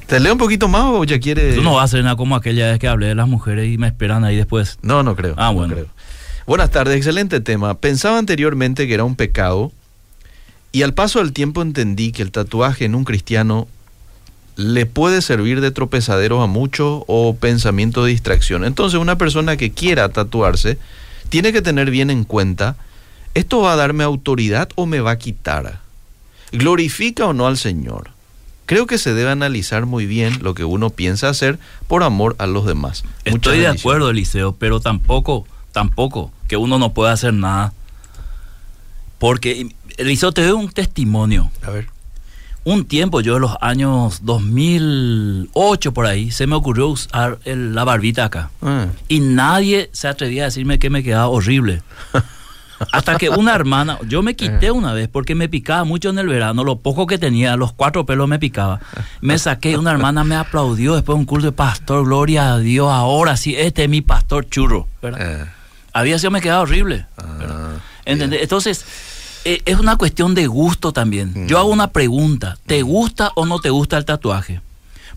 ¿Te 0.07 0.19
leo 0.19 0.33
un 0.33 0.39
poquito 0.39 0.67
más 0.67 0.83
o 0.85 1.03
ya 1.03 1.19
quieres...? 1.19 1.55
Tú 1.55 1.61
no 1.61 1.75
vas 1.75 1.81
a 1.81 1.85
hacer 1.85 2.03
nada 2.03 2.15
como 2.15 2.35
aquella 2.35 2.71
vez 2.71 2.79
que 2.79 2.87
hablé 2.87 3.07
de 3.07 3.15
las 3.15 3.27
mujeres 3.27 3.71
y 3.71 3.77
me 3.77 3.87
esperan 3.87 4.23
ahí 4.25 4.35
después. 4.35 4.77
No, 4.81 5.03
no 5.03 5.15
creo. 5.15 5.35
Ah, 5.37 5.51
bueno. 5.51 5.75
Buenas 6.45 6.71
tardes, 6.71 6.95
excelente 6.97 7.39
tema. 7.39 7.77
Pensaba 7.77 8.17
anteriormente 8.17 8.87
que 8.87 8.93
era 8.93 9.03
un 9.03 9.15
pecado 9.15 9.71
y 10.71 10.83
al 10.83 10.93
paso 10.93 11.19
del 11.19 11.33
tiempo 11.33 11.61
entendí 11.61 12.11
que 12.11 12.21
el 12.21 12.31
tatuaje 12.31 12.85
en 12.85 12.95
un 12.95 13.03
cristiano 13.03 13.67
le 14.57 14.85
puede 14.85 15.21
servir 15.21 15.61
de 15.61 15.71
tropezadero 15.71 16.41
a 16.41 16.47
muchos 16.47 17.03
o 17.07 17.35
pensamiento 17.35 18.03
de 18.03 18.11
distracción. 18.11 18.65
Entonces 18.65 18.99
una 18.99 19.17
persona 19.17 19.55
que 19.55 19.71
quiera 19.71 20.09
tatuarse 20.09 20.77
tiene 21.29 21.53
que 21.53 21.61
tener 21.61 21.91
bien 21.91 22.09
en 22.09 22.23
cuenta, 22.23 22.75
¿esto 23.37 23.59
va 23.61 23.73
a 23.73 23.75
darme 23.75 24.03
autoridad 24.03 24.69
o 24.75 24.85
me 24.85 24.99
va 24.99 25.11
a 25.11 25.17
quitar? 25.17 25.79
¿Glorifica 26.51 27.25
o 27.25 27.33
no 27.33 27.47
al 27.47 27.57
Señor? 27.57 28.11
Creo 28.65 28.85
que 28.85 28.97
se 28.97 29.13
debe 29.13 29.31
analizar 29.31 29.85
muy 29.85 30.05
bien 30.05 30.39
lo 30.43 30.53
que 30.53 30.65
uno 30.65 30.89
piensa 30.89 31.29
hacer 31.29 31.57
por 31.87 32.03
amor 32.03 32.35
a 32.39 32.47
los 32.47 32.65
demás. 32.65 33.03
Estoy 33.23 33.59
de 33.59 33.67
acuerdo, 33.67 34.09
Eliseo, 34.09 34.53
pero 34.59 34.79
tampoco, 34.81 35.45
tampoco 35.71 36.31
que 36.47 36.57
uno 36.57 36.77
no 36.77 36.93
pueda 36.93 37.13
hacer 37.13 37.33
nada. 37.33 37.73
Porque 39.19 39.69
Eliseo, 39.97 40.31
te 40.31 40.43
doy 40.45 40.51
un 40.51 40.69
testimonio. 40.71 41.49
A 41.63 41.71
ver. 41.71 41.87
Un 42.65 42.83
tiempo, 42.85 43.21
yo 43.21 43.35
en 43.37 43.41
los 43.43 43.55
años 43.61 44.19
2008 44.23 45.93
por 45.93 46.05
ahí, 46.05 46.31
se 46.31 46.47
me 46.47 46.55
ocurrió 46.55 46.87
usar 46.89 47.39
el- 47.45 47.73
la 47.73 47.85
barbita 47.85 48.25
acá. 48.25 48.49
Ah, 48.61 48.87
Y 49.07 49.21
nadie 49.21 49.89
se 49.93 50.09
atrevía 50.09 50.43
a 50.43 50.45
decirme 50.47 50.77
que 50.77 50.89
me 50.89 51.03
quedaba 51.03 51.27
horrible. 51.29 51.81
Hasta 52.91 53.17
que 53.17 53.29
una 53.29 53.53
hermana, 53.55 53.97
yo 54.07 54.21
me 54.21 54.35
quité 54.35 54.71
una 54.71 54.93
vez 54.93 55.07
porque 55.07 55.33
me 55.35 55.49
picaba 55.49 55.83
mucho 55.83 56.09
en 56.09 56.19
el 56.19 56.27
verano, 56.27 56.63
lo 56.63 56.77
poco 56.79 57.07
que 57.07 57.17
tenía, 57.17 57.55
los 57.55 57.73
cuatro 57.73 58.05
pelos 58.05 58.27
me 58.27 58.39
picaba. 58.39 58.79
Me 59.21 59.37
saqué 59.39 59.77
una 59.77 59.91
hermana 59.91 60.23
me 60.23 60.35
aplaudió 60.35 60.93
después 60.95 61.15
de 61.15 61.19
un 61.19 61.25
curso 61.25 61.47
de 61.47 61.51
pastor, 61.53 62.05
gloria 62.05 62.53
a 62.53 62.59
Dios, 62.59 62.89
ahora 62.91 63.35
sí, 63.37 63.55
este 63.55 63.83
es 63.85 63.89
mi 63.89 64.01
pastor 64.01 64.47
churro. 64.49 64.87
¿verdad? 65.01 65.41
eh, 65.41 65.45
Había 65.93 66.19
sido 66.19 66.31
me 66.31 66.41
quedaba 66.41 66.61
horrible. 66.61 67.05
ah, 67.17 67.71
¿Entendés? 68.05 68.41
Entonces, 68.43 68.85
eh, 69.45 69.61
es 69.65 69.79
una 69.79 69.95
cuestión 69.95 70.35
de 70.35 70.45
gusto 70.47 70.91
también. 70.93 71.31
Mm. 71.35 71.47
Yo 71.47 71.57
hago 71.57 71.69
una 71.69 71.87
pregunta, 71.91 72.57
¿te 72.67 72.81
gusta 72.83 73.31
o 73.35 73.45
no 73.45 73.59
te 73.59 73.69
gusta 73.69 73.97
el 73.97 74.05
tatuaje? 74.05 74.61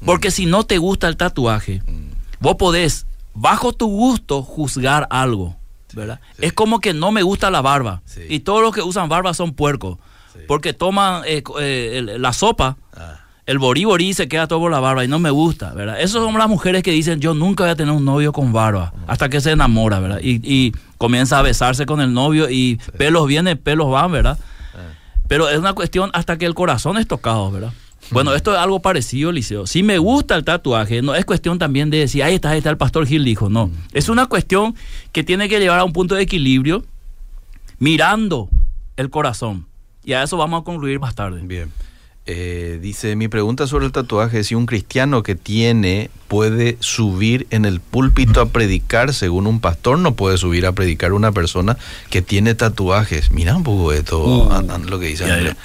Porque 0.06 0.30
si 0.30 0.46
no 0.46 0.64
te 0.64 0.78
gusta 0.78 1.08
el 1.08 1.16
tatuaje, 1.18 1.82
Mm. 1.86 2.10
vos 2.40 2.56
podés, 2.56 3.04
bajo 3.34 3.72
tu 3.74 3.86
gusto, 3.88 4.42
juzgar 4.42 5.06
algo. 5.10 5.56
¿Verdad? 5.94 6.20
sí. 6.36 6.46
Es 6.46 6.52
como 6.52 6.80
que 6.80 6.94
no 6.94 7.12
me 7.12 7.22
gusta 7.22 7.50
la 7.50 7.60
barba. 7.60 8.02
Sí. 8.04 8.22
Y 8.28 8.40
todos 8.40 8.62
los 8.62 8.74
que 8.74 8.82
usan 8.82 9.08
barba 9.08 9.34
son 9.34 9.52
puercos. 9.52 9.98
Sí. 10.32 10.40
Porque 10.46 10.72
toman 10.72 11.22
eh, 11.26 11.42
eh, 11.60 12.16
la 12.18 12.32
sopa, 12.32 12.76
ah, 12.96 13.20
el 13.46 13.58
borí 13.58 13.84
borí 13.84 14.14
se 14.14 14.28
queda 14.28 14.46
todo 14.46 14.60
por 14.60 14.70
la 14.70 14.78
barba 14.78 15.04
y 15.04 15.08
no 15.08 15.18
me 15.18 15.30
gusta, 15.30 15.72
¿verdad? 15.74 16.00
Esas 16.00 16.22
son 16.22 16.38
las 16.38 16.48
mujeres 16.48 16.82
que 16.82 16.92
dicen, 16.92 17.20
yo 17.20 17.34
nunca 17.34 17.64
voy 17.64 17.72
a 17.72 17.74
tener 17.74 17.92
un 17.92 18.04
novio 18.04 18.32
con 18.32 18.52
barba, 18.52 18.92
hasta 19.08 19.28
que 19.28 19.40
se 19.40 19.50
enamora, 19.50 19.98
¿verdad? 19.98 20.20
Y, 20.22 20.40
y 20.44 20.72
comienza 20.98 21.38
a 21.38 21.42
besarse 21.42 21.84
con 21.86 22.00
el 22.00 22.14
novio 22.14 22.48
y 22.48 22.78
pelos 22.96 23.26
vienen, 23.26 23.58
pelos 23.58 23.90
van, 23.90 24.12
¿verdad? 24.12 24.38
ah. 24.74 24.94
Pero 25.26 25.48
es 25.48 25.58
una 25.58 25.72
cuestión 25.72 26.10
hasta 26.14 26.38
que 26.38 26.46
el 26.46 26.54
corazón 26.54 26.96
es 26.96 27.08
tocado, 27.08 27.50
¿verdad? 27.50 27.72
Bueno, 28.10 28.34
esto 28.34 28.52
es 28.52 28.58
algo 28.58 28.80
parecido, 28.80 29.30
Liceo. 29.32 29.66
Si 29.66 29.82
me 29.82 29.98
gusta 29.98 30.34
el 30.36 30.44
tatuaje, 30.44 31.00
no 31.02 31.14
es 31.14 31.24
cuestión 31.24 31.58
también 31.58 31.90
de 31.90 31.98
decir, 31.98 32.22
ahí 32.22 32.34
está, 32.34 32.50
ahí 32.50 32.58
está, 32.58 32.70
el 32.70 32.76
pastor 32.76 33.06
Gil 33.06 33.24
dijo, 33.24 33.48
no. 33.48 33.70
Es 33.92 34.08
una 34.08 34.26
cuestión 34.26 34.74
que 35.12 35.22
tiene 35.24 35.48
que 35.48 35.58
llevar 35.60 35.78
a 35.80 35.84
un 35.84 35.92
punto 35.92 36.14
de 36.14 36.22
equilibrio 36.22 36.84
mirando 37.78 38.48
el 38.96 39.10
corazón. 39.10 39.66
Y 40.04 40.12
a 40.14 40.22
eso 40.22 40.36
vamos 40.36 40.62
a 40.62 40.64
concluir 40.64 40.98
más 40.98 41.14
tarde. 41.14 41.40
Bien. 41.44 41.70
Eh, 42.26 42.78
dice, 42.82 43.16
mi 43.16 43.28
pregunta 43.28 43.66
sobre 43.66 43.86
el 43.86 43.92
tatuaje 43.92 44.40
es 44.40 44.48
si 44.48 44.54
un 44.54 44.66
cristiano 44.66 45.22
que 45.22 45.34
tiene 45.34 46.10
puede 46.28 46.76
subir 46.80 47.46
en 47.50 47.64
el 47.64 47.80
púlpito 47.80 48.40
a 48.40 48.50
predicar, 48.50 49.14
según 49.14 49.46
un 49.46 49.58
pastor 49.60 49.98
no 49.98 50.14
puede 50.14 50.36
subir 50.36 50.66
a 50.66 50.72
predicar 50.72 51.12
una 51.12 51.32
persona 51.32 51.76
que 52.10 52.22
tiene 52.22 52.54
tatuajes. 52.54 53.32
Mira 53.32 53.56
un 53.56 53.62
poco 53.64 53.92
esto, 53.92 54.22
Uh, 54.22 54.52
an- 54.52 54.70
an- 54.70 54.86
lo 54.90 54.98
que 55.00 55.06
dice 55.06 55.26
Ya. 55.26 55.56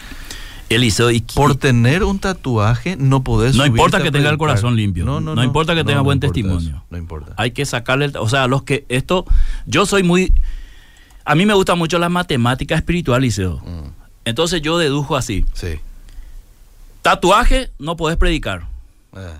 Ya. 0.70 0.76
Eliseo, 0.76 1.11
y 1.11 1.22
Por 1.22 1.55
tener 1.55 2.03
un 2.03 2.20
tatuaje 2.20 2.95
no 2.97 3.24
podés 3.24 3.55
No 3.55 3.66
importa 3.66 4.01
que 4.01 4.11
tenga 4.11 4.30
el 4.30 4.38
corazón 4.38 4.76
limpio. 4.76 5.05
No 5.05 5.43
importa 5.43 5.76
que 5.76 5.84
tenga 5.84 6.01
buen 6.01 6.20
testimonio. 6.20 6.70
eso, 6.70 6.84
no 6.89 6.97
importa. 6.97 7.34
hay 7.38 7.51
que 7.51 7.66
sacarle, 7.66 8.05
el- 8.05 8.18
o 8.18 8.28
sea, 8.30 8.47
los 8.47 8.63
que 8.63 8.86
esto, 8.89 9.26
yo 9.66 9.86
soy 9.86 10.03
muy, 10.03 10.34
a 11.24 11.36
mí 11.36 11.45
me 11.45 11.53
gusta 11.53 11.76
mucho 11.76 11.99
la 11.99 12.09
matemática 12.09 12.76
espiritual, 12.76 13.22
Liceo. 13.22 13.57
Mm, 13.66 13.89
Entonces 14.26 14.61
yo 14.61 14.78
dedujo 14.78 15.16
así, 15.16 15.45
sí. 15.53 15.76
tatuaje 17.01 17.70
no 17.80 17.95
puedes 17.95 18.18
predicar. 18.18 18.68
Ah, 19.13 19.39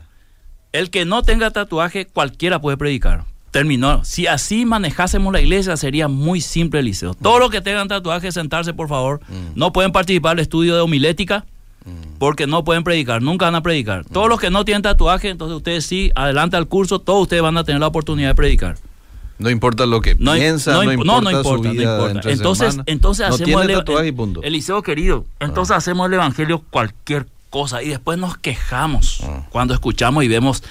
El 0.72 0.90
que 0.90 1.06
no 1.06 1.24
tenga 1.24 1.52
tatuaje, 1.52 2.06
cualquiera 2.06 2.60
puede 2.60 2.78
predicar. 2.78 3.24
Terminó. 3.60 4.04
Si 4.04 4.28
así 4.28 4.66
manejásemos 4.66 5.32
la 5.32 5.40
iglesia, 5.40 5.78
sería 5.78 6.08
muy 6.10 6.42
simple, 6.42 6.84
Liceo. 6.84 7.14
Todos 7.14 7.40
los 7.40 7.50
que 7.50 7.62
tengan 7.62 7.88
tatuaje, 7.88 8.32
sentarse, 8.34 8.74
por 8.74 8.90
favor. 8.90 9.22
Mm. 9.30 9.58
No 9.58 9.72
pueden 9.72 9.94
participar 9.94 10.36
del 10.36 10.44
estudio 10.44 10.76
de 10.76 10.82
homilética 10.82 11.46
mm, 11.86 12.18
porque 12.20 12.48
no 12.48 12.66
pueden 12.66 12.84
predicar, 12.84 13.22
nunca 13.22 13.46
van 13.46 13.56
a 13.56 13.62
predicar. 13.62 14.04
Todos 14.06 14.28
los 14.28 14.42
que 14.42 14.50
no 14.50 14.66
tienen 14.66 14.82
tatuaje, 14.82 15.30
entonces 15.30 15.56
ustedes 15.56 15.86
sí, 15.86 16.12
adelante 16.16 16.58
al 16.58 16.68
curso, 16.68 17.00
todos 17.00 17.22
ustedes 17.24 17.42
van 17.42 17.58
a 17.58 17.64
tener 17.64 17.80
la 17.80 17.88
oportunidad 17.88 18.28
de 18.30 18.36
predicar. 18.36 18.78
No 19.40 19.50
importa 19.50 19.86
lo 19.86 20.02
que 20.02 20.16
No, 20.20 20.34
piensa, 20.34 20.74
no 20.74 20.84
no, 20.84 20.92
imp- 20.92 20.94
importa, 20.94 21.12
no, 21.14 21.22
no 21.22 21.32
importa, 21.38 21.58
su 21.58 21.64
no 21.64 21.72
vida 21.72 21.94
importa. 21.94 22.12
entre 22.12 22.32
Entonces, 22.34 22.72
semana. 22.72 22.84
entonces 22.88 23.28
no 23.30 23.36
hacemos 23.36 23.64
el, 24.02 24.08
y 24.08 24.12
punto. 24.12 24.44
Eliseo 24.44 24.82
querido, 24.82 25.26
entonces 25.40 25.78
hacemos 25.78 26.08
el 26.08 26.14
evangelio 26.16 26.62
cualquier 26.70 27.26
cosa 27.50 27.82
y 27.84 27.88
después 27.88 28.18
nos 28.20 28.38
quejamos 28.38 29.22
Ah. 29.24 29.44
cuando 29.50 29.74
escuchamos 29.74 30.24
y 30.26 30.28
vemos 30.28 30.62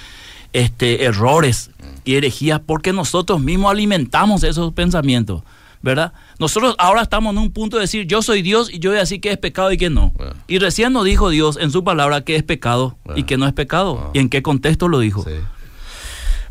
este 0.63 1.03
errores 1.05 1.69
y 2.03 2.15
herejías 2.15 2.61
porque 2.65 2.93
nosotros 2.93 3.41
mismos 3.41 3.71
alimentamos 3.71 4.43
esos 4.43 4.73
pensamientos, 4.73 5.43
¿verdad? 5.81 6.13
Nosotros 6.39 6.75
ahora 6.77 7.01
estamos 7.01 7.31
en 7.33 7.39
un 7.39 7.51
punto 7.51 7.77
de 7.77 7.81
decir, 7.81 8.05
yo 8.07 8.21
soy 8.21 8.41
Dios 8.41 8.69
y 8.71 8.79
yo 8.79 8.89
voy 8.91 8.97
a 8.97 9.01
decir 9.01 9.21
que 9.21 9.31
es 9.31 9.37
pecado 9.37 9.71
y 9.71 9.77
que 9.77 9.89
no. 9.89 10.13
Y 10.47 10.59
recién 10.59 10.93
nos 10.93 11.05
dijo 11.05 11.29
Dios 11.29 11.57
en 11.59 11.71
su 11.71 11.83
palabra 11.83 12.21
que 12.21 12.35
es 12.35 12.43
pecado 12.43 12.97
y 13.15 13.23
que 13.23 13.37
no 13.37 13.47
es 13.47 13.53
pecado. 13.53 14.11
¿Y 14.13 14.19
en 14.19 14.29
qué 14.29 14.41
contexto 14.41 14.87
lo 14.87 14.99
dijo? 14.99 15.23
Sí. 15.23 15.31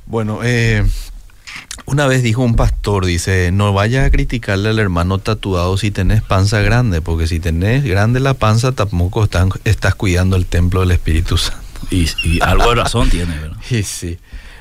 Bueno, 0.06 0.40
eh, 0.42 0.84
una 1.86 2.06
vez 2.06 2.22
dijo 2.22 2.42
un 2.42 2.56
pastor, 2.56 3.06
dice, 3.06 3.50
no 3.52 3.72
vayas 3.72 4.06
a 4.06 4.10
criticarle 4.10 4.68
al 4.70 4.78
hermano 4.78 5.18
tatuado 5.18 5.76
si 5.78 5.90
tenés 5.90 6.22
panza 6.22 6.60
grande, 6.60 7.00
porque 7.00 7.26
si 7.26 7.40
tenés 7.40 7.84
grande 7.84 8.20
la 8.20 8.34
panza 8.34 8.72
tampoco 8.72 9.24
están- 9.24 9.50
estás 9.64 9.94
cuidando 9.94 10.36
el 10.36 10.46
templo 10.46 10.80
del 10.80 10.90
Espíritu 10.92 11.36
Santo. 11.38 11.63
Y, 11.90 12.06
y 12.24 12.40
algo 12.42 12.68
de 12.70 12.74
razón 12.76 13.08
tiene, 13.10 13.36
¿verdad? 13.38 13.56
Y 13.70 13.82
sí. 13.82 14.18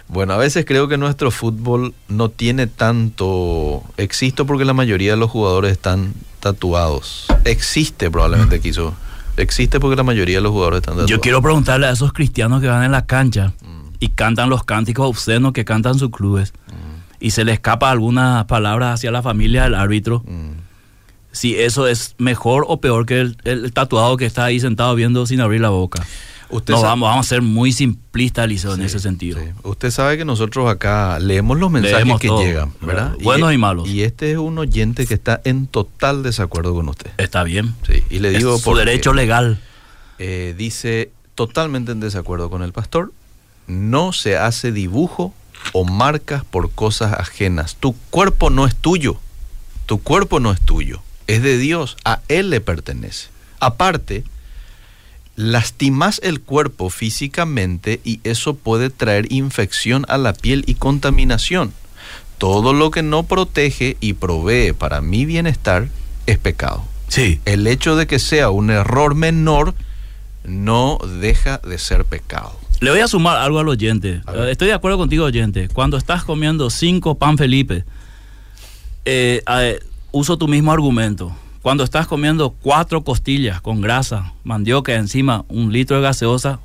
Bueno, 0.07 0.34
a 0.34 0.38
veces 0.38 0.65
creo 0.65 0.88
que 0.88 0.97
nuestro 0.97 1.32
fútbol 1.32 1.93
no 2.07 2.30
tiene 2.30 2.67
tanto 2.67 3.84
éxito 3.97 4.45
porque 4.45 4.65
la 4.65 4.74
mayoría 4.74 5.11
de 5.11 5.17
los 5.17 5.32
jugadores 5.32 5.71
están 5.71 6.13
tatuados. 6.39 7.26
Existe 7.45 8.11
probablemente 8.11 8.59
quiso. 8.59 8.93
Existe 9.38 9.80
porque 9.80 9.95
la 9.95 10.03
mayoría 10.03 10.38
de 10.38 10.41
los 10.41 10.51
jugadores 10.51 10.78
están 10.80 10.93
tatuados. 10.93 11.09
Yo 11.09 11.19
quiero 11.21 11.41
preguntarle 11.41 11.88
a 11.88 11.91
esos 11.91 12.13
cristianos 12.13 12.61
que 12.61 12.67
van 12.67 12.84
en 12.84 12.91
la 12.91 13.05
cancha 13.05 13.53
y 13.99 14.09
cantan 14.09 14.49
los 14.49 14.63
cánticos 14.63 15.07
obscenos 15.07 15.53
que 15.53 15.65
cantan 15.65 15.97
sus 15.97 16.09
clubes 16.11 16.53
y 17.19 17.32
se 17.32 17.45
les 17.45 17.53
escapa 17.55 17.89
algunas 17.89 18.45
palabras 18.45 18.95
hacia 18.95 19.09
la 19.09 19.24
familia 19.24 19.63
del 19.63 19.76
árbitro, 19.76 20.24
Mm. 20.28 20.51
si 21.32 21.55
eso 21.55 21.88
es 21.88 22.13
mejor 22.17 22.65
o 22.67 22.82
peor 22.82 23.05
que 23.05 23.21
el, 23.21 23.38
el 23.45 23.71
tatuado 23.74 24.17
que 24.17 24.26
está 24.26 24.43
ahí 24.43 24.59
sentado 24.59 24.93
viendo 24.93 25.26
sin 25.26 25.39
abrir 25.41 25.61
la 25.61 25.69
boca. 25.69 26.05
Usted 26.54 26.74
No, 26.74 26.82
vamos, 26.82 27.10
vamos 27.10 27.26
a 27.26 27.30
ser 27.30 27.41
muy 27.41 27.72
simplistas, 27.72 28.45
en 28.45 28.82
ese 28.82 28.99
sentido. 28.99 29.39
sí. 29.39 29.45
Usted 29.64 29.91
sabe 29.91 30.18
que 30.18 30.26
nosotros 30.26 30.70
acá 30.70 31.18
leemos 31.20 31.58
los 31.60 31.72
mensajes 31.72 31.97
Leemos 31.97 32.20
que 32.22 32.28
todo, 32.28 32.41
llegan, 32.43 32.74
¿verdad? 32.82 33.16
Buenos 33.22 33.54
y 33.54 33.58
malos. 33.58 33.89
Y 33.89 34.04
este 34.04 34.32
es 34.32 34.38
un 34.38 34.58
oyente 34.58 35.08
que 35.08 35.14
está 35.14 35.41
en 35.43 35.68
total 35.68 36.24
desacuerdo 36.24 36.74
con 36.74 36.89
usted. 36.89 37.12
Está 37.18 37.43
bien. 37.43 37.76
Sí, 37.88 38.04
y 38.10 38.20
le 38.20 38.30
digo 38.32 38.56
es 38.56 38.62
su 38.62 38.66
porque, 38.66 38.86
derecho 38.86 39.14
legal. 39.14 39.60
eh, 40.20 40.54
dice 40.58 41.12
totalmente 41.36 41.91
en 41.91 41.99
desacuerdo 41.99 42.49
con 42.49 42.62
el 42.62 42.72
pastor. 42.72 43.12
No 43.68 44.14
se 44.14 44.38
hace 44.38 44.72
dibujo 44.72 45.34
o 45.72 45.86
marcas 45.86 46.43
por 46.43 46.70
cosas 46.72 47.14
ajenas. 47.14 47.76
Tu 47.78 47.95
cuerpo 48.10 48.49
no 48.49 48.66
es 48.68 48.76
tuyo. 48.76 49.18
Tu 49.86 49.99
cuerpo 50.01 50.39
no 50.39 50.51
es 50.51 50.62
tuyo. 50.62 51.01
Es 51.28 51.41
de 51.41 51.58
Dios. 51.58 51.97
A 52.06 52.20
Él 52.28 52.49
le 52.49 52.62
pertenece. 52.62 53.30
Aparte, 53.60 54.24
lastimas 55.36 56.19
el 56.23 56.41
cuerpo 56.41 56.89
físicamente 56.89 57.99
y 58.03 58.19
eso 58.23 58.53
puede 58.53 58.89
traer 58.89 59.31
infección 59.31 60.05
a 60.07 60.17
la 60.17 60.34
piel 60.34 60.63
y 60.67 60.75
contaminación. 60.75 61.73
Todo 62.38 62.73
lo 62.73 62.91
que 62.91 63.03
no 63.03 63.23
protege 63.23 63.97
y 63.99 64.13
provee 64.13 64.73
para 64.73 65.01
mi 65.01 65.25
bienestar 65.25 65.88
es 66.25 66.38
pecado. 66.38 66.84
Sí. 67.07 67.39
El 67.45 67.67
hecho 67.67 67.95
de 67.95 68.07
que 68.07 68.19
sea 68.19 68.49
un 68.49 68.69
error 68.69 69.15
menor 69.15 69.75
no 70.43 70.97
deja 71.19 71.59
de 71.59 71.77
ser 71.77 72.05
pecado. 72.05 72.59
Le 72.79 72.89
voy 72.91 72.99
a 72.99 73.07
sumar 73.07 73.38
algo 73.38 73.59
al 73.59 73.69
oyente. 73.69 74.21
Estoy 74.49 74.67
de 74.67 74.73
acuerdo 74.73 74.97
contigo, 74.97 75.25
oyente. 75.25 75.69
Cuando 75.69 75.95
estás 75.95 76.23
comiendo 76.25 76.69
cinco 76.69 77.15
pan 77.15 77.38
Felipe, 77.38 77.86
eh, 79.05 79.41
eh, 79.47 79.79
uso 80.11 80.38
tu 80.38 80.47
mismo 80.47 80.71
argumento. 80.71 81.34
Cuando 81.64 81.86
estás 81.86 82.07
comiendo 82.07 82.49
cuatro 82.49 83.05
costillas 83.05 83.61
con 83.61 83.80
grasa, 83.80 84.34
mandioca 84.43 84.95
encima, 84.95 85.45
un 85.47 85.72
litro 85.72 85.95
de 85.95 86.01
gaseosa, 86.03 86.59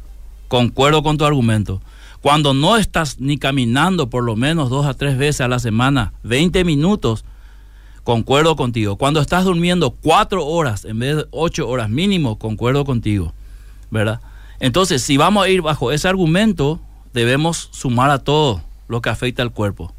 concuerdo 0.49 1.05
con 1.05 1.17
tu 1.17 1.25
argumento. 1.25 1.81
Cuando 2.21 2.53
no 2.53 2.77
estás 2.77 3.21
ni 3.21 3.39
caminando 3.39 4.11
por 4.11 4.25
lo 4.25 4.35
menos 4.35 4.71
dos 4.71 4.87
a 4.87 4.95
tres 4.95 5.17
veces 5.17 5.43
a 5.43 5.47
la 5.47 5.61
semana, 5.61 6.15
20 6.25 6.65
minutos, 6.65 7.25
concuerdo 8.03 8.57
contigo. 8.57 8.97
Cuando 8.97 9.21
estás 9.21 9.45
durmiendo 9.45 9.93
cuatro 9.93 10.45
horas 10.45 10.85
en 10.85 10.99
vez 10.99 11.19
de 11.19 11.27
ocho 11.31 11.69
horas 11.69 11.89
mínimo, 11.89 12.37
concuerdo 12.37 12.85
contigo. 12.85 13.33
¿Verdad? 13.93 14.21
Entonces, 14.59 15.01
si 15.01 15.17
vamos 15.17 15.45
a 15.45 15.49
ir 15.49 15.63
bajo 15.63 15.93
ese 15.93 16.09
argumento, 16.09 16.81
debemos 17.13 17.69
sumar 17.71 18.11
a 18.11 18.19
todo 18.19 18.63
lo 18.89 19.01
que 19.01 19.11
afecta 19.11 19.43
al 19.43 19.53
cuerpo. 19.53 19.95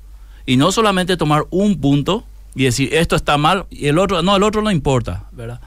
Y 0.46 0.58
no 0.58 0.74
solamente 0.74 1.16
tomar 1.16 1.46
un 1.52 1.80
punto 1.80 2.26
y 2.56 2.64
decir 2.64 2.94
esto 2.94 3.16
está 3.16 3.38
mal 3.38 3.66
y 3.70 3.88
el 3.88 4.00
otro, 4.00 4.22
no, 4.22 4.36
el 4.36 4.44
otro 4.44 4.62
no 4.62 4.72
importa, 4.72 5.26
¿verdad? 5.32 5.62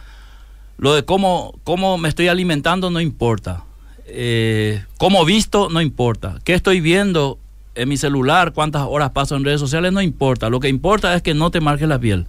Lo 0.78 0.95
de 0.95 1.05
cómo, 1.05 1.59
cómo 1.64 1.99
me 1.99 2.09
estoy 2.09 2.28
alimentando 2.28 2.91
no 2.91 3.01
importa. 3.01 3.64
Eh, 4.07 4.85
cómo 4.99 5.24
visto 5.24 5.68
no 5.70 5.80
importa. 5.80 6.39
¿Qué 6.45 6.55
estoy 6.55 6.80
viendo 6.80 7.39
en 7.74 7.89
mi 7.89 7.97
celular? 7.97 8.53
¿Cuántas 8.53 8.83
horas 8.89 9.11
paso 9.11 9.37
en 9.37 9.45
redes 9.45 9.61
sociales? 9.61 9.93
No 9.93 10.03
importa. 10.03 10.51
Lo 10.51 10.61
que 10.61 10.68
importa 10.68 11.14
es 11.14 11.22
que 11.22 11.35
no 11.35 11.51
te 11.51 11.61
marque 11.61 11.87
la 11.87 11.99
piel. 11.99 12.26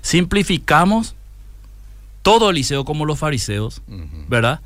Simplificamos 0.00 1.14
todo 2.22 2.50
el 2.50 2.56
liceo 2.56 2.84
como 2.84 3.04
los 3.04 3.18
fariseos, 3.18 3.82
¿verdad? 4.28 4.60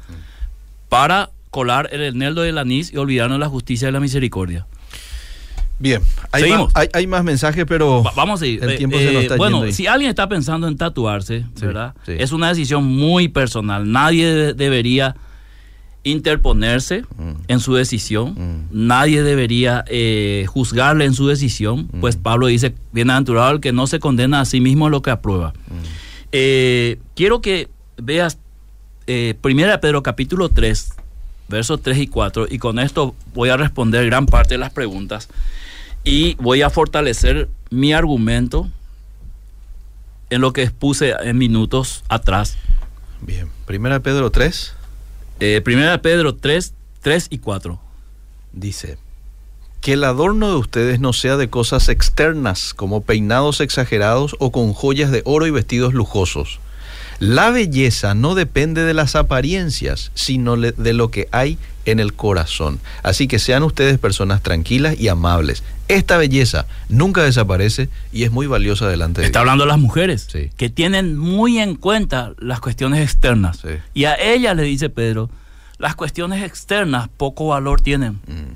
Para 0.89 1.31
colar 1.51 1.89
el 1.93 2.03
eneldo 2.03 2.43
del 2.43 2.59
anís 2.59 2.93
y 2.93 2.97
olvidarnos 2.97 3.37
de 3.37 3.41
la 3.41 3.49
justicia 3.49 3.89
y 3.89 3.93
la 3.93 4.01
misericordia. 4.01 4.67
Bien, 5.81 6.03
hay, 6.31 6.51
más, 6.51 6.69
hay, 6.93 7.07
más, 7.07 7.25
mensajes, 7.25 7.65
pero 7.67 8.05
vamos 8.15 8.43
a 8.43 8.47
ir. 8.47 8.63
El 8.63 8.77
tiempo 8.77 8.99
se 8.99 9.13
nos 9.13 9.23
está 9.23 9.37
bueno, 9.37 9.73
si 9.73 9.87
alguien 9.87 10.11
está 10.11 10.29
pensando 10.29 10.69
en 10.69 10.77
tatuarse, 10.77 11.47
¿verdad? 11.59 11.95
Es 12.07 12.33
una 12.33 12.49
decisión 12.49 12.85
muy 12.85 13.29
personal. 13.29 13.91
Nadie 13.91 14.53
debería 14.53 15.17
interponerse 16.03 17.03
mm. 17.17 17.33
en 17.49 17.61
su 17.61 17.75
decisión. 17.75 18.35
Mm. 18.37 18.87
Nadie 18.89 19.23
debería 19.23 19.83
eh, 19.89 20.45
juzgarle 20.49 21.07
en 21.07 21.15
su 21.15 21.27
decisión, 21.27 21.89
mm. 21.91 22.01
pues 22.01 22.17
Pablo 22.17 22.49
dice, 22.49 22.75
bienaventurado 22.93 23.53
el 23.53 23.61
que 23.61 23.73
no 23.73 23.87
se 23.87 24.01
condena 24.01 24.43
a 24.43 24.45
sí 24.45 24.61
mismo 24.61 24.91
lo 24.91 25.01
que 25.01 25.11
aprueba. 25.11 25.55
Eh, 26.33 26.99
quiero 27.17 27.41
que 27.41 27.69
veas 27.97 28.39
eh, 29.07 29.35
Primera 29.41 29.81
Pedro 29.81 30.03
capítulo 30.03 30.51
3, 30.51 30.93
versos 31.49 31.81
3 31.83 31.99
y 31.99 32.07
4, 32.07 32.49
y 32.51 32.59
con 32.59 32.79
esto 32.79 33.15
voy 33.35 33.49
a 33.49 33.57
responder 33.57 34.05
gran 34.05 34.27
parte 34.27 34.55
de 34.55 34.59
las 34.59 34.73
preguntas 34.73 35.29
y 36.05 36.35
voy 36.37 36.63
a 36.63 36.71
fortalecer 36.71 37.49
mi 37.71 37.93
argumento 37.93 38.69
en 40.31 40.41
lo 40.41 40.53
que 40.53 40.63
expuse 40.63 41.15
en 41.23 41.39
minutos 41.39 42.05
atrás. 42.09 42.57
Bien, 43.21 43.51
Primera 43.67 44.01
Pedro 44.01 44.31
3. 44.31 44.75
Eh, 45.41 45.61
primera 45.63 46.03
Pedro 46.03 46.35
3, 46.35 46.75
3 47.03 47.27
y 47.31 47.39
4. 47.39 47.81
Dice, 48.53 48.99
que 49.81 49.95
el 49.95 50.05
adorno 50.05 50.49
de 50.51 50.57
ustedes 50.57 51.01
no 51.01 51.13
sea 51.13 51.37
de 51.37 51.49
cosas 51.49 51.89
externas, 51.89 52.75
como 52.75 53.01
peinados 53.03 53.61
exagerados 53.61 54.37
o 54.39 54.53
con 54.53 54.73
joyas 54.75 55.11
de 55.11 55.23
oro 55.25 55.47
y 55.47 55.51
vestidos 55.51 55.95
lujosos. 55.95 56.61
La 57.21 57.51
belleza 57.51 58.15
no 58.15 58.35
depende 58.35 58.83
de 58.83 58.95
las 58.95 59.15
apariencias, 59.15 60.11
sino 60.15 60.57
de 60.57 60.93
lo 60.95 61.11
que 61.11 61.29
hay 61.33 61.59
en 61.85 62.01
el 62.01 62.15
corazón. 62.15 62.81
Así 63.03 63.29
que 63.29 63.39
sean 63.39 63.63
ustedes 63.63 63.99
personas 63.99 64.43
tranquilas 64.43 64.99
y 64.99 65.09
amables. 65.09 65.63
Esta 65.89 66.17
belleza 66.17 66.67
nunca 66.89 67.23
desaparece 67.23 67.91
y 68.11 68.25
es 68.25 68.31
muy 68.31 68.47
valiosa 68.47 68.89
delante 68.89 69.21
de 69.21 69.27
Está 69.27 69.41
hablando 69.41 69.65
de 69.65 69.69
las 69.69 69.79
mujeres, 69.79 70.29
que 70.57 70.71
tienen 70.71 71.19
muy 71.19 71.59
en 71.59 71.75
cuenta 71.75 72.33
las 72.39 72.61
cuestiones 72.61 73.03
externas. 73.03 73.61
Y 73.93 74.05
a 74.05 74.15
ella 74.15 74.55
le 74.55 74.63
dice 74.63 74.89
Pedro, 74.89 75.29
las 75.79 75.95
cuestiones 75.97 76.43
externas 76.43 77.11
poco 77.17 77.49
valor 77.49 77.83
tienen. 77.83 78.13
Mm. 78.29 78.55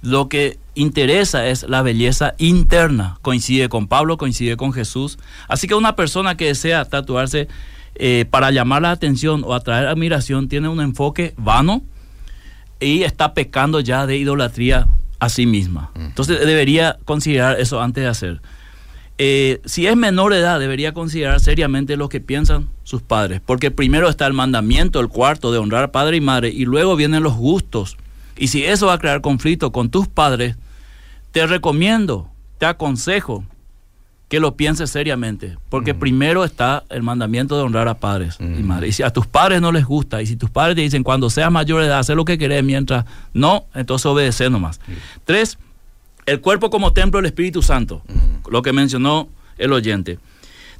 Lo 0.00 0.28
que 0.28 0.58
interesa 0.74 1.46
es 1.46 1.64
la 1.64 1.82
belleza 1.82 2.34
interna. 2.38 3.18
Coincide 3.20 3.68
con 3.68 3.86
Pablo, 3.86 4.16
coincide 4.16 4.56
con 4.56 4.72
Jesús. 4.72 5.18
Así 5.48 5.66
que 5.66 5.74
una 5.74 5.96
persona 5.96 6.36
que 6.36 6.46
desea 6.46 6.84
tatuarse 6.84 7.48
eh, 7.94 8.24
para 8.30 8.50
llamar 8.50 8.82
la 8.82 8.90
atención 8.90 9.42
o 9.44 9.54
atraer 9.54 9.86
admiración 9.86 10.48
tiene 10.48 10.68
un 10.68 10.80
enfoque 10.80 11.34
vano 11.36 11.82
y 12.80 13.02
está 13.02 13.34
pecando 13.34 13.80
ya 13.80 14.06
de 14.06 14.16
idolatría 14.16 14.86
a 15.18 15.28
sí 15.28 15.46
misma. 15.46 15.90
Entonces 15.96 16.40
debería 16.46 16.98
considerar 17.04 17.60
eso 17.60 17.80
antes 17.80 18.04
de 18.04 18.08
hacer. 18.08 18.40
Eh, 19.20 19.60
si 19.64 19.88
es 19.88 19.96
menor 19.96 20.32
de 20.32 20.38
edad, 20.38 20.60
debería 20.60 20.94
considerar 20.94 21.40
seriamente 21.40 21.96
lo 21.96 22.08
que 22.08 22.20
piensan 22.20 22.68
sus 22.84 23.02
padres, 23.02 23.40
porque 23.44 23.72
primero 23.72 24.08
está 24.08 24.28
el 24.28 24.32
mandamiento, 24.32 25.00
el 25.00 25.08
cuarto, 25.08 25.50
de 25.50 25.58
honrar 25.58 25.90
padre 25.90 26.18
y 26.18 26.20
madre, 26.20 26.50
y 26.50 26.64
luego 26.64 26.94
vienen 26.94 27.24
los 27.24 27.34
gustos. 27.34 27.96
Y 28.36 28.48
si 28.48 28.64
eso 28.64 28.86
va 28.86 28.94
a 28.94 28.98
crear 28.98 29.20
conflicto 29.20 29.72
con 29.72 29.90
tus 29.90 30.06
padres, 30.06 30.56
te 31.32 31.44
recomiendo, 31.48 32.30
te 32.58 32.66
aconsejo 32.66 33.44
que 34.28 34.40
lo 34.40 34.56
pienses 34.56 34.90
seriamente, 34.90 35.56
porque 35.70 35.94
primero 35.94 36.44
está 36.44 36.84
el 36.90 37.02
mandamiento 37.02 37.56
de 37.56 37.62
honrar 37.62 37.88
a 37.88 37.94
padres 37.94 38.36
y 38.38 38.62
madres. 38.62 38.90
Y 38.90 38.92
si 38.92 39.02
a 39.02 39.10
tus 39.10 39.26
padres 39.26 39.62
no 39.62 39.72
les 39.72 39.86
gusta, 39.86 40.20
y 40.20 40.26
si 40.26 40.36
tus 40.36 40.50
padres 40.50 40.76
te 40.76 40.82
dicen 40.82 41.02
cuando 41.02 41.30
seas 41.30 41.50
mayor 41.50 41.80
de 41.80 41.86
edad, 41.86 42.00
haz 42.00 42.10
lo 42.10 42.26
que 42.26 42.36
querés, 42.36 42.62
mientras 42.62 43.06
no, 43.32 43.64
entonces 43.74 44.04
obedece 44.04 44.50
nomás. 44.50 44.80
Tres, 45.24 45.58
el 46.26 46.40
cuerpo 46.42 46.68
como 46.68 46.92
templo 46.92 47.18
del 47.18 47.26
Espíritu 47.26 47.62
Santo, 47.62 48.02
lo 48.50 48.60
que 48.60 48.74
mencionó 48.74 49.28
el 49.56 49.72
oyente 49.72 50.18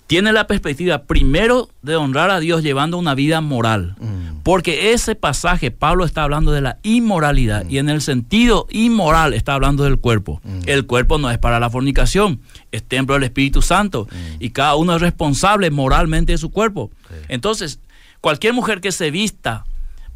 tiene 0.09 0.33
la 0.33 0.47
perspectiva 0.47 1.03
primero 1.03 1.69
de 1.83 1.95
honrar 1.95 2.31
a 2.31 2.41
Dios 2.41 2.63
llevando 2.63 2.97
una 2.97 3.15
vida 3.15 3.43
moral. 3.43 3.95
Mm. 4.01 4.39
Porque 4.43 4.95
ese 4.95 5.15
pasaje, 5.15 5.71
Pablo 5.71 6.07
está 6.07 6.23
hablando 6.23 6.51
de 6.51 6.63
la 6.63 6.79
inmoralidad 6.83 7.67
mm. 7.67 7.71
y 7.71 7.77
en 7.77 7.91
el 7.91 8.01
sentido 8.01 8.67
inmoral 8.71 9.35
está 9.35 9.53
hablando 9.53 9.85
del 9.85 9.99
cuerpo. 9.99 10.41
Mm. 10.45 10.61
El 10.65 10.87
cuerpo 10.87 11.19
no 11.19 11.31
es 11.31 11.37
para 11.37 11.61
la 11.61 11.69
fornicación, 11.69 12.41
es 12.73 12.83
templo 12.85 13.17
del 13.17 13.25
Espíritu 13.25 13.61
Santo 13.61 14.09
y 14.41 14.49
cada 14.49 14.77
uno 14.77 14.97
es 14.97 15.03
responsable 15.03 15.71
moralmente 15.71 16.33
de 16.33 16.39
su 16.39 16.51
cuerpo. 16.51 16.91
Entonces, 17.29 17.79
cualquier 18.23 18.55
mujer 18.55 18.81
que 18.81 18.93
se 18.93 19.11
vista 19.11 19.67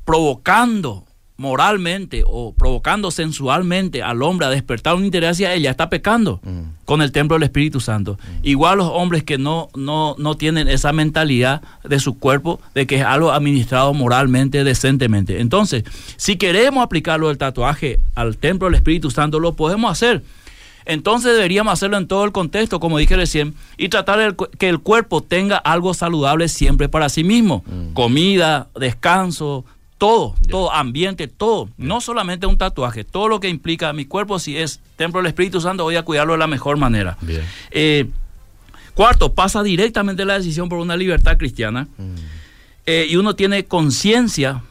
provocando 0.07 1.05
moralmente 1.43 2.23
o 2.25 2.55
provocando 2.55 3.11
sensualmente 3.11 4.01
al 4.01 4.23
hombre 4.23 4.47
a 4.47 4.51
despertar 4.51 4.95
un 4.95 5.05
interés 5.05 5.33
hacia 5.33 5.53
ella, 5.53 5.73
está 5.73 5.91
pecando 5.91 6.41
mm. 6.45 6.85
con 6.85 7.03
el 7.03 7.11
templo 7.11 7.35
del 7.35 7.43
Espíritu 7.43 7.81
Santo. 7.81 8.13
Mm. 8.13 8.47
Igual 8.47 8.79
los 8.79 8.87
hombres 8.87 9.25
que 9.25 9.39
no, 9.39 9.69
no, 9.75 10.15
no 10.19 10.37
tienen 10.37 10.69
esa 10.69 10.93
mentalidad 10.93 11.61
de 11.83 11.99
su 11.99 12.17
cuerpo 12.17 12.61
de 12.77 12.87
que 12.87 12.99
es 12.99 13.05
algo 13.05 13.33
administrado 13.33 13.93
moralmente, 13.93 14.63
decentemente. 14.63 15.41
Entonces, 15.41 15.83
si 16.17 16.37
queremos 16.37 16.85
aplicarlo 16.85 17.27
del 17.27 17.39
tatuaje 17.39 17.99
al 18.15 18.37
templo 18.37 18.69
del 18.69 18.77
Espíritu 18.77 19.11
Santo, 19.11 19.41
lo 19.41 19.55
podemos 19.55 19.91
hacer. 19.91 20.23
Entonces 20.85 21.35
deberíamos 21.35 21.73
hacerlo 21.73 21.97
en 21.97 22.07
todo 22.07 22.25
el 22.25 22.31
contexto, 22.31 22.79
como 22.79 22.99
dije 22.99 23.17
recién, 23.17 23.55
y 23.77 23.89
tratar 23.89 24.37
que 24.37 24.69
el 24.69 24.79
cuerpo 24.79 25.25
tenga 25.25 25.57
algo 25.57 25.93
saludable 25.93 26.49
siempre 26.49 26.89
para 26.89 27.09
sí 27.09 27.25
mismo. 27.25 27.65
Mm. 27.67 27.95
Comida, 27.95 28.69
descanso, 28.79 29.65
todo, 30.03 30.35
todo, 30.51 30.73
ambiente, 30.73 31.29
todo. 31.29 31.69
No 31.77 32.01
solamente 32.01 32.45
un 32.47 32.59
tatuaje, 32.59 33.05
todo 33.05 33.29
lo 33.29 33.39
que 33.39 33.49
implica 33.49 33.93
mi 33.93 34.05
cuerpo, 34.05 34.41
si 34.41 34.59
es 34.59 34.81
templo 34.97 35.21
del 35.21 35.29
Espíritu 35.29 35.61
Santo, 35.61 35.85
voy 35.85 35.95
a 35.95 36.03
cuidarlo 36.03 36.33
de 36.33 36.41
la 36.41 36.49
mejor 36.49 36.77
manera. 36.77 37.17
Eh, 37.71 38.09
cuarto, 38.95 39.33
pasa 39.33 39.63
directamente 39.63 40.25
la 40.25 40.35
decisión 40.35 40.69
por 40.69 40.81
una 40.81 40.97
libertad 40.97 41.37
cristiana 41.37 41.87
mm. 41.99 42.15
eh, 42.87 43.07
y 43.11 43.15
uno 43.15 43.37
tiene 43.37 43.65
conciencia 43.67 44.65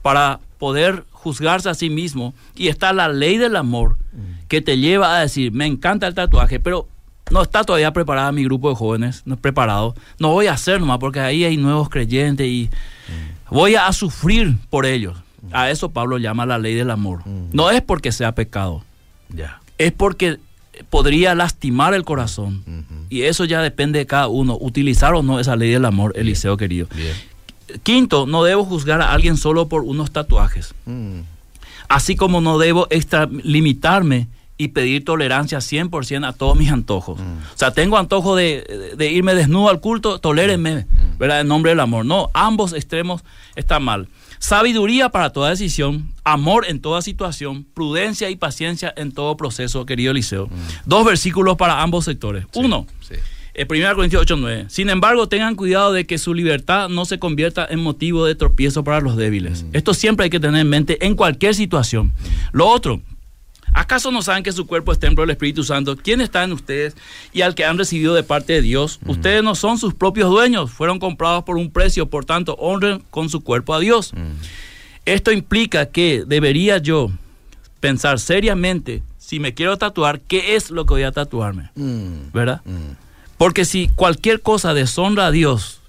para 0.00 0.38
poder 0.58 1.02
juzgarse 1.10 1.68
a 1.68 1.74
sí 1.74 1.90
mismo 1.90 2.32
y 2.54 2.68
está 2.68 2.92
la 2.92 3.08
ley 3.08 3.36
del 3.36 3.56
amor 3.56 3.96
mm. 4.12 4.46
que 4.46 4.60
te 4.60 4.78
lleva 4.78 5.16
a 5.16 5.22
decir, 5.22 5.50
me 5.50 5.66
encanta 5.66 6.06
el 6.06 6.14
tatuaje, 6.14 6.60
pero 6.60 6.86
no 7.32 7.42
está 7.42 7.64
todavía 7.64 7.92
preparada 7.92 8.30
mi 8.30 8.44
grupo 8.44 8.68
de 8.68 8.76
jóvenes, 8.76 9.22
no 9.24 9.34
es 9.34 9.40
preparado, 9.40 9.96
no 10.20 10.28
voy 10.28 10.46
a 10.46 10.52
hacer 10.52 10.78
nomás 10.78 10.98
porque 10.98 11.18
ahí 11.18 11.42
hay 11.42 11.56
nuevos 11.56 11.88
creyentes 11.88 12.46
y... 12.46 12.70
Mm 13.08 13.37
voy 13.50 13.74
a 13.74 13.92
sufrir 13.92 14.56
por 14.70 14.86
ellos. 14.86 15.16
A 15.52 15.70
eso 15.70 15.90
Pablo 15.90 16.18
llama 16.18 16.46
la 16.46 16.58
ley 16.58 16.74
del 16.74 16.90
amor. 16.90 17.26
Mm. 17.26 17.50
No 17.52 17.70
es 17.70 17.82
porque 17.82 18.12
sea 18.12 18.34
pecado. 18.34 18.82
Es 19.78 19.92
porque 19.92 20.38
podría 20.90 21.34
lastimar 21.34 21.94
el 21.94 22.04
corazón. 22.04 22.62
Y 23.08 23.22
eso 23.22 23.44
ya 23.44 23.62
depende 23.62 24.00
de 24.00 24.06
cada 24.06 24.28
uno, 24.28 24.56
utilizar 24.60 25.14
o 25.14 25.22
no 25.22 25.40
esa 25.40 25.56
ley 25.56 25.70
del 25.70 25.84
amor, 25.84 26.12
Eliseo 26.16 26.56
querido. 26.56 26.88
Quinto, 27.82 28.26
no 28.26 28.44
debo 28.44 28.64
juzgar 28.64 29.00
a 29.00 29.12
alguien 29.12 29.36
solo 29.36 29.68
por 29.68 29.82
unos 29.82 30.10
tatuajes. 30.10 30.74
Mm. 30.86 31.20
Así 31.88 32.16
como 32.16 32.40
no 32.40 32.58
debo 32.58 32.86
limitarme 33.42 34.28
y 34.58 34.68
pedir 34.68 35.04
tolerancia 35.04 35.58
100% 35.58 36.26
a 36.26 36.32
todos 36.32 36.58
mis 36.58 36.70
antojos. 36.70 37.18
Mm. 37.18 37.22
O 37.22 37.56
sea, 37.56 37.70
tengo 37.70 37.96
antojo 37.96 38.34
de, 38.36 38.96
irme 38.98 39.34
desnudo 39.34 39.70
al 39.70 39.80
culto, 39.80 40.18
tolérenme, 40.18 40.84
mm. 40.84 41.18
¿verdad? 41.18 41.40
En 41.40 41.48
nombre 41.48 41.70
del 41.70 41.80
amor. 41.80 42.04
No, 42.04 42.28
ambos 42.34 42.72
extremos 42.74 43.22
están 43.54 43.84
mal. 43.84 44.08
Sabiduría 44.40 45.08
para 45.08 45.30
toda 45.30 45.50
decisión, 45.50 46.12
amor 46.24 46.66
en 46.68 46.80
toda 46.80 47.02
situación, 47.02 47.66
prudencia 47.72 48.30
y 48.30 48.36
paciencia 48.36 48.92
en 48.96 49.12
todo 49.12 49.36
proceso, 49.36 49.86
querido 49.86 50.10
Eliseo. 50.10 50.46
Mm. 50.46 50.50
Dos 50.86 51.06
versículos 51.06 51.56
para 51.56 51.80
ambos 51.80 52.04
sectores. 52.04 52.44
Uno, 52.54 52.86
sí. 53.00 53.14
1 53.66 53.90
eh, 53.90 53.94
Corintios 53.94 54.22
8, 54.22 54.36
9. 54.36 54.66
Sin 54.68 54.88
embargo, 54.88 55.28
tengan 55.28 55.56
cuidado 55.56 55.92
de 55.92 56.06
que 56.06 56.18
su 56.18 56.34
libertad 56.34 56.88
no 56.88 57.04
se 57.04 57.18
convierta 57.18 57.66
en 57.68 57.80
motivo 57.80 58.24
de 58.24 58.34
tropiezo 58.34 58.84
para 58.84 59.00
los 59.00 59.16
débiles. 59.16 59.64
Esto 59.72 59.94
siempre 59.94 60.24
hay 60.24 60.30
que 60.30 60.38
tener 60.38 60.60
en 60.60 60.68
mente 60.68 61.04
en 61.04 61.16
cualquier 61.16 61.54
situación. 61.56 62.12
Lo 62.52 62.68
otro, 62.68 63.00
¿Acaso 63.74 64.10
no 64.10 64.22
saben 64.22 64.42
que 64.42 64.52
su 64.52 64.66
cuerpo 64.66 64.92
es 64.92 64.98
templo 64.98 65.22
del 65.22 65.30
Espíritu 65.30 65.64
Santo? 65.64 65.96
¿Quién 65.96 66.20
está 66.20 66.44
en 66.44 66.52
ustedes 66.52 66.96
y 67.32 67.42
al 67.42 67.54
que 67.54 67.64
han 67.64 67.78
recibido 67.78 68.14
de 68.14 68.22
parte 68.22 68.54
de 68.54 68.62
Dios? 68.62 68.98
Ustedes 69.06 69.42
no 69.42 69.54
son 69.54 69.78
sus 69.78 69.94
propios 69.94 70.30
dueños, 70.30 70.70
fueron 70.70 70.98
comprados 70.98 71.44
por 71.44 71.56
un 71.56 71.70
precio, 71.70 72.06
por 72.06 72.24
tanto, 72.24 72.54
honren 72.54 73.02
con 73.10 73.28
su 73.28 73.40
cuerpo 73.42 73.74
a 73.74 73.80
Dios. 73.80 74.12
Esto 75.04 75.32
implica 75.32 75.86
que 75.86 76.24
debería 76.26 76.78
yo 76.78 77.10
pensar 77.80 78.18
seriamente, 78.18 79.02
si 79.18 79.40
me 79.40 79.54
quiero 79.54 79.76
tatuar, 79.76 80.20
¿qué 80.20 80.56
es 80.56 80.70
lo 80.70 80.86
que 80.86 80.94
voy 80.94 81.02
a 81.02 81.12
tatuarme? 81.12 81.70
¿Verdad? 82.32 82.62
Porque 83.36 83.64
si 83.64 83.88
cualquier 83.88 84.40
cosa 84.42 84.74
deshonra 84.74 85.26
a 85.26 85.30
Dios, 85.30 85.80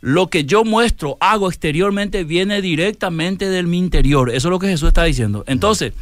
lo 0.00 0.28
que 0.28 0.44
yo 0.44 0.64
muestro, 0.64 1.16
hago 1.20 1.48
exteriormente, 1.48 2.24
viene 2.24 2.62
directamente 2.62 3.48
de 3.48 3.62
mi 3.62 3.78
interior. 3.78 4.30
Eso 4.30 4.48
es 4.48 4.50
lo 4.50 4.58
que 4.58 4.68
Jesús 4.68 4.88
está 4.88 5.04
diciendo. 5.04 5.44
Entonces, 5.46 5.92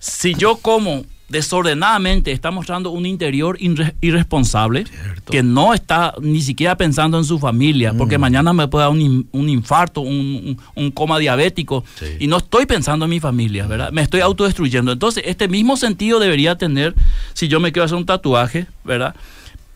si 0.00 0.34
yo 0.34 0.56
como 0.56 1.04
desordenadamente 1.28 2.32
está 2.32 2.50
mostrando 2.50 2.90
un 2.90 3.06
interior 3.06 3.56
irre- 3.60 3.94
irresponsable 4.00 4.84
Cierto. 4.86 5.30
que 5.30 5.42
no 5.44 5.74
está 5.74 6.12
ni 6.20 6.40
siquiera 6.42 6.76
pensando 6.76 7.18
en 7.18 7.24
su 7.24 7.38
familia, 7.38 7.92
porque 7.96 8.18
Mm. 8.18 8.20
mañana 8.20 8.52
me 8.52 8.66
puede 8.66 8.84
dar 8.86 8.90
un, 8.92 9.28
un 9.30 9.48
infarto, 9.48 10.00
un, 10.00 10.08
un- 10.10 10.58
un 10.74 10.90
coma 10.90 11.18
diabético, 11.20 11.84
Sí. 11.96 12.06
y 12.18 12.26
no 12.26 12.38
estoy 12.38 12.66
pensando 12.66 13.04
en 13.04 13.10
mi 13.10 13.20
familia, 13.20 13.66
¿verdad? 13.68 13.92
Me 13.92 14.02
estoy 14.02 14.22
autodestruyendo. 14.22 14.90
Entonces, 14.90 15.22
este 15.26 15.46
mismo 15.46 15.76
sentido 15.76 16.18
debería 16.18 16.56
tener 16.58 16.94
si 17.34 17.46
yo 17.46 17.60
me 17.60 17.70
quiero 17.70 17.84
hacer 17.84 17.96
un 17.98 18.06
tatuaje, 18.06 18.66
¿verdad? 18.84 19.14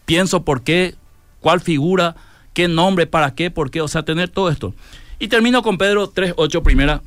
Pienso 0.07 0.43
por 0.45 0.63
qué, 0.63 0.95
cuál 1.41 1.61
figura, 1.61 2.17
qué 2.53 2.67
nombre, 2.67 3.07
para 3.07 3.35
qué, 3.35 3.51
por 3.53 3.71
qué, 3.71 3.81
o 3.81 3.89
sea, 3.89 4.03
tener 4.03 4.29
todo 4.29 4.49
esto. 4.49 4.75
Y 5.21 5.29
termino 5.29 5.63
con 5.63 5.79
Pedro 5.79 6.11
3.8, 6.11 6.63
primera 6.63 7.01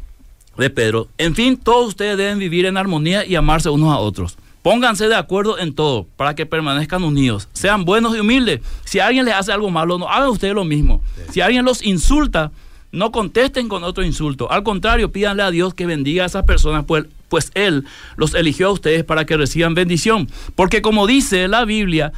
de 0.57 0.69
Pedro. 0.69 1.07
En 1.17 1.35
fin, 1.35 1.57
todos 1.57 1.89
ustedes 1.89 2.17
deben 2.17 2.39
vivir 2.39 2.65
en 2.65 2.77
armonía 2.77 3.25
y 3.25 3.35
amarse 3.35 3.69
unos 3.69 3.93
a 3.93 3.97
otros. 3.97 4.37
Pónganse 4.61 5.07
de 5.07 5.15
acuerdo 5.15 5.57
en 5.59 5.73
todo 5.73 6.07
para 6.17 6.35
que 6.35 6.45
permanezcan 6.45 7.03
unidos. 7.03 7.47
Sean 7.53 7.85
buenos 7.85 8.15
y 8.15 8.19
humildes. 8.19 8.59
Si 8.83 8.99
alguien 8.99 9.25
les 9.25 9.33
hace 9.33 9.51
algo 9.51 9.69
malo, 9.69 9.97
no 9.97 10.09
hagan 10.09 10.29
ustedes 10.29 10.53
lo 10.53 10.65
mismo. 10.65 11.01
Si 11.31 11.39
alguien 11.39 11.63
los 11.63 11.81
insulta, 11.85 12.51
no 12.91 13.11
contesten 13.11 13.69
con 13.69 13.83
otro 13.83 14.03
insulto. 14.03 14.51
Al 14.51 14.63
contrario, 14.63 15.11
pídanle 15.11 15.43
a 15.43 15.51
Dios 15.51 15.73
que 15.73 15.85
bendiga 15.85 16.23
a 16.23 16.27
esas 16.27 16.43
personas, 16.43 16.83
pues, 16.85 17.05
pues 17.29 17.51
Él 17.53 17.85
los 18.15 18.33
eligió 18.33 18.67
a 18.67 18.71
ustedes 18.71 19.03
para 19.03 19.25
que 19.25 19.37
reciban 19.37 19.73
bendición. 19.73 20.27
Porque 20.55 20.81
como 20.81 21.07
dice 21.07 21.47
la 21.47 21.63
Biblia, 21.63 22.11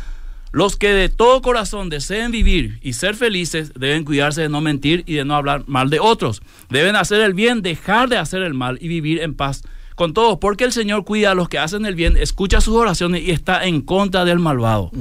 los 0.51 0.75
que 0.77 0.89
de 0.89 1.09
todo 1.09 1.41
corazón 1.41 1.89
deseen 1.89 2.31
vivir 2.31 2.79
y 2.81 2.93
ser 2.93 3.15
felices 3.15 3.71
deben 3.75 4.03
cuidarse 4.05 4.41
de 4.41 4.49
no 4.49 4.61
mentir 4.61 5.03
y 5.05 5.13
de 5.15 5.25
no 5.25 5.35
hablar 5.35 5.63
mal 5.67 5.89
de 5.89 5.99
otros. 5.99 6.41
Deben 6.69 6.95
hacer 6.95 7.21
el 7.21 7.33
bien, 7.33 7.61
dejar 7.61 8.09
de 8.09 8.17
hacer 8.17 8.41
el 8.41 8.53
mal 8.53 8.77
y 8.81 8.87
vivir 8.87 9.21
en 9.21 9.35
paz 9.35 9.61
con 9.95 10.13
todos, 10.13 10.37
porque 10.39 10.63
el 10.63 10.71
Señor 10.71 11.03
cuida 11.03 11.31
a 11.31 11.35
los 11.35 11.49
que 11.49 11.59
hacen 11.59 11.85
el 11.85 11.93
bien, 11.93 12.15
escucha 12.15 12.61
sus 12.61 12.73
oraciones 12.75 13.21
y 13.21 13.31
está 13.31 13.65
en 13.65 13.81
contra 13.81 14.23
del 14.23 14.39
malvado. 14.39 14.91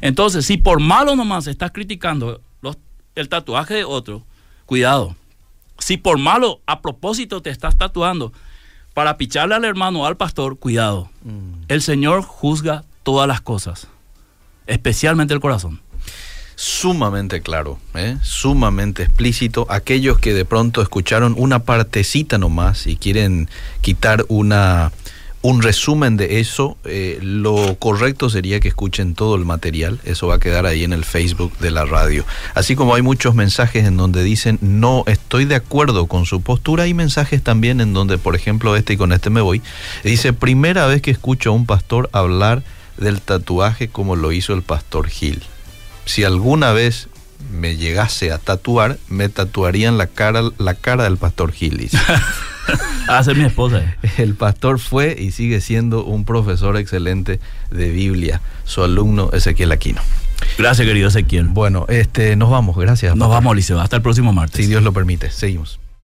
Entonces, 0.00 0.46
si 0.46 0.56
por 0.56 0.80
malo 0.80 1.16
nomás 1.16 1.46
estás 1.48 1.72
criticando 1.72 2.40
los- 2.62 2.78
el 3.16 3.28
tatuaje 3.28 3.74
de 3.74 3.84
otro, 3.84 4.22
cuidado. 4.64 5.16
Si 5.78 5.96
por 5.96 6.18
malo 6.18 6.60
a 6.66 6.80
propósito 6.80 7.42
te 7.42 7.50
estás 7.50 7.76
tatuando 7.76 8.32
para 8.94 9.18
picharle 9.18 9.56
al 9.56 9.64
hermano 9.64 10.02
o 10.02 10.06
al 10.06 10.16
pastor, 10.16 10.58
cuidado. 10.58 11.10
El 11.68 11.82
Señor 11.82 12.22
juzga 12.22 12.84
todas 13.02 13.26
las 13.28 13.40
cosas, 13.40 13.88
especialmente 14.66 15.34
el 15.34 15.40
corazón. 15.40 15.80
Sumamente 16.58 17.42
claro, 17.42 17.78
¿eh? 17.94 18.16
sumamente 18.22 19.02
explícito. 19.02 19.66
Aquellos 19.68 20.18
que 20.18 20.32
de 20.32 20.46
pronto 20.46 20.80
escucharon 20.80 21.34
una 21.36 21.64
partecita 21.64 22.38
nomás 22.38 22.86
y 22.86 22.96
quieren 22.96 23.50
quitar 23.82 24.24
una 24.28 24.90
un 25.46 25.62
resumen 25.62 26.16
de 26.16 26.40
eso, 26.40 26.76
eh, 26.84 27.20
lo 27.22 27.76
correcto 27.78 28.28
sería 28.28 28.58
que 28.58 28.66
escuchen 28.66 29.14
todo 29.14 29.36
el 29.36 29.44
material. 29.44 30.00
Eso 30.04 30.26
va 30.26 30.36
a 30.36 30.38
quedar 30.40 30.66
ahí 30.66 30.82
en 30.82 30.92
el 30.92 31.04
Facebook 31.04 31.56
de 31.58 31.70
la 31.70 31.84
radio. 31.84 32.24
Así 32.54 32.74
como 32.74 32.96
hay 32.96 33.02
muchos 33.02 33.36
mensajes 33.36 33.84
en 33.84 33.96
donde 33.96 34.24
dicen 34.24 34.58
no 34.60 35.04
estoy 35.06 35.44
de 35.44 35.54
acuerdo 35.54 36.06
con 36.06 36.26
su 36.26 36.40
postura, 36.40 36.82
hay 36.82 36.94
mensajes 36.94 37.42
también 37.42 37.80
en 37.80 37.92
donde, 37.92 38.18
por 38.18 38.34
ejemplo, 38.34 38.74
este 38.74 38.94
y 38.94 38.96
con 38.96 39.12
este 39.12 39.30
me 39.30 39.40
voy, 39.40 39.62
dice 40.02 40.32
primera 40.32 40.86
vez 40.86 41.00
que 41.00 41.12
escucho 41.12 41.50
a 41.50 41.52
un 41.52 41.64
pastor 41.64 42.10
hablar 42.12 42.64
del 42.98 43.20
tatuaje 43.20 43.88
como 43.88 44.16
lo 44.16 44.32
hizo 44.32 44.54
el 44.54 44.62
pastor 44.62 45.08
Gil 45.08 45.42
si 46.06 46.24
alguna 46.24 46.72
vez 46.72 47.08
me 47.52 47.76
llegase 47.76 48.32
a 48.32 48.38
tatuar, 48.38 48.98
me 49.08 49.28
tatuarían 49.28 49.98
la 49.98 50.06
cara, 50.06 50.42
la 50.56 50.74
cara 50.74 51.04
del 51.04 51.18
pastor 51.18 51.52
Gilis. 51.52 51.92
Ah, 53.08 53.20
esa 53.20 53.30
es 53.30 53.38
mi 53.38 53.44
esposa. 53.44 53.78
eh. 53.78 54.10
El 54.18 54.34
pastor 54.34 54.80
fue 54.80 55.14
y 55.16 55.30
sigue 55.30 55.60
siendo 55.60 56.04
un 56.04 56.24
profesor 56.24 56.76
excelente 56.76 57.38
de 57.70 57.90
Biblia, 57.90 58.40
su 58.64 58.82
alumno 58.82 59.30
Ezequiel 59.32 59.70
Aquino. 59.70 60.00
Gracias, 60.58 60.84
querido 60.84 61.06
Ezequiel. 61.06 61.46
Bueno, 61.46 61.86
este, 61.88 62.34
nos 62.34 62.50
vamos, 62.50 62.76
gracias. 62.76 63.14
Nos 63.14 63.28
vamos, 63.28 63.54
Liceo. 63.54 63.80
Hasta 63.80 63.94
el 63.94 64.02
próximo 64.02 64.32
martes. 64.32 64.60
Si 64.60 64.66
Dios 64.68 64.82
lo 64.82 64.92
permite, 64.92 65.30
seguimos. 65.30 65.78